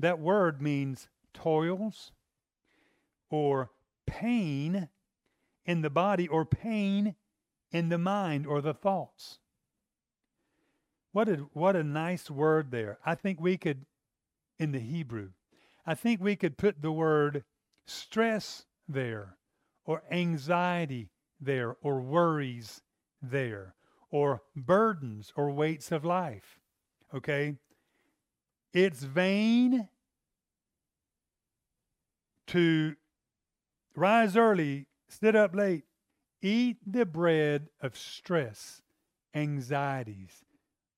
That 0.01 0.19
word 0.19 0.61
means 0.61 1.07
toils 1.33 2.11
or 3.29 3.69
pain 4.07 4.89
in 5.65 5.81
the 5.81 5.89
body 5.89 6.27
or 6.27 6.43
pain 6.43 7.15
in 7.71 7.89
the 7.89 7.97
mind 7.97 8.47
or 8.47 8.61
the 8.61 8.73
thoughts. 8.73 9.39
What 11.11 11.29
a, 11.29 11.35
what 11.53 11.75
a 11.75 11.83
nice 11.83 12.31
word 12.31 12.71
there. 12.71 12.97
I 13.05 13.15
think 13.15 13.39
we 13.39 13.57
could, 13.57 13.85
in 14.57 14.71
the 14.71 14.79
Hebrew, 14.79 15.29
I 15.85 15.93
think 15.93 16.19
we 16.19 16.35
could 16.35 16.57
put 16.57 16.81
the 16.81 16.91
word 16.91 17.43
stress 17.85 18.65
there, 18.87 19.37
or 19.85 20.03
anxiety 20.09 21.09
there, 21.39 21.75
or 21.81 22.01
worries 22.01 22.81
there, 23.21 23.75
or 24.09 24.41
burdens 24.55 25.31
or 25.35 25.51
weights 25.51 25.91
of 25.91 26.03
life. 26.03 26.59
Okay? 27.13 27.55
It's 28.73 29.03
vain 29.03 29.89
to 32.47 32.95
rise 33.95 34.37
early, 34.37 34.87
sit 35.09 35.35
up 35.35 35.53
late, 35.53 35.83
eat 36.41 36.77
the 36.85 37.05
bread 37.05 37.67
of 37.81 37.97
stress, 37.97 38.81
anxieties, 39.33 40.43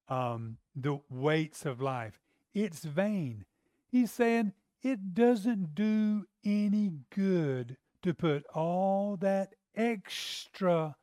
um, 0.08 0.58
the 0.76 1.00
weights 1.10 1.66
of 1.66 1.82
life. 1.82 2.20
It's 2.54 2.84
vain. 2.84 3.46
He's 3.88 4.12
saying 4.12 4.54
it 4.84 5.14
doesn't 5.16 5.74
do 5.74 6.26
any 6.46 6.92
good 7.10 7.78
to 8.04 8.14
put 8.14 8.46
all 8.54 9.18
that 9.18 9.56
extra 9.76 10.96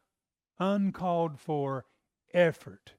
uncalled 0.58 1.40
for 1.40 1.86
effort. 2.32 2.92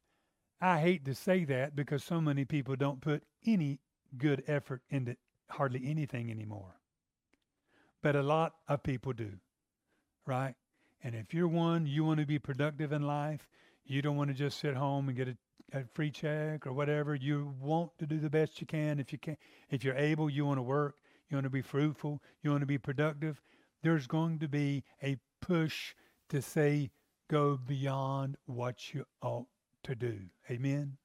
I 0.59 0.79
hate 0.79 1.05
to 1.05 1.15
say 1.15 1.45
that 1.45 1.75
because 1.75 2.03
so 2.03 2.19
many 2.19 2.45
people 2.45 2.75
don't 2.75 3.01
put 3.01 3.23
any 3.45 3.79
good 4.17 4.43
effort 4.47 4.81
into 4.89 5.15
hardly 5.49 5.81
anything 5.85 6.31
anymore. 6.31 6.75
But 8.01 8.15
a 8.15 8.23
lot 8.23 8.55
of 8.67 8.83
people 8.83 9.13
do, 9.13 9.31
right? 10.25 10.55
And 11.03 11.15
if 11.15 11.33
you're 11.33 11.47
one, 11.47 11.85
you 11.85 12.03
want 12.03 12.19
to 12.19 12.25
be 12.25 12.39
productive 12.39 12.91
in 12.91 13.03
life, 13.03 13.47
you 13.85 14.01
don't 14.01 14.15
want 14.15 14.29
to 14.29 14.33
just 14.33 14.59
sit 14.59 14.75
home 14.75 15.07
and 15.07 15.17
get 15.17 15.27
a 15.27 15.37
a 15.73 15.83
free 15.93 16.11
check 16.11 16.67
or 16.67 16.73
whatever. 16.73 17.15
You 17.15 17.53
want 17.59 17.97
to 17.99 18.05
do 18.05 18.19
the 18.19 18.29
best 18.29 18.59
you 18.59 18.67
can. 18.67 18.99
If 18.99 19.11
you 19.11 19.19
can, 19.19 19.37
if 19.69 19.83
you're 19.83 19.95
able, 19.95 20.29
you 20.29 20.45
want 20.45 20.57
to 20.57 20.63
work. 20.63 20.97
You 21.29 21.37
want 21.37 21.45
to 21.45 21.49
be 21.51 21.61
fruitful. 21.61 22.21
You 22.43 22.51
want 22.51 22.61
to 22.61 22.67
be 22.67 22.77
productive. 22.77 23.41
There's 23.83 24.07
going 24.07 24.39
to 24.39 24.47
be 24.47 24.83
a 25.01 25.17
push 25.39 25.95
to 26.29 26.41
say, 26.41 26.91
go 27.29 27.57
beyond 27.57 28.37
what 28.45 28.93
you 28.93 29.05
ought 29.21 29.47
to 29.83 29.95
do. 29.95 30.19
Amen. 30.49 30.97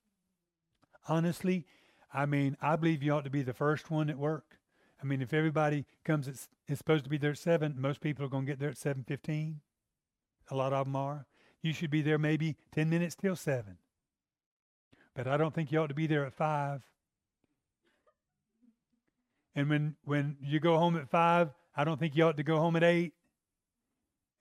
Honestly, 1.08 1.64
I 2.12 2.26
mean, 2.26 2.56
I 2.62 2.76
believe 2.76 3.02
you 3.02 3.12
ought 3.12 3.24
to 3.24 3.30
be 3.30 3.42
the 3.42 3.52
first 3.52 3.90
one 3.90 4.08
at 4.08 4.18
work. 4.18 4.58
I 5.02 5.04
mean, 5.04 5.20
if 5.20 5.34
everybody 5.34 5.84
comes, 6.04 6.28
it's, 6.28 6.48
it's 6.66 6.78
supposed 6.78 7.04
to 7.04 7.10
be 7.10 7.18
there 7.18 7.32
at 7.32 7.38
seven. 7.38 7.74
Most 7.78 8.00
people 8.00 8.24
are 8.24 8.28
going 8.28 8.46
to 8.46 8.52
get 8.52 8.58
there 8.58 8.70
at 8.70 8.78
seven 8.78 9.04
fifteen. 9.04 9.60
A 10.50 10.56
lot 10.56 10.72
of 10.72 10.86
them 10.86 10.96
are. 10.96 11.26
You 11.62 11.72
should 11.72 11.90
be 11.90 12.02
there 12.02 12.18
maybe 12.18 12.56
ten 12.72 12.88
minutes 12.88 13.14
till 13.14 13.36
seven. 13.36 13.76
But 15.14 15.26
I 15.26 15.36
don't 15.36 15.54
think 15.54 15.72
you 15.72 15.80
ought 15.80 15.88
to 15.88 15.94
be 15.94 16.06
there 16.06 16.24
at 16.24 16.32
five. 16.32 16.82
And 19.54 19.68
when 19.68 19.96
when 20.04 20.36
you 20.40 20.60
go 20.60 20.78
home 20.78 20.96
at 20.96 21.08
five, 21.08 21.50
I 21.76 21.84
don't 21.84 21.98
think 21.98 22.16
you 22.16 22.24
ought 22.24 22.36
to 22.36 22.42
go 22.42 22.58
home 22.58 22.76
at 22.76 22.84
eight. 22.84 23.12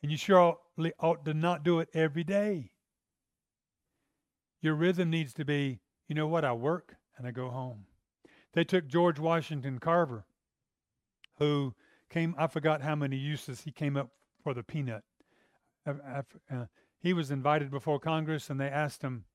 And 0.01 0.11
you 0.11 0.17
sure 0.17 0.39
ought, 0.39 0.59
ought 0.99 1.25
to 1.25 1.33
not 1.33 1.63
do 1.63 1.79
it 1.79 1.89
every 1.93 2.23
day. 2.23 2.71
Your 4.61 4.75
rhythm 4.75 5.09
needs 5.09 5.33
to 5.33 5.45
be, 5.45 5.79
you 6.07 6.15
know 6.15 6.27
what, 6.27 6.45
I 6.45 6.53
work 6.53 6.95
and 7.17 7.27
I 7.27 7.31
go 7.31 7.49
home. 7.49 7.85
They 8.53 8.63
took 8.63 8.87
George 8.87 9.19
Washington 9.19 9.79
Carver, 9.79 10.25
who 11.39 11.73
came, 12.09 12.35
I 12.37 12.47
forgot 12.47 12.81
how 12.81 12.95
many 12.95 13.17
uses 13.17 13.61
he 13.61 13.71
came 13.71 13.97
up 13.97 14.09
for 14.43 14.53
the 14.53 14.63
peanut. 14.63 15.03
Uh, 15.85 16.65
he 16.99 17.13
was 17.13 17.31
invited 17.31 17.69
before 17.69 17.99
Congress 17.99 18.49
and 18.49 18.59
they 18.59 18.69
asked 18.69 19.01
him, 19.01 19.25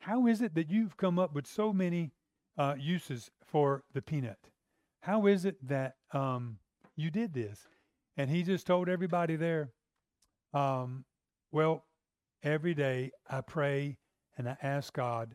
how 0.00 0.26
is 0.26 0.42
it 0.42 0.54
that 0.54 0.70
you've 0.70 0.96
come 0.96 1.18
up 1.18 1.34
with 1.34 1.46
so 1.46 1.72
many 1.72 2.12
uh, 2.56 2.74
uses 2.78 3.30
for 3.44 3.84
the 3.92 4.02
peanut? 4.02 4.38
How 5.00 5.26
is 5.26 5.44
it 5.44 5.56
that 5.66 5.96
um, 6.12 6.58
you 6.96 7.10
did 7.10 7.32
this? 7.32 7.66
And 8.16 8.30
he 8.30 8.42
just 8.42 8.66
told 8.66 8.88
everybody 8.88 9.36
there, 9.36 9.70
um, 10.52 11.04
well, 11.50 11.84
every 12.42 12.74
day 12.74 13.10
I 13.28 13.40
pray 13.40 13.96
and 14.36 14.48
I 14.48 14.56
ask 14.62 14.92
God, 14.92 15.34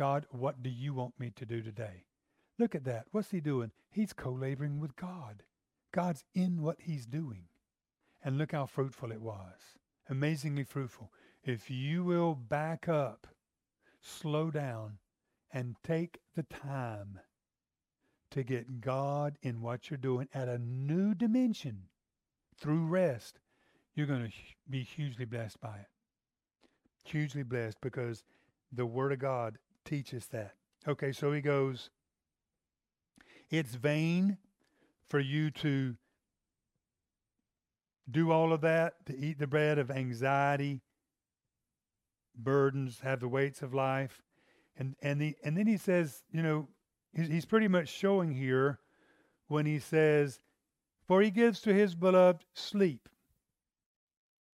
God, 0.00 0.24
what 0.30 0.62
do 0.62 0.70
you 0.70 0.94
want 0.94 1.20
me 1.20 1.30
to 1.36 1.44
do 1.44 1.60
today? 1.60 2.06
Look 2.58 2.74
at 2.74 2.84
that. 2.84 3.04
What's 3.10 3.32
he 3.32 3.40
doing? 3.42 3.70
He's 3.90 4.14
co 4.14 4.30
laboring 4.30 4.80
with 4.80 4.96
God. 4.96 5.42
God's 5.92 6.24
in 6.34 6.62
what 6.62 6.78
he's 6.80 7.04
doing. 7.04 7.48
And 8.24 8.38
look 8.38 8.52
how 8.52 8.64
fruitful 8.64 9.12
it 9.12 9.20
was. 9.20 9.76
Amazingly 10.08 10.64
fruitful. 10.64 11.12
If 11.44 11.70
you 11.70 12.02
will 12.02 12.34
back 12.34 12.88
up 12.88 13.26
slow 14.00 14.50
down 14.50 14.96
and 15.52 15.76
take 15.84 16.20
the 16.34 16.44
time 16.44 17.20
to 18.30 18.42
get 18.42 18.80
God 18.80 19.36
in 19.42 19.60
what 19.60 19.90
you're 19.90 19.98
doing 19.98 20.30
at 20.32 20.48
a 20.48 20.56
new 20.56 21.12
dimension 21.14 21.82
through 22.58 22.86
rest, 22.86 23.38
you're 23.94 24.06
going 24.06 24.24
to 24.24 24.32
be 24.70 24.82
hugely 24.82 25.26
blessed 25.26 25.60
by 25.60 25.76
it. 25.76 25.88
Hugely 27.04 27.42
blessed 27.42 27.82
because 27.82 28.24
the 28.72 28.86
Word 28.86 29.12
of 29.12 29.18
God 29.18 29.58
teaches 29.90 30.26
that. 30.28 30.54
Okay, 30.86 31.10
so 31.10 31.32
he 31.32 31.40
goes, 31.40 31.90
It's 33.50 33.74
vain 33.74 34.38
for 35.08 35.18
you 35.18 35.50
to 35.50 35.96
do 38.08 38.30
all 38.30 38.52
of 38.52 38.60
that, 38.60 39.04
to 39.06 39.18
eat 39.18 39.38
the 39.38 39.46
bread 39.48 39.78
of 39.78 39.90
anxiety 39.90 40.80
burdens, 42.36 43.00
have 43.00 43.20
the 43.20 43.28
weights 43.28 43.62
of 43.62 43.74
life. 43.74 44.22
And 44.76 44.94
and 45.02 45.20
the 45.20 45.34
and 45.44 45.56
then 45.56 45.66
he 45.66 45.76
says, 45.76 46.22
you 46.30 46.42
know, 46.42 46.68
he's, 47.12 47.28
he's 47.28 47.44
pretty 47.44 47.68
much 47.68 47.88
showing 47.88 48.32
here 48.32 48.78
when 49.48 49.66
he 49.66 49.78
says, 49.78 50.38
"For 51.06 51.20
he 51.20 51.30
gives 51.30 51.60
to 51.62 51.74
his 51.74 51.94
beloved 51.94 52.44
sleep." 52.54 53.08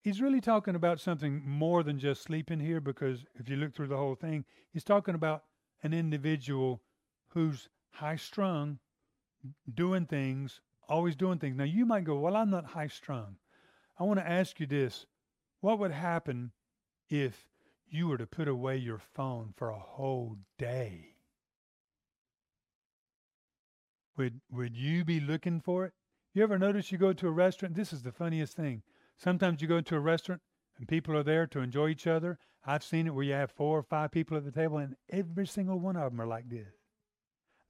He's 0.02 0.20
really 0.20 0.40
talking 0.40 0.74
about 0.74 0.98
something 0.98 1.42
more 1.46 1.82
than 1.82 1.98
just 1.98 2.22
sleeping 2.22 2.60
here, 2.60 2.80
because 2.80 3.24
if 3.34 3.48
you 3.48 3.56
look 3.56 3.74
through 3.74 3.88
the 3.88 3.96
whole 3.96 4.14
thing, 4.14 4.44
he's 4.72 4.84
talking 4.84 5.14
about 5.14 5.44
an 5.82 5.92
individual 5.92 6.82
who's 7.28 7.68
high 7.90 8.16
strung, 8.16 8.78
doing 9.72 10.06
things, 10.06 10.60
always 10.88 11.16
doing 11.16 11.38
things. 11.38 11.56
Now 11.56 11.64
you 11.64 11.84
might 11.86 12.04
go, 12.04 12.18
"Well, 12.18 12.36
I'm 12.36 12.50
not 12.50 12.64
high 12.64 12.88
strung." 12.88 13.36
I 13.98 14.04
want 14.04 14.18
to 14.20 14.28
ask 14.28 14.58
you 14.58 14.66
this: 14.66 15.06
What 15.60 15.78
would 15.78 15.92
happen 15.92 16.52
if 17.08 17.46
you 17.86 18.08
were 18.08 18.18
to 18.18 18.26
put 18.26 18.48
away 18.48 18.78
your 18.78 18.98
phone 18.98 19.52
for 19.56 19.68
a 19.68 19.78
whole 19.78 20.38
day, 20.56 21.16
would 24.16 24.40
would 24.50 24.76
you 24.76 25.04
be 25.04 25.20
looking 25.20 25.60
for 25.60 25.84
it? 25.84 25.92
You 26.32 26.42
ever 26.42 26.58
notice 26.58 26.90
you 26.90 26.98
go 26.98 27.12
to 27.12 27.28
a 27.28 27.32
restaurant? 27.32 27.74
This 27.74 27.92
is 27.92 28.02
the 28.02 28.12
funniest 28.12 28.56
thing. 28.56 28.82
Sometimes 29.22 29.60
you 29.60 29.68
go 29.68 29.76
into 29.76 29.96
a 29.96 30.00
restaurant 30.00 30.40
and 30.78 30.88
people 30.88 31.14
are 31.14 31.22
there 31.22 31.46
to 31.48 31.60
enjoy 31.60 31.88
each 31.88 32.06
other. 32.06 32.38
I've 32.64 32.82
seen 32.82 33.06
it 33.06 33.14
where 33.14 33.24
you 33.24 33.34
have 33.34 33.50
four 33.50 33.78
or 33.78 33.82
five 33.82 34.12
people 34.12 34.36
at 34.36 34.44
the 34.44 34.50
table 34.50 34.78
and 34.78 34.96
every 35.10 35.46
single 35.46 35.78
one 35.78 35.96
of 35.96 36.10
them 36.10 36.20
are 36.20 36.26
like 36.26 36.48
this. 36.48 36.72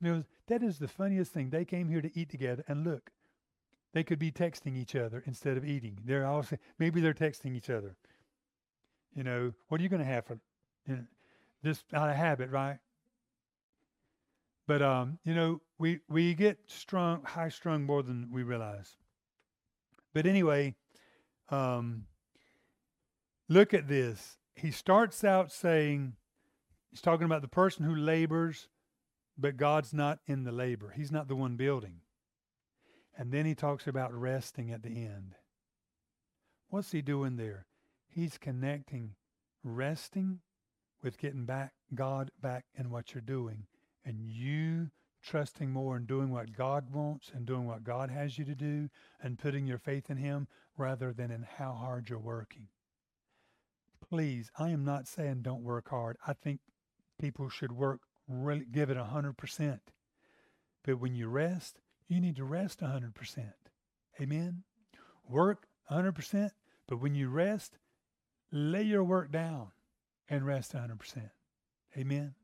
You 0.01 0.12
know, 0.12 0.24
that 0.46 0.62
is 0.62 0.78
the 0.78 0.88
funniest 0.88 1.32
thing. 1.32 1.51
They 1.51 1.64
came 1.64 1.88
here 1.88 2.01
to 2.01 2.18
eat 2.18 2.30
together, 2.30 2.64
and 2.66 2.84
look, 2.84 3.11
they 3.92 4.03
could 4.03 4.18
be 4.18 4.32
texting 4.32 4.76
each 4.76 4.94
other 4.94 5.22
instead 5.26 5.57
of 5.57 5.64
eating. 5.64 5.98
They're 6.05 6.26
all 6.26 6.44
maybe 6.78 7.01
they're 7.01 7.12
texting 7.12 7.55
each 7.55 7.68
other. 7.68 7.96
You 9.14 9.24
know, 9.24 9.53
what 9.68 9.80
are 9.80 9.82
you 9.82 9.90
going 9.90 10.01
to 10.01 10.07
have 10.07 10.24
for 10.24 10.38
you 10.86 10.96
know, 10.96 11.05
just 11.64 11.84
out 11.92 12.09
of 12.09 12.16
habit, 12.16 12.51
right? 12.51 12.78
But 14.66 14.80
um, 14.80 15.18
you 15.24 15.34
know, 15.34 15.61
we 15.78 16.01
we 16.09 16.34
get 16.34 16.59
strung, 16.66 17.22
high 17.24 17.51
strung 17.51 17.84
more 17.84 18.03
than 18.03 18.30
we 18.32 18.42
realize. 18.42 18.96
But 20.14 20.26
anyway, 20.26 20.76
um, 21.51 22.07
look 23.48 23.74
at 23.74 23.88
this. 23.88 24.38
He 24.55 24.70
starts 24.70 25.24
out 25.24 25.53
saying, 25.53 26.14
he's 26.90 27.01
talking 27.01 27.24
about 27.24 27.42
the 27.42 27.48
person 27.48 27.84
who 27.84 27.94
labors, 27.94 28.68
but 29.38 29.57
God's 29.57 29.92
not 29.92 30.20
in 30.26 30.44
the 30.44 30.53
labor. 30.53 30.92
He's 30.94 31.12
not 31.12 31.28
the 31.28 31.36
one 31.36 31.57
building. 31.57 32.01
And 33.16 33.32
then 33.32 33.46
he 33.46 33.55
talks 33.55 33.86
about 33.86 34.14
resting 34.14 34.70
at 34.70 34.82
the 34.82 35.05
end. 35.05 35.34
What's 36.68 36.92
he 36.92 37.03
doing 37.03 37.36
there? 37.36 37.66
He's 38.09 38.38
connecting 38.38 39.14
resting 39.62 40.40
with 41.03 41.18
getting 41.18 41.44
back 41.44 41.72
God 41.94 42.30
back 42.40 42.64
in 42.78 42.90
what 42.90 43.14
you're 43.14 43.20
doing 43.20 43.66
and 44.05 44.20
you 44.22 44.90
trusting 45.22 45.70
more 45.70 45.96
and 45.96 46.07
doing 46.07 46.30
what 46.30 46.57
God 46.57 46.90
wants 46.92 47.30
and 47.34 47.44
doing 47.44 47.66
what 47.66 47.84
God 47.84 48.11
has 48.11 48.38
you 48.38 48.44
to 48.46 48.55
do 48.55 48.88
and 49.22 49.38
putting 49.38 49.66
your 49.66 49.78
faith 49.78 50.11
in 50.11 50.16
Him 50.16 50.48
rather 50.81 51.12
than 51.12 51.31
in 51.31 51.47
how 51.59 51.74
hard 51.74 52.09
you're 52.09 52.18
working. 52.18 52.68
Please, 54.09 54.51
I 54.59 54.70
am 54.70 54.85
not 54.85 55.07
saying 55.07 55.43
don't 55.43 55.62
work 55.62 55.91
hard. 55.91 56.16
I 56.26 56.33
think 56.33 56.61
people 57.20 57.49
should 57.49 57.70
work, 57.70 58.01
really 58.26 58.64
give 58.64 58.91
it 58.91 58.97
100%. 58.97 59.81
But 60.83 60.99
when 60.99 61.14
you 61.14 61.28
rest, 61.28 61.81
you 62.09 62.20
need 62.20 62.37
to 62.37 62.45
rest 62.45 62.81
100%. 62.81 63.53
Amen? 64.20 64.62
Work 65.28 65.66
100%, 65.93 66.51
but 66.89 66.97
when 66.97 67.14
you 67.14 67.28
rest, 67.28 67.78
lay 68.51 68.83
your 68.83 69.05
work 69.05 69.31
down 69.31 69.68
and 70.28 70.47
rest 70.47 70.72
100%. 70.72 71.31
Amen? 71.97 72.35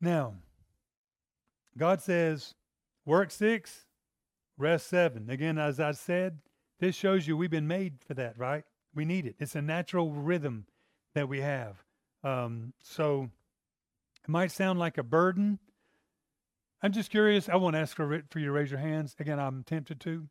Now, 0.00 0.34
God 1.78 2.02
says, 2.02 2.54
work 3.06 3.30
six, 3.30 3.86
rest 4.62 4.86
seven. 4.86 5.28
Again, 5.28 5.58
as 5.58 5.78
I 5.80 5.92
said, 5.92 6.38
this 6.80 6.94
shows 6.94 7.26
you 7.26 7.36
we've 7.36 7.50
been 7.50 7.68
made 7.68 7.98
for 8.06 8.14
that, 8.14 8.38
right? 8.38 8.64
We 8.94 9.04
need 9.04 9.26
it. 9.26 9.36
It's 9.38 9.54
a 9.54 9.62
natural 9.62 10.10
rhythm 10.10 10.66
that 11.14 11.28
we 11.28 11.40
have. 11.40 11.82
Um, 12.24 12.72
so 12.82 13.28
it 14.22 14.28
might 14.28 14.52
sound 14.52 14.78
like 14.78 14.98
a 14.98 15.02
burden. 15.02 15.58
I'm 16.82 16.92
just 16.92 17.10
curious. 17.10 17.48
I 17.48 17.56
won't 17.56 17.76
ask 17.76 17.96
for, 17.96 18.22
for 18.30 18.38
you 18.38 18.46
to 18.46 18.52
raise 18.52 18.70
your 18.70 18.80
hands. 18.80 19.14
Again, 19.18 19.38
I'm 19.38 19.64
tempted 19.64 20.00
to. 20.00 20.28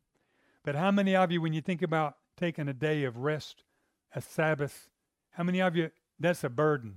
But 0.64 0.74
how 0.74 0.90
many 0.90 1.14
of 1.14 1.30
you, 1.30 1.40
when 1.40 1.52
you 1.52 1.60
think 1.60 1.82
about 1.82 2.16
taking 2.36 2.68
a 2.68 2.74
day 2.74 3.04
of 3.04 3.16
rest, 3.16 3.64
a 4.14 4.20
Sabbath, 4.20 4.88
how 5.30 5.44
many 5.44 5.60
of 5.60 5.76
you, 5.76 5.90
that's 6.18 6.44
a 6.44 6.48
burden? 6.48 6.96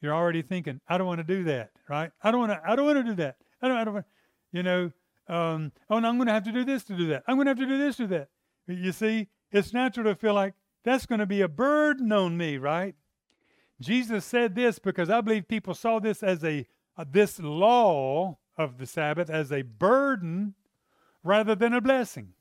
You're 0.00 0.14
already 0.14 0.42
thinking, 0.42 0.80
I 0.88 0.98
don't 0.98 1.06
want 1.06 1.18
to 1.18 1.24
do 1.24 1.44
that, 1.44 1.70
right? 1.88 2.10
I 2.22 2.30
don't 2.30 2.40
want 2.40 2.52
to. 2.52 2.60
I 2.64 2.76
don't 2.76 2.86
want 2.86 2.98
to 2.98 3.04
do 3.04 3.14
that. 3.16 3.36
I 3.60 3.68
don't. 3.68 3.76
I 3.76 3.84
don't. 3.84 3.94
Want, 3.94 4.06
you 4.52 4.62
know. 4.62 4.92
Um, 5.28 5.72
oh, 5.90 5.98
no, 5.98 6.08
I'm 6.08 6.16
going 6.16 6.28
to 6.28 6.32
have 6.32 6.44
to 6.44 6.52
do 6.52 6.64
this 6.64 6.84
to 6.84 6.96
do 6.96 7.08
that. 7.08 7.24
I'm 7.26 7.36
going 7.36 7.46
to 7.46 7.50
have 7.50 7.58
to 7.58 7.66
do 7.66 7.78
this 7.78 7.96
to 7.96 8.06
that. 8.08 8.28
You 8.68 8.92
see, 8.92 9.28
it's 9.50 9.72
natural 9.72 10.12
to 10.12 10.14
feel 10.14 10.34
like 10.34 10.54
that's 10.84 11.06
going 11.06 11.18
to 11.18 11.26
be 11.26 11.40
a 11.40 11.48
burden 11.48 12.12
on 12.12 12.36
me, 12.36 12.58
right? 12.58 12.94
Jesus 13.80 14.24
said 14.24 14.54
this 14.54 14.78
because 14.78 15.10
I 15.10 15.20
believe 15.20 15.48
people 15.48 15.74
saw 15.74 15.98
this 15.98 16.22
as 16.22 16.42
a 16.44 16.66
uh, 16.96 17.04
this 17.10 17.38
law 17.38 18.38
of 18.56 18.78
the 18.78 18.86
Sabbath 18.86 19.28
as 19.28 19.52
a 19.52 19.62
burden 19.62 20.54
rather 21.22 21.54
than 21.54 21.74
a 21.74 21.80
blessing. 21.80 22.32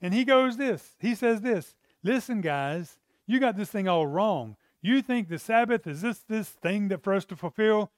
And 0.00 0.14
he 0.14 0.24
goes 0.24 0.56
this. 0.56 0.96
He 1.00 1.14
says 1.14 1.40
this. 1.40 1.74
Listen, 2.04 2.40
guys, 2.40 2.98
you 3.26 3.40
got 3.40 3.56
this 3.56 3.70
thing 3.70 3.88
all 3.88 4.06
wrong. 4.06 4.56
You 4.80 5.02
think 5.02 5.28
the 5.28 5.38
Sabbath 5.38 5.86
is 5.86 6.02
this 6.02 6.20
this 6.28 6.48
thing 6.48 6.88
that 6.88 7.02
for 7.02 7.14
us 7.14 7.24
to 7.26 7.36
fulfill? 7.36 7.90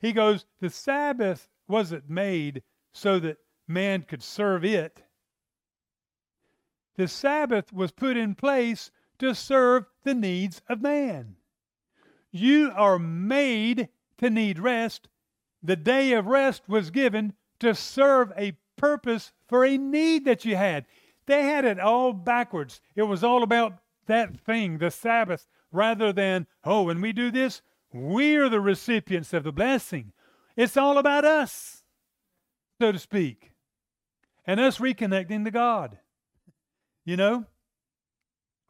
He 0.00 0.12
goes, 0.12 0.44
the 0.60 0.70
Sabbath 0.70 1.48
wasn't 1.68 2.10
made 2.10 2.62
so 2.92 3.20
that 3.20 3.38
man 3.72 4.02
could 4.02 4.22
serve 4.22 4.64
it. 4.64 5.02
The 6.96 7.08
Sabbath 7.08 7.72
was 7.72 7.90
put 7.90 8.16
in 8.16 8.34
place 8.34 8.90
to 9.18 9.34
serve 9.34 9.86
the 10.04 10.14
needs 10.14 10.60
of 10.68 10.82
man. 10.82 11.36
You 12.30 12.72
are 12.74 12.98
made 12.98 13.88
to 14.18 14.30
need 14.30 14.58
rest. 14.58 15.08
The 15.62 15.76
day 15.76 16.12
of 16.12 16.26
rest 16.26 16.68
was 16.68 16.90
given 16.90 17.34
to 17.60 17.74
serve 17.74 18.32
a 18.36 18.56
purpose 18.76 19.32
for 19.48 19.64
a 19.64 19.78
need 19.78 20.24
that 20.24 20.44
you 20.44 20.56
had. 20.56 20.86
They 21.26 21.42
had 21.42 21.64
it 21.64 21.78
all 21.78 22.12
backwards. 22.12 22.80
It 22.96 23.04
was 23.04 23.22
all 23.22 23.42
about 23.42 23.74
that 24.06 24.40
thing, 24.40 24.78
the 24.78 24.90
Sabbath, 24.90 25.46
rather 25.70 26.12
than, 26.12 26.46
oh, 26.64 26.82
when 26.82 27.00
we 27.00 27.12
do 27.12 27.30
this, 27.30 27.62
we're 27.92 28.48
the 28.48 28.60
recipients 28.60 29.32
of 29.32 29.44
the 29.44 29.52
blessing. 29.52 30.12
It's 30.56 30.76
all 30.76 30.98
about 30.98 31.24
us, 31.24 31.84
so 32.80 32.92
to 32.92 32.98
speak, 32.98 33.51
and 34.46 34.60
us 34.60 34.78
reconnecting 34.78 35.44
to 35.44 35.50
God. 35.50 35.98
You 37.04 37.16
know? 37.16 37.46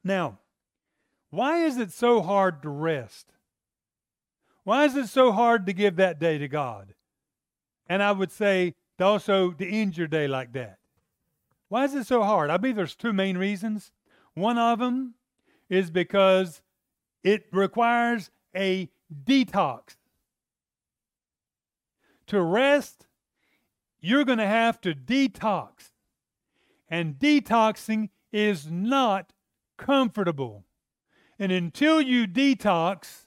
Now, 0.05 0.39
why 1.31 1.65
is 1.65 1.79
it 1.79 1.93
so 1.93 2.23
hard 2.23 2.63
to 2.63 2.69
rest? 2.69 3.33
Why 4.65 4.85
is 4.85 4.97
it 4.97 5.09
so 5.09 5.33
hard 5.33 5.67
to 5.67 5.73
give 5.73 5.97
that 5.97 6.19
day 6.19 6.39
to 6.39 6.49
God? 6.49 6.95
And 7.89 8.03
I 8.03 8.13
would 8.13 8.31
say 8.31 8.75
also 9.01 9.51
to 9.51 9.69
end 9.69 9.97
your 9.97 10.07
day 10.07 10.29
like 10.29 10.53
that. 10.53 10.79
Why 11.69 11.85
is 11.85 11.95
it 11.95 12.07
so 12.07 12.23
hard? 12.23 12.51
I 12.51 12.57
believe 12.57 12.77
there's 12.77 12.95
two 12.95 13.13
main 13.13 13.37
reasons. 13.37 13.91
One 14.35 14.59
of 14.59 14.79
them 14.79 15.15
is 15.69 15.91
because 15.91 16.63
it 17.25 17.47
requires 17.51 18.31
a 18.55 18.91
detox. 19.25 19.97
To 22.29 22.41
rest, 22.41 23.07
you're 24.03 24.25
going 24.25 24.39
to 24.39 24.47
have 24.47 24.81
to 24.83 24.95
detox. 24.95 25.93
And 26.89 27.15
detoxing 27.15 28.11
is 28.33 28.71
not 28.71 29.33
comfortable. 29.79 30.65
And 31.39 31.51
until 31.51 32.01
you 32.01 32.27
detox, 32.27 33.27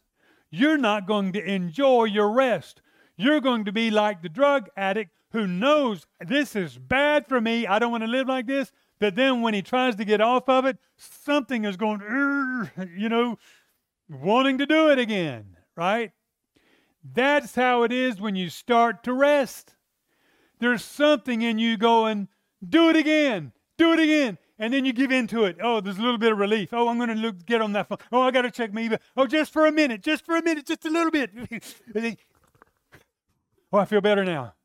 you're 0.52 0.78
not 0.78 1.08
going 1.08 1.34
to 1.34 1.44
enjoy 1.44 2.04
your 2.04 2.32
rest. 2.32 2.82
You're 3.18 3.42
going 3.42 3.66
to 3.66 3.72
be 3.72 3.90
like 3.90 4.22
the 4.22 4.30
drug 4.30 4.70
addict 4.78 5.12
who 5.32 5.48
knows 5.48 6.06
this 6.20 6.56
is 6.56 6.78
bad 6.78 7.28
for 7.28 7.42
me. 7.42 7.66
I 7.66 7.80
don't 7.80 7.92
want 7.92 8.04
to 8.04 8.10
live 8.10 8.28
like 8.28 8.46
this. 8.46 8.72
But 9.00 9.16
then 9.16 9.42
when 9.42 9.54
he 9.54 9.62
tries 9.62 9.96
to 9.96 10.06
get 10.06 10.22
off 10.22 10.48
of 10.48 10.66
it, 10.66 10.78
something 10.98 11.66
is 11.66 11.76
going, 11.76 12.02
you 12.96 13.10
know, 13.10 13.38
wanting 14.10 14.58
to 14.60 14.66
do 14.66 14.92
it 14.92 15.00
again, 15.00 15.58
right? 15.76 16.12
That's 17.04 17.56
how 17.56 17.84
it 17.84 17.92
is 17.92 18.22
when 18.22 18.36
you 18.36 18.50
start 18.50 19.04
to 19.04 19.14
rest. 19.14 19.75
There's 20.66 20.84
something 20.84 21.44
in 21.44 21.60
you 21.60 21.78
going, 21.78 22.28
do 22.68 22.90
it 22.90 22.96
again, 22.96 23.52
do 23.78 23.94
it 23.94 24.00
again. 24.00 24.40
And 24.58 24.74
then 24.74 24.84
you 24.84 24.94
give 24.94 25.12
in 25.12 25.28
to 25.28 25.44
it. 25.44 25.58
Oh, 25.62 25.80
there's 25.80 26.00
a 26.00 26.02
little 26.02 26.18
bit 26.18 26.32
of 26.32 26.40
relief. 26.40 26.74
Oh, 26.74 26.88
I'm 26.88 26.98
going 26.98 27.10
to 27.10 27.14
look, 27.14 27.46
get 27.46 27.62
on 27.62 27.74
that 27.74 27.88
phone. 27.88 28.00
Oh, 28.12 28.24
I 28.24 28.32
got 28.32 28.42
to 28.42 28.52
check 28.52 28.74
my 28.74 28.82
email. 28.82 28.98
Oh, 29.16 29.28
just 29.28 29.54
for 29.54 29.68
a 29.68 29.72
minute, 29.72 30.02
just 30.02 30.26
for 30.26 30.36
a 30.36 30.42
minute, 30.42 30.66
just 30.66 30.84
a 30.86 30.90
little 30.90 31.12
bit. 31.12 31.30
oh, 33.72 33.78
I 33.78 33.86
feel 33.86 34.02
better 34.02 34.26
now. 34.26 34.56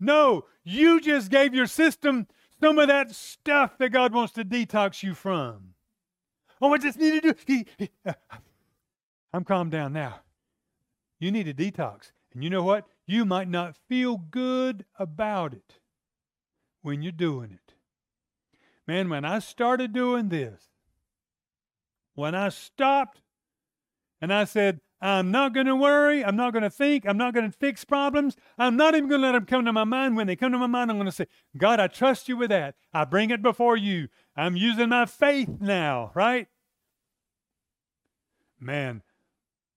No, 0.00 0.46
you 0.64 0.98
just 0.98 1.30
gave 1.30 1.52
your 1.52 1.66
system 1.66 2.26
some 2.58 2.78
of 2.78 2.88
that 2.88 3.14
stuff 3.14 3.76
that 3.76 3.90
God 3.90 4.14
wants 4.14 4.32
to 4.32 4.46
detox 4.46 5.02
you 5.02 5.12
from. 5.12 5.74
Oh, 6.62 6.72
I 6.72 6.78
just 6.78 6.98
need 6.98 7.22
to 7.22 7.34
do. 7.34 7.64
I'm 9.34 9.44
calmed 9.44 9.72
down 9.72 9.92
now. 9.92 10.20
You 11.18 11.30
need 11.30 11.48
a 11.48 11.54
detox. 11.54 12.12
And 12.32 12.42
you 12.42 12.48
know 12.48 12.62
what? 12.62 12.86
You 13.12 13.26
might 13.26 13.50
not 13.50 13.76
feel 13.90 14.16
good 14.16 14.86
about 14.98 15.52
it 15.52 15.80
when 16.80 17.02
you're 17.02 17.12
doing 17.12 17.52
it. 17.52 17.74
Man, 18.86 19.10
when 19.10 19.26
I 19.26 19.38
started 19.38 19.92
doing 19.92 20.30
this, 20.30 20.62
when 22.14 22.34
I 22.34 22.48
stopped 22.48 23.20
and 24.22 24.32
I 24.32 24.44
said, 24.44 24.80
I'm 25.02 25.30
not 25.30 25.52
going 25.52 25.66
to 25.66 25.76
worry. 25.76 26.24
I'm 26.24 26.36
not 26.36 26.54
going 26.54 26.62
to 26.62 26.70
think. 26.70 27.04
I'm 27.06 27.18
not 27.18 27.34
going 27.34 27.50
to 27.50 27.58
fix 27.58 27.84
problems. 27.84 28.34
I'm 28.56 28.78
not 28.78 28.94
even 28.94 29.10
going 29.10 29.20
to 29.20 29.26
let 29.26 29.32
them 29.32 29.44
come 29.44 29.66
to 29.66 29.74
my 29.74 29.84
mind. 29.84 30.16
When 30.16 30.26
they 30.26 30.34
come 30.34 30.52
to 30.52 30.58
my 30.58 30.66
mind, 30.66 30.90
I'm 30.90 30.96
going 30.96 31.04
to 31.04 31.12
say, 31.12 31.26
God, 31.54 31.80
I 31.80 31.88
trust 31.88 32.30
you 32.30 32.38
with 32.38 32.48
that. 32.48 32.76
I 32.94 33.04
bring 33.04 33.28
it 33.28 33.42
before 33.42 33.76
you. 33.76 34.08
I'm 34.34 34.56
using 34.56 34.88
my 34.88 35.04
faith 35.04 35.50
now, 35.60 36.12
right? 36.14 36.46
Man, 38.58 39.02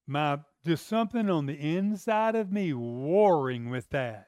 my 0.08 0.40
just 0.66 0.88
something 0.88 1.30
on 1.30 1.46
the 1.46 1.54
inside 1.54 2.36
of 2.36 2.52
me 2.52 2.74
warring 2.74 3.70
with 3.70 3.90
that. 3.90 4.28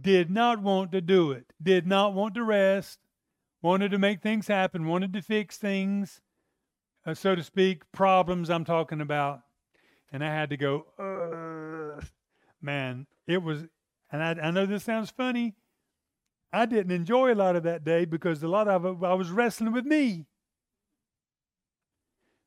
Did 0.00 0.30
not 0.30 0.62
want 0.62 0.92
to 0.92 1.00
do 1.00 1.32
it. 1.32 1.52
Did 1.62 1.86
not 1.86 2.14
want 2.14 2.34
to 2.34 2.44
rest. 2.44 2.98
Wanted 3.62 3.90
to 3.90 3.98
make 3.98 4.22
things 4.22 4.46
happen. 4.46 4.86
Wanted 4.86 5.12
to 5.12 5.22
fix 5.22 5.58
things, 5.58 6.20
uh, 7.06 7.14
so 7.14 7.34
to 7.34 7.42
speak, 7.42 7.82
problems 7.92 8.48
I'm 8.48 8.64
talking 8.64 9.00
about 9.00 9.42
and 10.12 10.24
I 10.24 10.28
had 10.28 10.50
to 10.50 10.56
go, 10.56 10.86
man, 12.60 13.06
it 13.26 13.42
was, 13.42 13.64
and 14.10 14.22
I, 14.22 14.48
I 14.48 14.50
know 14.50 14.66
this 14.66 14.84
sounds 14.84 15.10
funny. 15.10 15.54
I 16.52 16.66
didn't 16.66 16.92
enjoy 16.92 17.32
a 17.32 17.36
lot 17.36 17.54
of 17.54 17.62
that 17.62 17.84
day 17.84 18.04
because 18.04 18.42
a 18.42 18.48
lot 18.48 18.66
of 18.66 18.84
it 18.84 18.96
I 19.04 19.14
was 19.14 19.30
wrestling 19.30 19.72
with 19.72 19.84
me. 19.84 20.26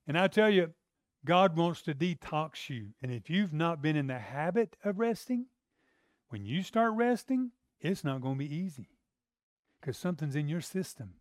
And 0.05 0.17
I 0.17 0.27
tell 0.27 0.49
you, 0.49 0.73
God 1.25 1.55
wants 1.55 1.81
to 1.83 1.93
detox 1.93 2.69
you. 2.69 2.89
And 3.01 3.11
if 3.11 3.29
you've 3.29 3.53
not 3.53 3.81
been 3.81 3.95
in 3.95 4.07
the 4.07 4.19
habit 4.19 4.75
of 4.83 4.99
resting, 4.99 5.45
when 6.29 6.45
you 6.45 6.63
start 6.63 6.93
resting, 6.93 7.51
it's 7.79 8.03
not 8.03 8.21
going 8.21 8.35
to 8.35 8.39
be 8.39 8.55
easy 8.55 8.89
because 9.79 9.97
something's 9.97 10.35
in 10.35 10.47
your 10.47 10.61
system 10.61 11.13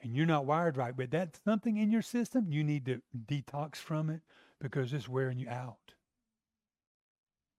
and 0.00 0.14
you're 0.14 0.26
not 0.26 0.46
wired 0.46 0.76
right. 0.76 0.96
But 0.96 1.10
that 1.10 1.38
something 1.44 1.76
in 1.76 1.90
your 1.90 2.02
system, 2.02 2.46
you 2.50 2.62
need 2.62 2.86
to 2.86 3.00
detox 3.26 3.76
from 3.76 4.10
it 4.10 4.20
because 4.60 4.92
it's 4.92 5.08
wearing 5.08 5.38
you 5.38 5.48
out. 5.48 5.94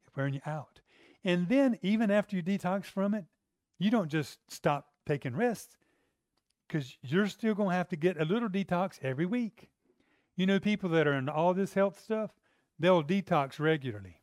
It's 0.03 0.15
wearing 0.15 0.33
you 0.33 0.41
out. 0.45 0.81
And 1.23 1.49
then, 1.49 1.77
even 1.81 2.11
after 2.11 2.35
you 2.35 2.43
detox 2.43 2.85
from 2.85 3.13
it, 3.13 3.25
you 3.77 3.91
don't 3.91 4.09
just 4.09 4.39
stop 4.47 4.87
taking 5.05 5.35
rest 5.35 5.75
because 6.67 6.97
you're 7.01 7.27
still 7.27 7.55
going 7.55 7.69
to 7.69 7.75
have 7.75 7.89
to 7.89 7.95
get 7.97 8.19
a 8.19 8.25
little 8.25 8.49
detox 8.49 8.99
every 9.01 9.25
week. 9.25 9.69
You 10.39 10.45
know, 10.45 10.57
people 10.57 10.87
that 10.91 11.05
are 11.05 11.15
in 11.15 11.27
all 11.27 11.53
this 11.53 11.73
health 11.73 11.99
stuff, 12.01 12.31
they'll 12.79 13.03
detox 13.03 13.59
regularly. 13.59 14.21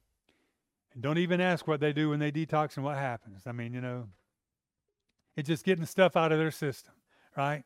And 0.94 1.02
don't 1.02 1.18
even 1.18 1.42
ask 1.42 1.68
what 1.68 1.78
they 1.78 1.92
do 1.92 2.08
when 2.08 2.20
they 2.20 2.32
detox 2.32 2.76
and 2.76 2.86
what 2.86 2.96
happens. 2.96 3.42
I 3.44 3.52
mean, 3.52 3.74
you 3.74 3.82
know, 3.82 4.06
it's 5.36 5.46
just 5.46 5.62
getting 5.62 5.84
stuff 5.84 6.16
out 6.16 6.32
of 6.32 6.38
their 6.38 6.50
system, 6.50 6.94
right? 7.36 7.64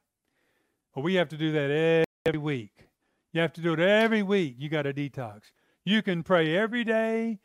Well, 0.93 1.05
we 1.05 1.15
have 1.15 1.29
to 1.29 1.37
do 1.37 1.53
that 1.53 2.05
every 2.27 2.41
week. 2.41 2.89
You 3.33 3.41
have 3.41 3.53
to 3.53 3.61
do 3.61 3.73
it 3.73 3.79
every 3.79 4.25
week. 4.25 4.57
You 4.59 4.69
got 4.69 4.83
to 4.83 4.93
detox. 4.93 5.53
You 5.85 6.03
can 6.03 6.25
pray 6.25 6.57
every 6.57 6.83
day, 6.83 7.39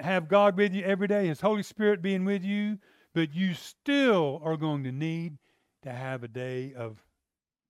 have 0.00 0.26
God 0.26 0.56
with 0.56 0.74
you 0.74 0.82
every 0.82 1.06
day, 1.06 1.28
His 1.28 1.40
Holy 1.40 1.62
Spirit 1.62 2.02
being 2.02 2.24
with 2.24 2.42
you, 2.42 2.78
but 3.14 3.32
you 3.32 3.54
still 3.54 4.40
are 4.42 4.56
going 4.56 4.82
to 4.82 4.90
need 4.90 5.38
to 5.84 5.92
have 5.92 6.24
a 6.24 6.28
day 6.28 6.74
of 6.76 7.00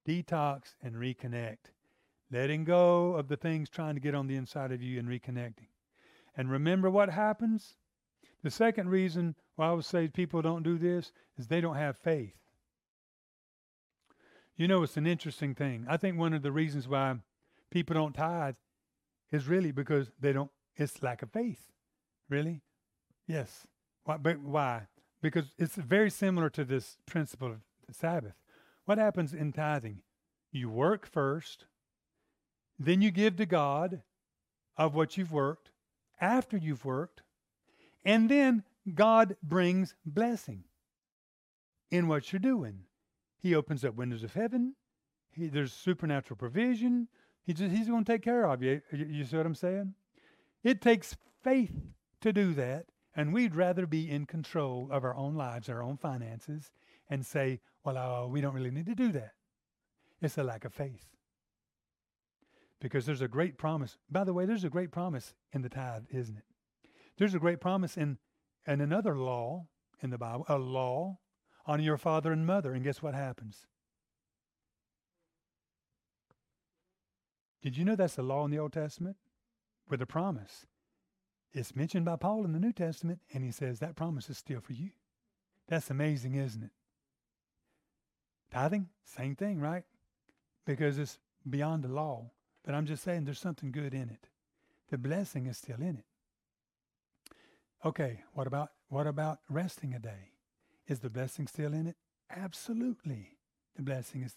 detox 0.08 0.74
and 0.82 0.94
reconnect 0.94 1.71
letting 2.32 2.64
go 2.64 3.14
of 3.14 3.28
the 3.28 3.36
things 3.36 3.68
trying 3.68 3.94
to 3.94 4.00
get 4.00 4.14
on 4.14 4.26
the 4.26 4.36
inside 4.36 4.72
of 4.72 4.82
you 4.82 4.98
and 4.98 5.08
reconnecting. 5.08 5.68
And 6.36 6.50
remember 6.50 6.90
what 6.90 7.10
happens? 7.10 7.74
The 8.42 8.50
second 8.50 8.88
reason 8.88 9.36
why 9.56 9.68
I 9.68 9.72
would 9.72 9.84
say 9.84 10.08
people 10.08 10.40
don't 10.42 10.62
do 10.62 10.78
this 10.78 11.12
is 11.36 11.46
they 11.46 11.60
don't 11.60 11.76
have 11.76 11.96
faith. 11.96 12.34
You 14.56 14.66
know, 14.66 14.82
it's 14.82 14.96
an 14.96 15.06
interesting 15.06 15.54
thing. 15.54 15.86
I 15.88 15.96
think 15.96 16.18
one 16.18 16.32
of 16.32 16.42
the 16.42 16.52
reasons 16.52 16.88
why 16.88 17.16
people 17.70 17.94
don't 17.94 18.14
tithe 18.14 18.54
is 19.30 19.46
really 19.46 19.72
because 19.72 20.10
they 20.20 20.32
don't, 20.32 20.50
it's 20.76 21.02
lack 21.02 21.22
of 21.22 21.30
faith. 21.30 21.70
Really? 22.28 22.62
Yes. 23.26 23.66
Why, 24.04 24.16
but 24.16 24.40
why? 24.40 24.88
Because 25.20 25.52
it's 25.58 25.76
very 25.76 26.10
similar 26.10 26.50
to 26.50 26.64
this 26.64 26.96
principle 27.06 27.48
of 27.48 27.60
the 27.86 27.94
Sabbath. 27.94 28.34
What 28.84 28.98
happens 28.98 29.32
in 29.32 29.52
tithing? 29.52 30.02
You 30.50 30.68
work 30.68 31.06
first, 31.06 31.66
then 32.84 33.02
you 33.02 33.10
give 33.10 33.36
to 33.36 33.46
God 33.46 34.02
of 34.76 34.94
what 34.94 35.16
you've 35.16 35.32
worked 35.32 35.70
after 36.20 36.56
you've 36.56 36.84
worked. 36.84 37.22
And 38.04 38.28
then 38.28 38.64
God 38.94 39.36
brings 39.42 39.94
blessing 40.04 40.64
in 41.90 42.08
what 42.08 42.32
you're 42.32 42.40
doing. 42.40 42.80
He 43.38 43.54
opens 43.54 43.84
up 43.84 43.94
windows 43.94 44.22
of 44.22 44.32
heaven. 44.32 44.74
He, 45.32 45.48
there's 45.48 45.72
supernatural 45.72 46.36
provision. 46.36 47.08
He 47.44 47.52
just, 47.52 47.74
he's 47.74 47.88
going 47.88 48.04
to 48.04 48.12
take 48.12 48.22
care 48.22 48.44
of 48.44 48.62
you. 48.62 48.80
you. 48.92 49.06
You 49.06 49.24
see 49.24 49.36
what 49.36 49.46
I'm 49.46 49.54
saying? 49.54 49.94
It 50.62 50.80
takes 50.80 51.16
faith 51.42 51.74
to 52.20 52.32
do 52.32 52.54
that. 52.54 52.86
And 53.14 53.34
we'd 53.34 53.54
rather 53.54 53.86
be 53.86 54.10
in 54.10 54.24
control 54.24 54.88
of 54.90 55.04
our 55.04 55.14
own 55.14 55.34
lives, 55.34 55.68
our 55.68 55.82
own 55.82 55.98
finances, 55.98 56.72
and 57.10 57.26
say, 57.26 57.60
well, 57.84 57.98
uh, 57.98 58.26
we 58.26 58.40
don't 58.40 58.54
really 58.54 58.70
need 58.70 58.86
to 58.86 58.94
do 58.94 59.12
that. 59.12 59.32
It's 60.22 60.38
a 60.38 60.42
lack 60.42 60.64
of 60.64 60.72
faith 60.72 61.12
because 62.82 63.06
there's 63.06 63.22
a 63.22 63.28
great 63.28 63.56
promise. 63.56 63.96
By 64.10 64.24
the 64.24 64.34
way, 64.34 64.44
there's 64.44 64.64
a 64.64 64.68
great 64.68 64.90
promise 64.90 65.34
in 65.52 65.62
the 65.62 65.68
tithe, 65.68 66.02
isn't 66.10 66.36
it? 66.36 66.44
There's 67.16 67.32
a 67.32 67.38
great 67.38 67.60
promise 67.60 67.96
in, 67.96 68.18
in 68.66 68.80
another 68.80 69.16
law 69.16 69.66
in 70.02 70.10
the 70.10 70.18
Bible, 70.18 70.44
a 70.48 70.58
law 70.58 71.18
on 71.64 71.80
your 71.80 71.96
father 71.96 72.32
and 72.32 72.44
mother. 72.44 72.72
And 72.72 72.82
guess 72.82 73.00
what 73.00 73.14
happens? 73.14 73.66
Did 77.62 77.76
you 77.76 77.84
know 77.84 77.94
that's 77.94 78.18
a 78.18 78.22
law 78.22 78.44
in 78.44 78.50
the 78.50 78.58
Old 78.58 78.72
Testament 78.72 79.16
with 79.88 80.02
a 80.02 80.06
promise? 80.06 80.66
It's 81.52 81.76
mentioned 81.76 82.04
by 82.04 82.16
Paul 82.16 82.44
in 82.44 82.52
the 82.52 82.58
New 82.58 82.72
Testament, 82.72 83.20
and 83.32 83.44
he 83.44 83.52
says 83.52 83.78
that 83.78 83.94
promise 83.94 84.28
is 84.28 84.38
still 84.38 84.60
for 84.60 84.72
you. 84.72 84.90
That's 85.68 85.88
amazing, 85.88 86.34
isn't 86.34 86.64
it? 86.64 86.72
Tithing, 88.50 88.88
same 89.04 89.36
thing, 89.36 89.60
right? 89.60 89.84
Because 90.66 90.98
it's 90.98 91.20
beyond 91.48 91.84
the 91.84 91.88
law. 91.88 92.32
But 92.64 92.74
I'm 92.74 92.86
just 92.86 93.02
saying 93.02 93.24
there's 93.24 93.40
something 93.40 93.72
good 93.72 93.94
in 93.94 94.08
it. 94.08 94.28
The 94.90 94.98
blessing 94.98 95.46
is 95.46 95.56
still 95.56 95.80
in 95.80 95.96
it. 95.96 96.04
Okay, 97.84 98.20
what 98.34 98.46
about 98.46 98.70
what 98.88 99.06
about 99.06 99.38
resting 99.48 99.94
a 99.94 99.98
day? 99.98 100.32
Is 100.86 101.00
the 101.00 101.10
blessing 101.10 101.46
still 101.46 101.72
in 101.72 101.86
it? 101.86 101.96
Absolutely. 102.30 103.36
The 103.74 103.82
blessing 103.82 104.22
is 104.22 104.34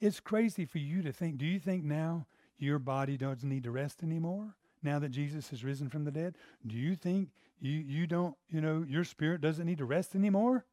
it's 0.00 0.20
crazy 0.20 0.64
for 0.64 0.78
you 0.78 1.02
to 1.02 1.12
think. 1.12 1.38
Do 1.38 1.44
you 1.44 1.60
think 1.60 1.84
now 1.84 2.26
your 2.58 2.78
body 2.78 3.16
doesn't 3.16 3.48
need 3.48 3.64
to 3.64 3.70
rest 3.70 4.02
anymore? 4.02 4.56
Now 4.82 4.98
that 4.98 5.10
Jesus 5.10 5.50
has 5.50 5.62
risen 5.62 5.90
from 5.90 6.04
the 6.04 6.10
dead? 6.10 6.36
Do 6.66 6.74
you 6.74 6.96
think 6.96 7.28
you 7.60 7.72
you 7.72 8.06
don't, 8.06 8.34
you 8.48 8.60
know, 8.60 8.84
your 8.88 9.04
spirit 9.04 9.40
doesn't 9.40 9.66
need 9.66 9.78
to 9.78 9.84
rest 9.84 10.14
anymore? 10.14 10.64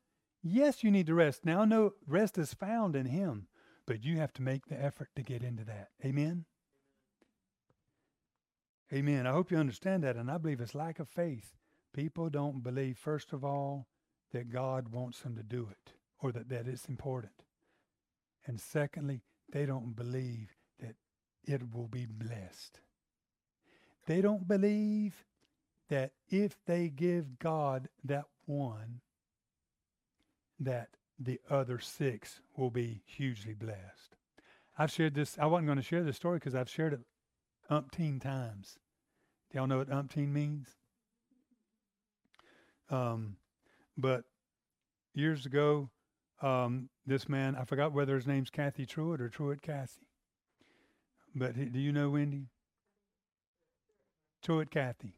Yes, 0.41 0.83
you 0.83 0.91
need 0.91 1.07
to 1.07 1.13
rest. 1.13 1.45
Now 1.45 1.65
no 1.65 1.93
rest 2.07 2.37
is 2.37 2.53
found 2.53 2.95
in 2.95 3.07
him, 3.07 3.47
but 3.85 4.03
you 4.03 4.17
have 4.17 4.33
to 4.33 4.41
make 4.41 4.67
the 4.67 4.81
effort 4.81 5.09
to 5.15 5.21
get 5.21 5.43
into 5.43 5.65
that. 5.65 5.89
Amen. 6.05 6.45
Amen. 8.93 9.27
I 9.27 9.31
hope 9.31 9.51
you 9.51 9.57
understand 9.57 10.03
that. 10.03 10.15
And 10.15 10.31
I 10.31 10.37
believe 10.37 10.61
it's 10.61 10.75
lack 10.75 10.99
of 10.99 11.09
faith. 11.09 11.55
People 11.93 12.29
don't 12.29 12.63
believe, 12.63 12.97
first 12.97 13.33
of 13.33 13.43
all, 13.43 13.87
that 14.31 14.51
God 14.51 14.89
wants 14.89 15.19
them 15.19 15.35
to 15.35 15.43
do 15.43 15.67
it 15.69 15.93
or 16.19 16.31
that, 16.31 16.49
that 16.49 16.67
it's 16.67 16.85
important. 16.85 17.43
And 18.45 18.59
secondly, 18.59 19.21
they 19.51 19.65
don't 19.65 19.95
believe 19.95 20.55
that 20.79 20.95
it 21.43 21.73
will 21.73 21.87
be 21.87 22.05
blessed. 22.05 22.79
They 24.05 24.21
don't 24.21 24.47
believe 24.47 25.25
that 25.89 26.11
if 26.29 26.55
they 26.65 26.89
give 26.89 27.39
God 27.39 27.89
that 28.03 28.25
one, 28.45 29.01
that 30.59 30.89
the 31.19 31.39
other 31.49 31.79
six 31.79 32.41
will 32.55 32.69
be 32.69 33.01
hugely 33.05 33.53
blessed. 33.53 34.15
I've 34.77 34.91
shared 34.91 35.15
this, 35.15 35.37
I 35.39 35.45
wasn't 35.45 35.67
going 35.67 35.77
to 35.77 35.83
share 35.83 36.03
this 36.03 36.15
story 36.15 36.37
because 36.37 36.55
I've 36.55 36.69
shared 36.69 36.93
it 36.93 36.99
umpteen 37.69 38.21
times. 38.21 38.77
Do 39.51 39.57
y'all 39.57 39.67
know 39.67 39.77
what 39.77 39.89
umpteen 39.89 40.31
means? 40.31 40.69
Um, 42.89 43.37
but 43.97 44.23
years 45.13 45.45
ago, 45.45 45.89
um, 46.41 46.89
this 47.05 47.27
man, 47.27 47.55
I 47.55 47.63
forgot 47.63 47.93
whether 47.93 48.15
his 48.15 48.27
name's 48.27 48.49
Cathy 48.49 48.85
Truett 48.85 49.21
or 49.21 49.29
Truett 49.29 49.61
Cathy. 49.61 50.07
But 51.35 51.55
he, 51.55 51.65
do 51.65 51.79
you 51.79 51.91
know 51.91 52.09
Wendy? 52.09 52.47
Truett 54.41 54.71
Cathy. 54.71 55.13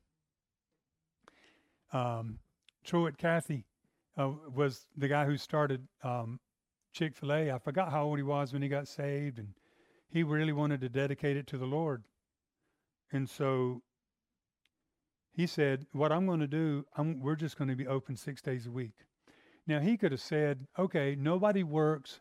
Um, 1.92 2.40
Truett 2.84 3.18
Cathy 3.18 3.66
uh, 4.18 4.32
was 4.54 4.88
the 4.98 5.08
guy 5.08 5.26
who 5.26 5.38
started 5.38 5.88
um, 6.04 6.40
Chick-fil-A. 6.94 7.52
I 7.52 7.58
forgot 7.60 7.92
how 7.92 8.06
old 8.06 8.18
he 8.18 8.24
was 8.24 8.54
when 8.54 8.62
he 8.62 8.70
got 8.70 8.88
saved, 8.88 9.40
and 9.40 9.50
he 10.10 10.24
really 10.24 10.54
wanted 10.54 10.82
to 10.82 10.90
dedicate 10.90 11.38
it 11.38 11.48
to 11.48 11.58
the 11.58 11.66
Lord. 11.66 12.04
And 13.12 13.30
so 13.30 13.82
he 15.32 15.48
said, 15.48 15.86
What 15.94 16.12
I'm 16.12 16.26
going 16.26 16.40
to 16.40 16.48
do, 16.48 16.86
I'm, 16.98 17.20
we're 17.22 17.36
just 17.36 17.58
going 17.58 17.70
to 17.70 17.76
be 17.76 17.88
open 17.88 18.16
six 18.16 18.42
days 18.42 18.68
a 18.68 18.72
week. 18.72 19.06
Now, 19.68 19.80
he 19.80 19.98
could 19.98 20.12
have 20.12 20.22
said, 20.22 20.68
Okay, 20.78 21.16
nobody 21.18 21.64
works 21.64 22.20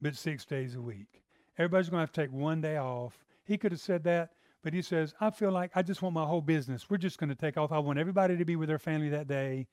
but 0.00 0.16
six 0.16 0.44
days 0.44 0.74
a 0.74 0.82
week. 0.82 1.22
Everybody's 1.58 1.88
going 1.88 1.98
to 1.98 2.02
have 2.02 2.12
to 2.12 2.20
take 2.20 2.32
one 2.32 2.60
day 2.60 2.76
off. 2.76 3.24
He 3.44 3.56
could 3.56 3.72
have 3.72 3.80
said 3.80 4.04
that, 4.04 4.30
but 4.62 4.72
he 4.72 4.82
says, 4.82 5.14
I 5.20 5.30
feel 5.30 5.52
like 5.52 5.70
I 5.74 5.82
just 5.82 6.02
want 6.02 6.14
my 6.14 6.24
whole 6.24 6.40
business. 6.40 6.90
We're 6.90 6.96
just 6.96 7.18
going 7.18 7.30
to 7.30 7.36
take 7.36 7.56
off. 7.56 7.72
I 7.72 7.78
want 7.78 7.98
everybody 7.98 8.36
to 8.36 8.44
be 8.44 8.56
with 8.56 8.68
their 8.68 8.78
family 8.78 9.10
that 9.10 9.28
day. 9.28 9.68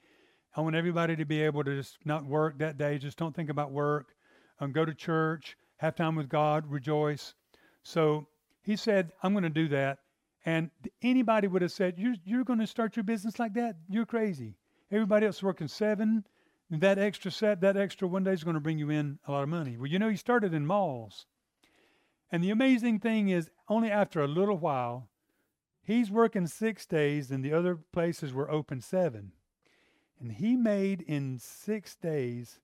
I 0.56 0.62
want 0.62 0.76
everybody 0.76 1.16
to 1.16 1.26
be 1.26 1.42
able 1.42 1.64
to 1.64 1.76
just 1.76 1.98
not 2.06 2.26
work 2.26 2.58
that 2.60 2.78
day. 2.78 2.98
Just 2.98 3.18
don't 3.18 3.36
think 3.36 3.50
about 3.50 3.72
work. 3.72 4.14
Um, 4.60 4.72
go 4.72 4.84
to 4.84 4.94
church, 4.94 5.56
have 5.78 5.96
time 5.96 6.16
with 6.16 6.28
God, 6.28 6.70
rejoice. 6.70 7.34
So 7.84 8.28
he 8.62 8.76
said, 8.76 9.12
I'm 9.24 9.34
going 9.34 9.44
to 9.44 9.50
do 9.50 9.68
that. 9.70 10.00
And 10.46 10.72
anybody 11.02 11.48
would 11.48 11.62
have 11.62 11.72
said, 11.72 11.98
You're, 11.98 12.16
you're 12.24 12.44
going 12.44 12.60
to 12.60 12.68
start 12.68 12.96
your 12.96 13.04
business 13.04 13.40
like 13.40 13.54
that? 13.54 13.76
You're 13.90 14.06
crazy. 14.06 14.56
Everybody 14.92 15.26
else 15.26 15.44
working 15.44 15.68
seven. 15.68 16.26
That 16.72 17.00
extra 17.00 17.32
set, 17.32 17.62
that 17.62 17.78
extra 17.78 18.08
one 18.08 18.24
day 18.24 18.34
is 18.34 18.44
going 18.44 18.54
to 18.54 18.60
bring 18.60 18.78
you 18.78 18.92
in 18.92 19.18
a 19.28 19.32
lot 19.32 19.42
of 19.42 19.50
money. 19.50 19.76
Well, 19.76 19.88
you 19.88 19.98
know, 19.98 20.10
he 20.10 20.16
started 20.16 20.54
in 20.54 20.68
malls. 20.68 21.26
And 22.32 22.44
the 22.44 22.52
amazing 22.52 23.00
thing 23.00 23.30
is, 23.30 23.50
only 23.68 23.90
after 23.90 24.22
a 24.22 24.28
little 24.28 24.58
while, 24.58 25.10
he's 25.82 26.12
working 26.12 26.46
six 26.46 26.86
days 26.86 27.32
and 27.32 27.44
the 27.44 27.54
other 27.54 27.76
places 27.92 28.34
were 28.34 28.52
open 28.52 28.82
seven. 28.82 29.32
And 30.20 30.34
he 30.34 30.56
made 30.56 31.02
in 31.02 31.40
six 31.40 31.96
days 31.96 32.60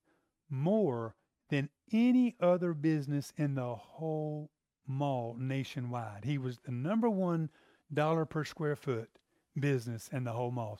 more 0.49 1.15
than 1.49 1.69
any 1.91 2.36
other 2.39 2.73
business 2.73 3.34
in 3.38 3.55
the 3.55 3.76
whole 3.76 4.51
mall 4.88 5.36
nationwide. 5.39 6.25
He 6.25 6.38
was 6.38 6.59
the 6.59 6.71
number 6.71 7.09
one 7.09 7.49
dollar 7.93 8.25
per 8.25 8.43
square 8.43 8.75
foot 8.75 9.09
business 9.59 10.09
in 10.11 10.23
the 10.23 10.33
whole 10.33 10.51
malls. 10.51 10.79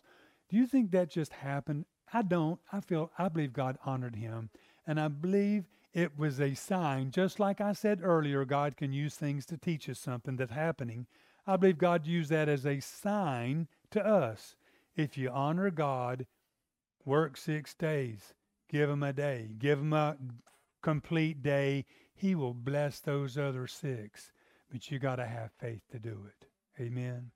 Do 0.50 0.58
you 0.58 0.68
think 0.68 0.92
that 0.92 1.10
just 1.10 1.34
happened? 1.34 1.86
I 2.14 2.22
don't. 2.22 2.60
I 2.72 2.80
feel 2.82 3.12
I 3.18 3.30
believe 3.30 3.54
God 3.54 3.78
honored 3.86 4.16
him. 4.16 4.50
And 4.86 5.00
I 5.00 5.08
believe 5.08 5.66
it 5.94 6.18
was 6.18 6.40
a 6.40 6.54
sign, 6.54 7.12
just 7.12 7.40
like 7.40 7.62
I 7.62 7.74
said 7.74 8.02
earlier, 8.04 8.44
God 8.46 8.76
can 8.78 8.92
use 8.92 9.16
things 9.16 9.46
to 9.48 9.58
teach 9.58 9.90
us 9.90 9.98
something 9.98 10.36
that's 10.36 10.52
happening. 10.52 11.08
I 11.48 11.56
believe 11.58 11.78
God 11.78 12.06
used 12.06 12.32
that 12.32 12.50
as 12.50 12.66
a 12.66 12.80
sign 12.80 13.68
to 13.92 14.06
us. 14.06 14.56
If 14.96 15.18
you 15.18 15.30
honor 15.30 15.72
God, 15.72 16.26
work 17.06 17.38
six 17.38 17.74
days, 17.74 18.34
give 18.70 18.90
him 18.90 19.04
a 19.04 19.14
day, 19.14 19.50
give 19.58 19.80
him 19.80 19.94
a 19.94 20.18
complete 20.82 21.42
day, 21.42 21.86
he 22.16 22.34
will 22.34 22.54
bless 22.54 23.00
those 23.00 23.38
other 23.38 23.68
six. 23.68 24.32
But 24.72 24.90
you 24.90 25.00
got 25.00 25.18
to 25.18 25.26
have 25.26 25.52
faith 25.60 25.82
to 25.92 26.00
do 26.00 26.28
it. 26.28 26.48
Amen. 26.82 27.32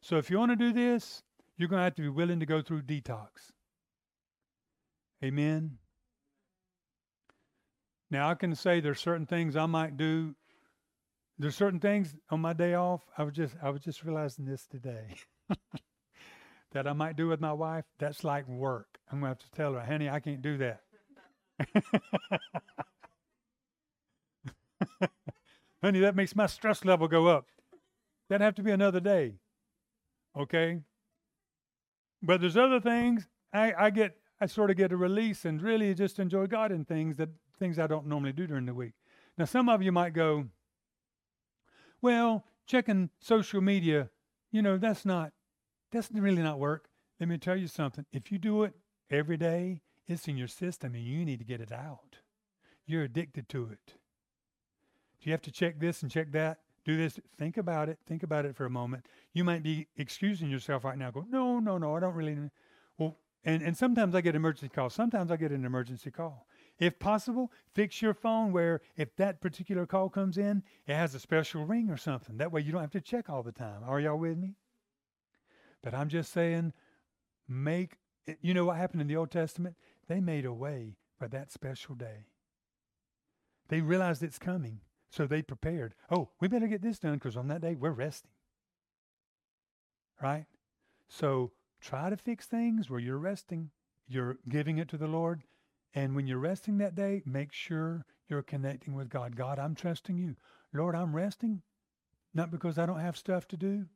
So 0.00 0.16
if 0.18 0.30
you 0.30 0.38
want 0.38 0.52
to 0.52 0.56
do 0.56 0.72
this, 0.72 1.22
you're 1.56 1.68
going 1.68 1.80
to 1.80 1.84
have 1.84 1.94
to 1.96 2.02
be 2.02 2.08
willing 2.08 2.40
to 2.40 2.46
go 2.46 2.60
through 2.60 2.82
detox. 2.82 3.52
Amen. 5.24 5.78
Now 8.10 8.30
I 8.30 8.34
can 8.34 8.54
say 8.54 8.80
there's 8.80 9.00
certain 9.00 9.26
things 9.26 9.56
I 9.56 9.66
might 9.66 9.96
do. 9.96 10.34
There's 11.38 11.56
certain 11.56 11.80
things 11.80 12.14
on 12.30 12.40
my 12.40 12.52
day 12.52 12.74
off. 12.74 13.02
I 13.16 13.22
was 13.22 13.34
just 13.34 13.54
I 13.62 13.70
was 13.70 13.80
just 13.82 14.02
realizing 14.02 14.44
this 14.44 14.66
today. 14.66 15.16
that 16.72 16.86
I 16.86 16.92
might 16.92 17.16
do 17.16 17.28
with 17.28 17.40
my 17.40 17.52
wife, 17.52 17.84
that's 17.98 18.24
like 18.24 18.48
work. 18.48 18.98
I'm 19.10 19.20
gonna 19.20 19.28
have 19.30 19.38
to 19.38 19.50
tell 19.50 19.74
her, 19.74 19.80
honey, 19.80 20.08
I 20.08 20.20
can't 20.20 20.42
do 20.42 20.58
that. 20.58 20.80
honey, 25.82 26.00
that 26.00 26.16
makes 26.16 26.34
my 26.34 26.46
stress 26.46 26.84
level 26.84 27.08
go 27.08 27.26
up. 27.28 27.46
That'd 28.28 28.44
have 28.44 28.54
to 28.56 28.62
be 28.62 28.70
another 28.70 29.00
day. 29.00 29.34
Okay? 30.36 30.80
But 32.22 32.40
there's 32.40 32.56
other 32.56 32.80
things 32.80 33.28
I, 33.52 33.72
I 33.78 33.90
get 33.90 34.16
I 34.40 34.46
sort 34.46 34.70
of 34.70 34.76
get 34.76 34.92
a 34.92 34.96
release 34.96 35.44
and 35.44 35.60
really 35.60 35.94
just 35.94 36.18
enjoy 36.18 36.46
God 36.46 36.70
in 36.70 36.84
things 36.84 37.16
that 37.16 37.30
things 37.58 37.78
I 37.78 37.88
don't 37.88 38.06
normally 38.06 38.32
do 38.32 38.46
during 38.46 38.66
the 38.66 38.74
week. 38.74 38.92
Now 39.36 39.46
some 39.46 39.68
of 39.68 39.82
you 39.82 39.90
might 39.90 40.12
go, 40.12 40.46
Well, 42.00 42.44
checking 42.66 43.10
social 43.20 43.60
media, 43.60 44.10
you 44.52 44.62
know, 44.62 44.78
that's 44.78 45.04
not 45.04 45.32
that's 45.90 46.10
really 46.12 46.42
not 46.42 46.58
work. 46.58 46.88
Let 47.18 47.28
me 47.28 47.38
tell 47.38 47.56
you 47.56 47.66
something. 47.66 48.04
If 48.12 48.30
you 48.30 48.38
do 48.38 48.62
it 48.62 48.74
every 49.10 49.36
day, 49.36 49.80
it's 50.06 50.28
in 50.28 50.36
your 50.36 50.48
system 50.48 50.94
and 50.94 51.04
you 51.04 51.24
need 51.24 51.38
to 51.38 51.44
get 51.44 51.60
it 51.60 51.72
out. 51.72 52.18
You're 52.86 53.04
addicted 53.04 53.48
to 53.50 53.70
it. 53.70 53.97
Do 55.20 55.28
you 55.28 55.32
have 55.32 55.42
to 55.42 55.52
check 55.52 55.78
this 55.78 56.02
and 56.02 56.10
check 56.10 56.32
that? 56.32 56.60
Do 56.84 56.96
this. 56.96 57.18
Think 57.36 57.56
about 57.56 57.88
it. 57.88 57.98
Think 58.06 58.22
about 58.22 58.46
it 58.46 58.56
for 58.56 58.64
a 58.64 58.70
moment. 58.70 59.06
You 59.32 59.44
might 59.44 59.62
be 59.62 59.88
excusing 59.96 60.48
yourself 60.48 60.84
right 60.84 60.96
now. 60.96 61.10
Go, 61.10 61.26
no, 61.28 61.58
no, 61.58 61.76
no, 61.76 61.96
I 61.96 62.00
don't 62.00 62.14
really. 62.14 62.38
Well, 62.96 63.16
and, 63.44 63.62
and 63.62 63.76
sometimes 63.76 64.14
I 64.14 64.20
get 64.20 64.34
emergency 64.34 64.68
calls. 64.68 64.94
Sometimes 64.94 65.30
I 65.30 65.36
get 65.36 65.52
an 65.52 65.64
emergency 65.64 66.10
call. 66.10 66.46
If 66.78 66.98
possible, 66.98 67.50
fix 67.74 68.00
your 68.00 68.14
phone 68.14 68.52
where 68.52 68.80
if 68.96 69.14
that 69.16 69.40
particular 69.40 69.86
call 69.86 70.08
comes 70.08 70.38
in, 70.38 70.62
it 70.86 70.94
has 70.94 71.14
a 71.14 71.20
special 71.20 71.64
ring 71.64 71.90
or 71.90 71.96
something. 71.96 72.36
That 72.36 72.52
way 72.52 72.60
you 72.60 72.72
don't 72.72 72.80
have 72.80 72.90
to 72.92 73.00
check 73.00 73.28
all 73.28 73.42
the 73.42 73.52
time. 73.52 73.82
Are 73.84 74.00
y'all 74.00 74.18
with 74.18 74.38
me? 74.38 74.54
But 75.82 75.94
I'm 75.94 76.08
just 76.08 76.32
saying, 76.32 76.72
make, 77.48 77.96
eh, 78.26 78.34
you 78.40 78.54
know 78.54 78.64
what 78.64 78.76
happened 78.76 79.00
in 79.00 79.08
the 79.08 79.16
Old 79.16 79.30
Testament? 79.30 79.76
They 80.08 80.20
made 80.20 80.44
a 80.44 80.52
way 80.52 80.96
for 81.18 81.28
that 81.28 81.52
special 81.52 81.94
day. 81.94 82.26
They 83.68 83.80
realized 83.80 84.22
it's 84.22 84.38
coming, 84.38 84.80
so 85.10 85.26
they 85.26 85.42
prepared. 85.42 85.94
Oh, 86.10 86.30
we 86.40 86.48
better 86.48 86.66
get 86.66 86.82
this 86.82 86.98
done 86.98 87.14
because 87.14 87.36
on 87.36 87.48
that 87.48 87.60
day 87.60 87.74
we're 87.74 87.90
resting. 87.90 88.30
Right? 90.22 90.46
So 91.08 91.52
try 91.80 92.10
to 92.10 92.16
fix 92.16 92.46
things 92.46 92.90
where 92.90 93.00
you're 93.00 93.18
resting. 93.18 93.70
You're 94.06 94.38
giving 94.48 94.78
it 94.78 94.88
to 94.88 94.96
the 94.96 95.06
Lord. 95.06 95.42
And 95.94 96.14
when 96.14 96.26
you're 96.26 96.38
resting 96.38 96.78
that 96.78 96.94
day, 96.94 97.22
make 97.24 97.52
sure 97.52 98.04
you're 98.28 98.42
connecting 98.42 98.94
with 98.94 99.08
God. 99.08 99.36
God, 99.36 99.58
I'm 99.58 99.74
trusting 99.74 100.18
you. 100.18 100.36
Lord, 100.72 100.94
I'm 100.94 101.16
resting, 101.16 101.62
not 102.34 102.50
because 102.50 102.78
I 102.78 102.84
don't 102.84 103.00
have 103.00 103.16
stuff 103.16 103.48
to 103.48 103.56
do, 103.56 103.86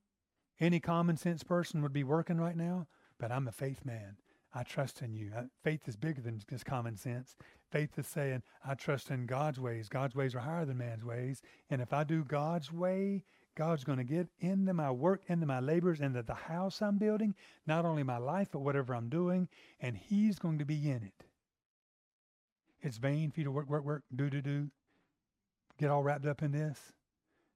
any 0.58 0.80
common 0.80 1.16
sense 1.16 1.42
person 1.42 1.82
would 1.82 1.92
be 1.92 2.04
working 2.04 2.38
right 2.38 2.56
now, 2.56 2.86
but 3.18 3.32
I'm 3.32 3.48
a 3.48 3.52
faith 3.52 3.84
man. 3.84 4.16
I 4.54 4.62
trust 4.62 5.00
in 5.00 5.14
you. 5.14 5.30
Uh, 5.36 5.44
faith 5.64 5.88
is 5.88 5.96
bigger 5.96 6.20
than 6.20 6.40
just 6.48 6.66
common 6.66 6.96
sense. 6.96 7.36
Faith 7.70 7.98
is 7.98 8.06
saying, 8.06 8.42
I 8.66 8.74
trust 8.74 9.10
in 9.10 9.26
God's 9.26 9.58
ways. 9.58 9.88
God's 9.88 10.14
ways 10.14 10.34
are 10.34 10.40
higher 10.40 10.66
than 10.66 10.78
man's 10.78 11.04
ways. 11.04 11.40
And 11.70 11.80
if 11.80 11.92
I 11.92 12.04
do 12.04 12.22
God's 12.22 12.70
way, 12.70 13.24
God's 13.54 13.84
going 13.84 13.98
to 13.98 14.04
get 14.04 14.28
into 14.40 14.74
my 14.74 14.90
work, 14.90 15.22
into 15.26 15.46
my 15.46 15.60
labors, 15.60 16.00
into 16.00 16.22
the 16.22 16.34
house 16.34 16.82
I'm 16.82 16.98
building, 16.98 17.34
not 17.66 17.84
only 17.84 18.02
my 18.02 18.18
life, 18.18 18.48
but 18.52 18.60
whatever 18.60 18.94
I'm 18.94 19.08
doing, 19.08 19.48
and 19.80 19.96
He's 19.96 20.38
going 20.38 20.58
to 20.58 20.64
be 20.66 20.90
in 20.90 21.02
it. 21.02 21.24
It's 22.80 22.98
vain 22.98 23.30
for 23.30 23.40
you 23.40 23.44
to 23.44 23.50
work, 23.50 23.68
work, 23.68 23.84
work, 23.84 24.02
do, 24.14 24.28
do, 24.28 24.42
do, 24.42 24.70
get 25.78 25.90
all 25.90 26.02
wrapped 26.02 26.26
up 26.26 26.42
in 26.42 26.52
this. 26.52 26.78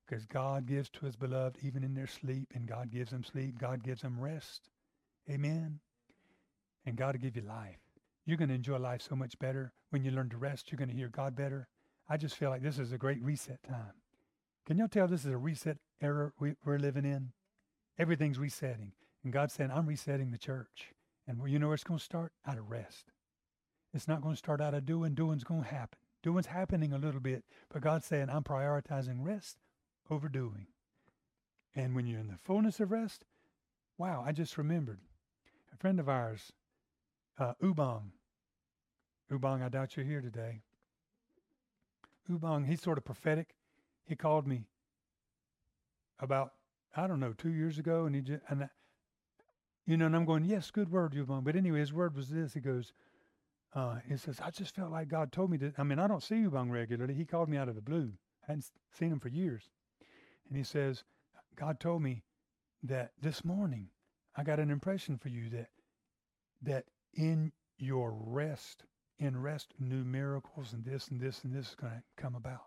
Because 0.06 0.24
God 0.24 0.66
gives 0.66 0.88
to 0.90 1.04
his 1.04 1.16
beloved 1.16 1.58
even 1.62 1.82
in 1.82 1.94
their 1.94 2.06
sleep, 2.06 2.52
and 2.54 2.68
God 2.68 2.92
gives 2.92 3.10
them 3.10 3.24
sleep. 3.24 3.58
God 3.58 3.82
gives 3.82 4.02
them 4.02 4.20
rest. 4.20 4.70
Amen. 5.28 5.80
And 6.86 6.96
God 6.96 7.14
will 7.14 7.20
give 7.20 7.36
you 7.36 7.42
life. 7.42 7.80
You're 8.24 8.36
going 8.36 8.48
to 8.48 8.54
enjoy 8.54 8.78
life 8.78 9.02
so 9.02 9.14
much 9.14 9.38
better 9.38 9.72
when 9.90 10.04
you 10.04 10.10
learn 10.10 10.30
to 10.30 10.36
rest. 10.36 10.70
You're 10.70 10.78
going 10.78 10.88
to 10.88 10.94
hear 10.94 11.08
God 11.08 11.36
better. 11.36 11.68
I 12.08 12.16
just 12.16 12.36
feel 12.36 12.50
like 12.50 12.62
this 12.62 12.78
is 12.78 12.92
a 12.92 12.98
great 12.98 13.22
reset 13.22 13.62
time. 13.62 13.94
Can 14.66 14.78
y'all 14.78 14.88
tell 14.88 15.06
this 15.06 15.24
is 15.24 15.32
a 15.32 15.36
reset 15.36 15.78
era 16.00 16.32
we, 16.40 16.54
are 16.66 16.78
living 16.78 17.04
in? 17.04 17.32
Everything's 17.98 18.38
resetting. 18.38 18.92
And 19.24 19.32
God's 19.32 19.54
saying, 19.54 19.70
I'm 19.72 19.86
resetting 19.86 20.30
the 20.30 20.38
church. 20.38 20.92
And 21.26 21.40
you 21.48 21.58
know 21.58 21.66
where 21.66 21.74
it's 21.74 21.84
going 21.84 21.98
to 21.98 22.04
start? 22.04 22.32
Out 22.46 22.58
of 22.58 22.70
rest. 22.70 23.06
It's 23.94 24.08
not 24.08 24.22
going 24.22 24.34
to 24.34 24.38
start 24.38 24.60
out 24.60 24.74
of 24.74 24.86
doing. 24.86 25.14
Doing's 25.14 25.44
going 25.44 25.62
to 25.62 25.68
happen. 25.68 25.98
Doing's 26.22 26.46
happening 26.46 26.92
a 26.92 26.98
little 26.98 27.20
bit. 27.20 27.44
But 27.72 27.82
God's 27.82 28.06
saying, 28.06 28.28
I'm 28.30 28.42
prioritizing 28.42 29.24
rest 29.24 29.58
over 30.10 30.28
doing. 30.28 30.66
And 31.74 31.94
when 31.94 32.06
you're 32.06 32.20
in 32.20 32.28
the 32.28 32.38
fullness 32.38 32.80
of 32.80 32.90
rest, 32.90 33.24
wow, 33.98 34.24
I 34.26 34.32
just 34.32 34.58
remembered 34.58 35.00
a 35.72 35.76
friend 35.76 36.00
of 36.00 36.08
ours, 36.08 36.52
uh, 37.38 37.52
Ubong. 37.62 38.10
Ubong, 39.30 39.62
I 39.62 39.68
doubt 39.68 39.96
you're 39.96 40.06
here 40.06 40.20
today. 40.20 40.62
Ubong, 42.30 42.66
he's 42.66 42.82
sort 42.82 42.98
of 42.98 43.04
prophetic. 43.04 43.54
He 44.04 44.16
called 44.16 44.46
me 44.46 44.66
about, 46.20 46.52
I 46.96 47.06
don't 47.06 47.20
know, 47.20 47.32
two 47.32 47.52
years 47.52 47.78
ago, 47.78 48.06
and 48.06 48.14
he 48.14 48.22
just, 48.22 48.42
and 48.48 48.64
I, 48.64 48.68
you 49.84 49.96
know, 49.96 50.06
and 50.06 50.16
I'm 50.16 50.24
going, 50.24 50.44
yes, 50.44 50.70
good 50.70 50.90
word, 50.90 51.12
Ubong. 51.12 51.44
But 51.44 51.56
anyway, 51.56 51.80
his 51.80 51.92
word 51.92 52.16
was 52.16 52.28
this. 52.28 52.54
He 52.54 52.60
goes, 52.60 52.92
uh, 53.74 53.96
he 54.08 54.16
says, 54.16 54.40
I 54.42 54.50
just 54.50 54.74
felt 54.74 54.90
like 54.90 55.08
God 55.08 55.32
told 55.32 55.50
me 55.50 55.58
to. 55.58 55.72
I 55.78 55.82
mean, 55.82 55.98
I 55.98 56.08
don't 56.08 56.22
see 56.22 56.36
Ubong 56.36 56.70
regularly. 56.70 57.14
He 57.14 57.24
called 57.24 57.48
me 57.48 57.56
out 57.56 57.68
of 57.68 57.74
the 57.74 57.82
blue. 57.82 58.12
I 58.42 58.52
hadn't 58.52 58.70
seen 58.92 59.12
him 59.12 59.20
for 59.20 59.28
years. 59.28 59.68
And 60.48 60.56
he 60.56 60.64
says, 60.64 61.04
God 61.56 61.78
told 61.78 62.02
me 62.02 62.22
that 62.82 63.12
this 63.20 63.44
morning 63.44 63.88
I 64.36 64.44
got 64.44 64.60
an 64.60 64.70
impression 64.70 65.18
for 65.18 65.28
you 65.28 65.48
that 65.50 65.68
that 66.62 66.84
in 67.16 67.52
your 67.78 68.12
rest, 68.12 68.84
in 69.18 69.40
rest, 69.40 69.72
new 69.78 70.04
miracles 70.04 70.72
and 70.72 70.84
this 70.84 71.08
and 71.08 71.20
this 71.20 71.42
and 71.44 71.54
this 71.54 71.70
is 71.70 71.74
going 71.74 71.92
to 71.92 72.02
come 72.22 72.34
about. 72.34 72.66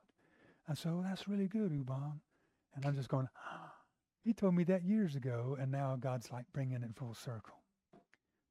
I 0.68 0.74
said, 0.74 0.91
well, 0.91 1.06
that's 1.08 1.28
really 1.28 1.47
good, 1.47 1.72
Ubong. 1.72 2.20
And 2.76 2.86
I'm 2.86 2.95
just 2.95 3.10
going, 3.10 3.28
ah, 3.38 3.74
he 4.22 4.34
told 4.34 4.56
me 4.56 4.64
that 4.66 4.84
years 4.84 5.16
ago, 5.16 5.58
and 5.60 5.72
now 5.72 5.95
God's 6.00 6.32
like 6.32 6.45
bringing 6.54 6.84
it 6.84 6.95
full 6.95 7.14
circle. 7.14 7.56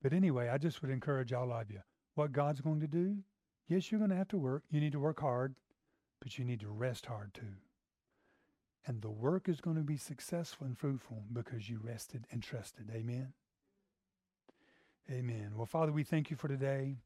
But 0.03 0.13
anyway, 0.13 0.49
I 0.49 0.59
just 0.59 0.81
would 0.83 0.91
encourage 0.91 1.33
all 1.33 1.53
of 1.53 1.71
you. 1.71 1.81
What 2.15 2.33
God's 2.33 2.61
going 2.61 2.81
to 2.81 2.89
do, 2.89 3.19
yes, 3.69 3.91
you're 3.91 3.99
going 3.99 4.11
to 4.11 4.17
have 4.17 4.29
to 4.29 4.39
work. 4.39 4.65
You 4.71 4.81
need 4.81 4.93
to 4.93 5.01
work 5.01 5.21
hard, 5.21 5.55
but 6.21 6.39
you 6.39 6.45
need 6.45 6.61
to 6.61 6.69
rest 6.69 7.07
hard 7.07 7.35
too. 7.35 7.57
And 8.87 9.03
the 9.03 9.11
work 9.11 9.49
is 9.49 9.61
going 9.61 9.77
to 9.77 9.83
be 9.83 9.97
successful 9.97 10.67
and 10.67 10.79
fruitful 10.79 11.25
because 11.33 11.69
you 11.69 11.79
rested 11.83 12.27
and 12.33 12.43
trusted. 12.43 12.91
Amen. 12.93 13.35
Amen. 15.11 15.53
Well, 15.57 15.67
Father, 15.67 15.93
we 15.93 16.05
thank 16.05 16.31
you 16.31 16.37
for 16.37 16.49
today. 16.49 16.97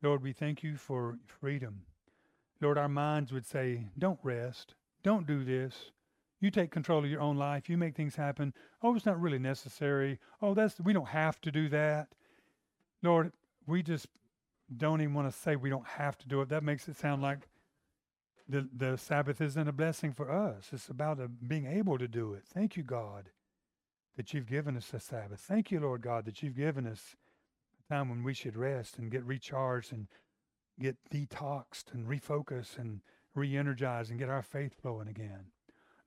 Lord, 0.00 0.22
we 0.22 0.32
thank 0.32 0.62
you 0.62 0.76
for 0.76 1.18
freedom. 1.26 1.82
Lord, 2.60 2.78
our 2.78 2.88
minds 2.88 3.32
would 3.32 3.46
say, 3.46 3.86
don't 3.98 4.20
rest. 4.22 4.74
Don't 5.02 5.26
do 5.26 5.44
this. 5.44 5.90
You 6.40 6.50
take 6.50 6.70
control 6.70 7.04
of 7.04 7.10
your 7.10 7.20
own 7.20 7.36
life. 7.36 7.68
You 7.68 7.76
make 7.76 7.96
things 7.96 8.16
happen. 8.16 8.54
Oh, 8.82 8.94
it's 8.94 9.06
not 9.06 9.20
really 9.20 9.38
necessary. 9.38 10.18
Oh, 10.40 10.54
that's 10.54 10.80
we 10.80 10.92
don't 10.92 11.08
have 11.08 11.40
to 11.42 11.50
do 11.50 11.68
that. 11.68 12.08
Lord, 13.02 13.32
we 13.66 13.82
just 13.82 14.06
don't 14.76 15.00
even 15.00 15.14
want 15.14 15.32
to 15.32 15.36
say 15.36 15.56
we 15.56 15.70
don't 15.70 15.86
have 15.86 16.16
to 16.18 16.28
do 16.28 16.40
it. 16.40 16.48
That 16.48 16.62
makes 16.62 16.88
it 16.88 16.96
sound 16.96 17.22
like 17.22 17.48
the, 18.48 18.68
the 18.76 18.96
Sabbath 18.96 19.40
isn't 19.40 19.68
a 19.68 19.72
blessing 19.72 20.12
for 20.12 20.30
us. 20.30 20.70
It's 20.72 20.88
about 20.88 21.20
a, 21.20 21.28
being 21.28 21.66
able 21.66 21.98
to 21.98 22.08
do 22.08 22.34
it. 22.34 22.42
Thank 22.52 22.76
you, 22.76 22.82
God, 22.82 23.30
that 24.16 24.32
you've 24.32 24.48
given 24.48 24.76
us 24.76 24.92
a 24.92 25.00
Sabbath. 25.00 25.40
Thank 25.40 25.70
you, 25.70 25.80
Lord 25.80 26.02
God, 26.02 26.24
that 26.24 26.42
you've 26.42 26.56
given 26.56 26.86
us 26.86 27.16
time 27.92 28.08
when 28.08 28.22
we 28.22 28.32
should 28.32 28.56
rest 28.56 28.96
and 28.96 29.10
get 29.10 29.24
recharged 29.24 29.92
and 29.92 30.06
get 30.80 30.96
detoxed 31.12 31.92
and 31.92 32.06
refocus 32.06 32.78
and 32.78 33.00
re 33.34 33.56
energized 33.56 34.10
and 34.10 34.18
get 34.18 34.30
our 34.30 34.42
faith 34.42 34.72
flowing 34.80 35.08
again. 35.08 35.44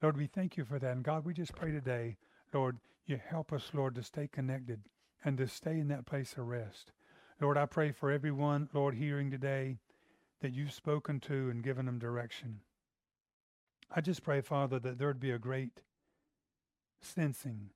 Lord, 0.02 0.18
we 0.18 0.26
thank 0.26 0.58
you 0.58 0.66
for 0.66 0.80
that. 0.80 0.92
And 0.92 1.04
God, 1.04 1.26
we 1.26 1.34
just 1.34 1.56
pray 1.56 1.72
today, 1.72 2.18
Lord, 2.54 2.80
you 3.06 3.20
help 3.24 3.54
us, 3.54 3.70
Lord, 3.74 3.94
to 3.96 4.04
stay 4.04 4.28
connected 4.28 4.82
and 5.24 5.38
to 5.38 5.48
stay 5.48 5.80
in 5.80 5.88
that 5.90 6.08
place 6.08 6.34
of 6.34 6.48
rest. 6.48 6.92
Lord, 7.40 7.58
I 7.58 7.68
pray 7.68 7.92
for 7.92 8.10
everyone, 8.10 8.68
Lord, 8.74 8.96
hearing 8.96 9.30
today 9.30 9.78
that 10.42 10.54
you've 10.54 10.74
spoken 10.74 11.20
to 11.22 11.50
and 11.52 11.64
given 11.64 11.86
them 11.86 12.00
direction. 12.00 12.62
I 13.96 14.02
just 14.02 14.24
pray, 14.24 14.42
Father, 14.42 14.80
that 14.80 14.98
there'd 14.98 15.20
be 15.20 15.32
a 15.32 15.40
great 15.40 15.82
sensing 17.00 17.70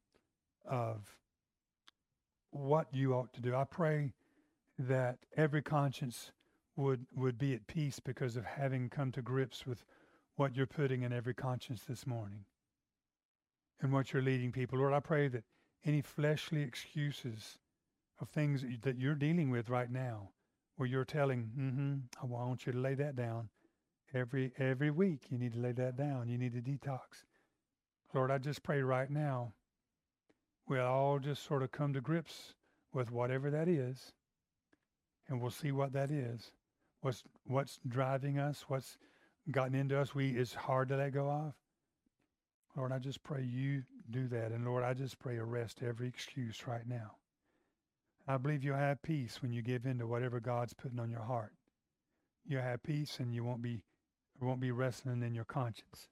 of 0.65 1.18
what 2.51 2.87
you 2.91 3.13
ought 3.13 3.33
to 3.33 3.41
do. 3.41 3.55
I 3.55 3.63
pray 3.63 4.13
that 4.77 5.19
every 5.35 5.61
conscience 5.61 6.31
would 6.75 7.05
would 7.15 7.37
be 7.37 7.53
at 7.53 7.67
peace 7.67 7.99
because 7.99 8.37
of 8.37 8.45
having 8.45 8.89
come 8.89 9.11
to 9.11 9.21
grips 9.21 9.67
with 9.67 9.83
what 10.35 10.55
you're 10.55 10.65
putting 10.65 11.03
in 11.03 11.11
every 11.11 11.33
conscience 11.33 11.83
this 11.83 12.07
morning 12.07 12.45
and 13.81 13.91
what 13.91 14.13
you're 14.13 14.21
leading 14.21 14.51
people. 14.51 14.79
Lord, 14.79 14.93
I 14.93 15.01
pray 15.01 15.27
that 15.27 15.43
any 15.85 16.01
fleshly 16.01 16.61
excuses 16.61 17.59
of 18.21 18.29
things 18.29 18.63
that 18.83 18.97
you're 18.97 19.15
dealing 19.15 19.49
with 19.49 19.69
right 19.69 19.89
now, 19.89 20.29
where 20.75 20.87
you're 20.87 21.05
telling, 21.05 21.51
mm-hmm, 21.57 21.95
I 22.21 22.25
want 22.25 22.65
you 22.65 22.73
to 22.73 22.79
lay 22.79 22.95
that 22.95 23.15
down. 23.15 23.49
Every 24.13 24.53
every 24.57 24.91
week 24.91 25.23
you 25.29 25.37
need 25.37 25.53
to 25.53 25.59
lay 25.59 25.73
that 25.73 25.97
down. 25.97 26.29
You 26.29 26.37
need 26.37 26.53
to 26.53 26.61
detox. 26.61 27.23
Lord, 28.13 28.31
I 28.31 28.37
just 28.37 28.63
pray 28.63 28.81
right 28.81 29.09
now 29.09 29.53
we'll 30.69 30.85
all 30.85 31.19
just 31.19 31.43
sort 31.43 31.63
of 31.63 31.71
come 31.71 31.93
to 31.93 32.01
grips 32.01 32.53
with 32.93 33.11
whatever 33.11 33.49
that 33.49 33.67
is, 33.67 34.13
and 35.27 35.41
we'll 35.41 35.51
see 35.51 35.71
what 35.71 35.93
that 35.93 36.11
is. 36.11 36.51
What's 37.01 37.23
what's 37.45 37.79
driving 37.87 38.37
us? 38.37 38.65
What's 38.67 38.97
gotten 39.51 39.75
into 39.75 39.99
us? 39.99 40.13
We 40.13 40.29
it's 40.29 40.53
hard 40.53 40.89
to 40.89 40.97
let 40.97 41.13
go 41.13 41.29
of. 41.29 41.53
Lord, 42.75 42.91
I 42.91 42.99
just 42.99 43.23
pray 43.23 43.43
you 43.43 43.83
do 44.11 44.27
that, 44.27 44.51
and 44.51 44.63
Lord, 44.63 44.83
I 44.83 44.93
just 44.93 45.19
pray 45.19 45.37
arrest 45.37 45.81
every 45.81 46.07
excuse 46.07 46.67
right 46.67 46.87
now. 46.87 47.15
I 48.27 48.37
believe 48.37 48.63
you'll 48.63 48.77
have 48.77 49.01
peace 49.01 49.41
when 49.41 49.51
you 49.51 49.63
give 49.63 49.85
in 49.85 49.97
to 49.99 50.07
whatever 50.07 50.39
God's 50.39 50.73
putting 50.73 50.99
on 50.99 51.09
your 51.09 51.23
heart. 51.23 51.53
You'll 52.45 52.61
have 52.61 52.83
peace, 52.83 53.17
and 53.19 53.33
you 53.33 53.43
won't 53.43 53.61
be 53.61 53.81
won't 54.39 54.59
be 54.61 54.71
wrestling 54.71 55.23
in 55.23 55.33
your 55.33 55.45
conscience. 55.45 56.07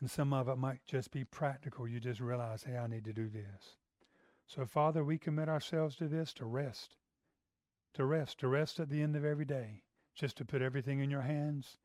And 0.00 0.10
some 0.10 0.32
of 0.32 0.48
it 0.48 0.56
might 0.56 0.84
just 0.86 1.10
be 1.10 1.24
practical. 1.24 1.88
You 1.88 2.00
just 2.00 2.20
realize, 2.20 2.64
hey, 2.64 2.76
I 2.76 2.86
need 2.86 3.04
to 3.04 3.12
do 3.12 3.28
this. 3.28 3.76
So, 4.46 4.66
Father, 4.66 5.02
we 5.02 5.18
commit 5.18 5.48
ourselves 5.48 5.96
to 5.96 6.06
this 6.06 6.32
to 6.34 6.44
rest, 6.44 6.96
to 7.94 8.04
rest, 8.04 8.38
to 8.40 8.48
rest 8.48 8.78
at 8.78 8.90
the 8.90 9.02
end 9.02 9.16
of 9.16 9.24
every 9.24 9.44
day, 9.44 9.82
just 10.14 10.36
to 10.36 10.44
put 10.44 10.62
everything 10.62 11.00
in 11.00 11.10
your 11.10 11.22
hands 11.22 11.78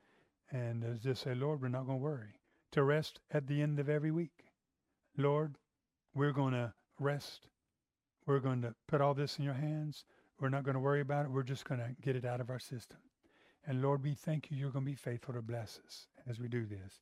and 0.51 0.83
uh, 0.83 0.97
just 1.01 1.23
say, 1.23 1.33
Lord, 1.33 1.61
we're 1.61 1.69
not 1.69 1.85
going 1.85 1.99
to 1.99 2.03
worry. 2.03 2.35
To 2.73 2.83
rest 2.83 3.19
at 3.31 3.47
the 3.47 3.61
end 3.61 3.79
of 3.79 3.89
every 3.89 4.11
week. 4.11 4.45
Lord, 5.17 5.55
we're 6.13 6.33
going 6.33 6.53
to 6.53 6.73
rest. 6.99 7.47
We're 8.25 8.39
going 8.39 8.61
to 8.61 8.75
put 8.87 9.01
all 9.01 9.13
this 9.13 9.39
in 9.39 9.45
your 9.45 9.53
hands. 9.53 10.05
We're 10.39 10.49
not 10.49 10.63
going 10.63 10.75
to 10.75 10.79
worry 10.79 11.01
about 11.01 11.25
it. 11.25 11.31
We're 11.31 11.43
just 11.43 11.65
going 11.65 11.79
to 11.79 11.95
get 12.01 12.15
it 12.15 12.25
out 12.25 12.41
of 12.41 12.49
our 12.49 12.59
system. 12.59 12.99
And 13.65 13.81
Lord, 13.81 14.03
we 14.03 14.13
thank 14.13 14.49
you. 14.49 14.57
You're 14.57 14.71
going 14.71 14.85
to 14.85 14.91
be 14.91 14.95
faithful 14.95 15.33
to 15.33 15.41
bless 15.41 15.79
us 15.85 16.07
as 16.27 16.39
we 16.39 16.47
do 16.47 16.65
this. 16.65 17.01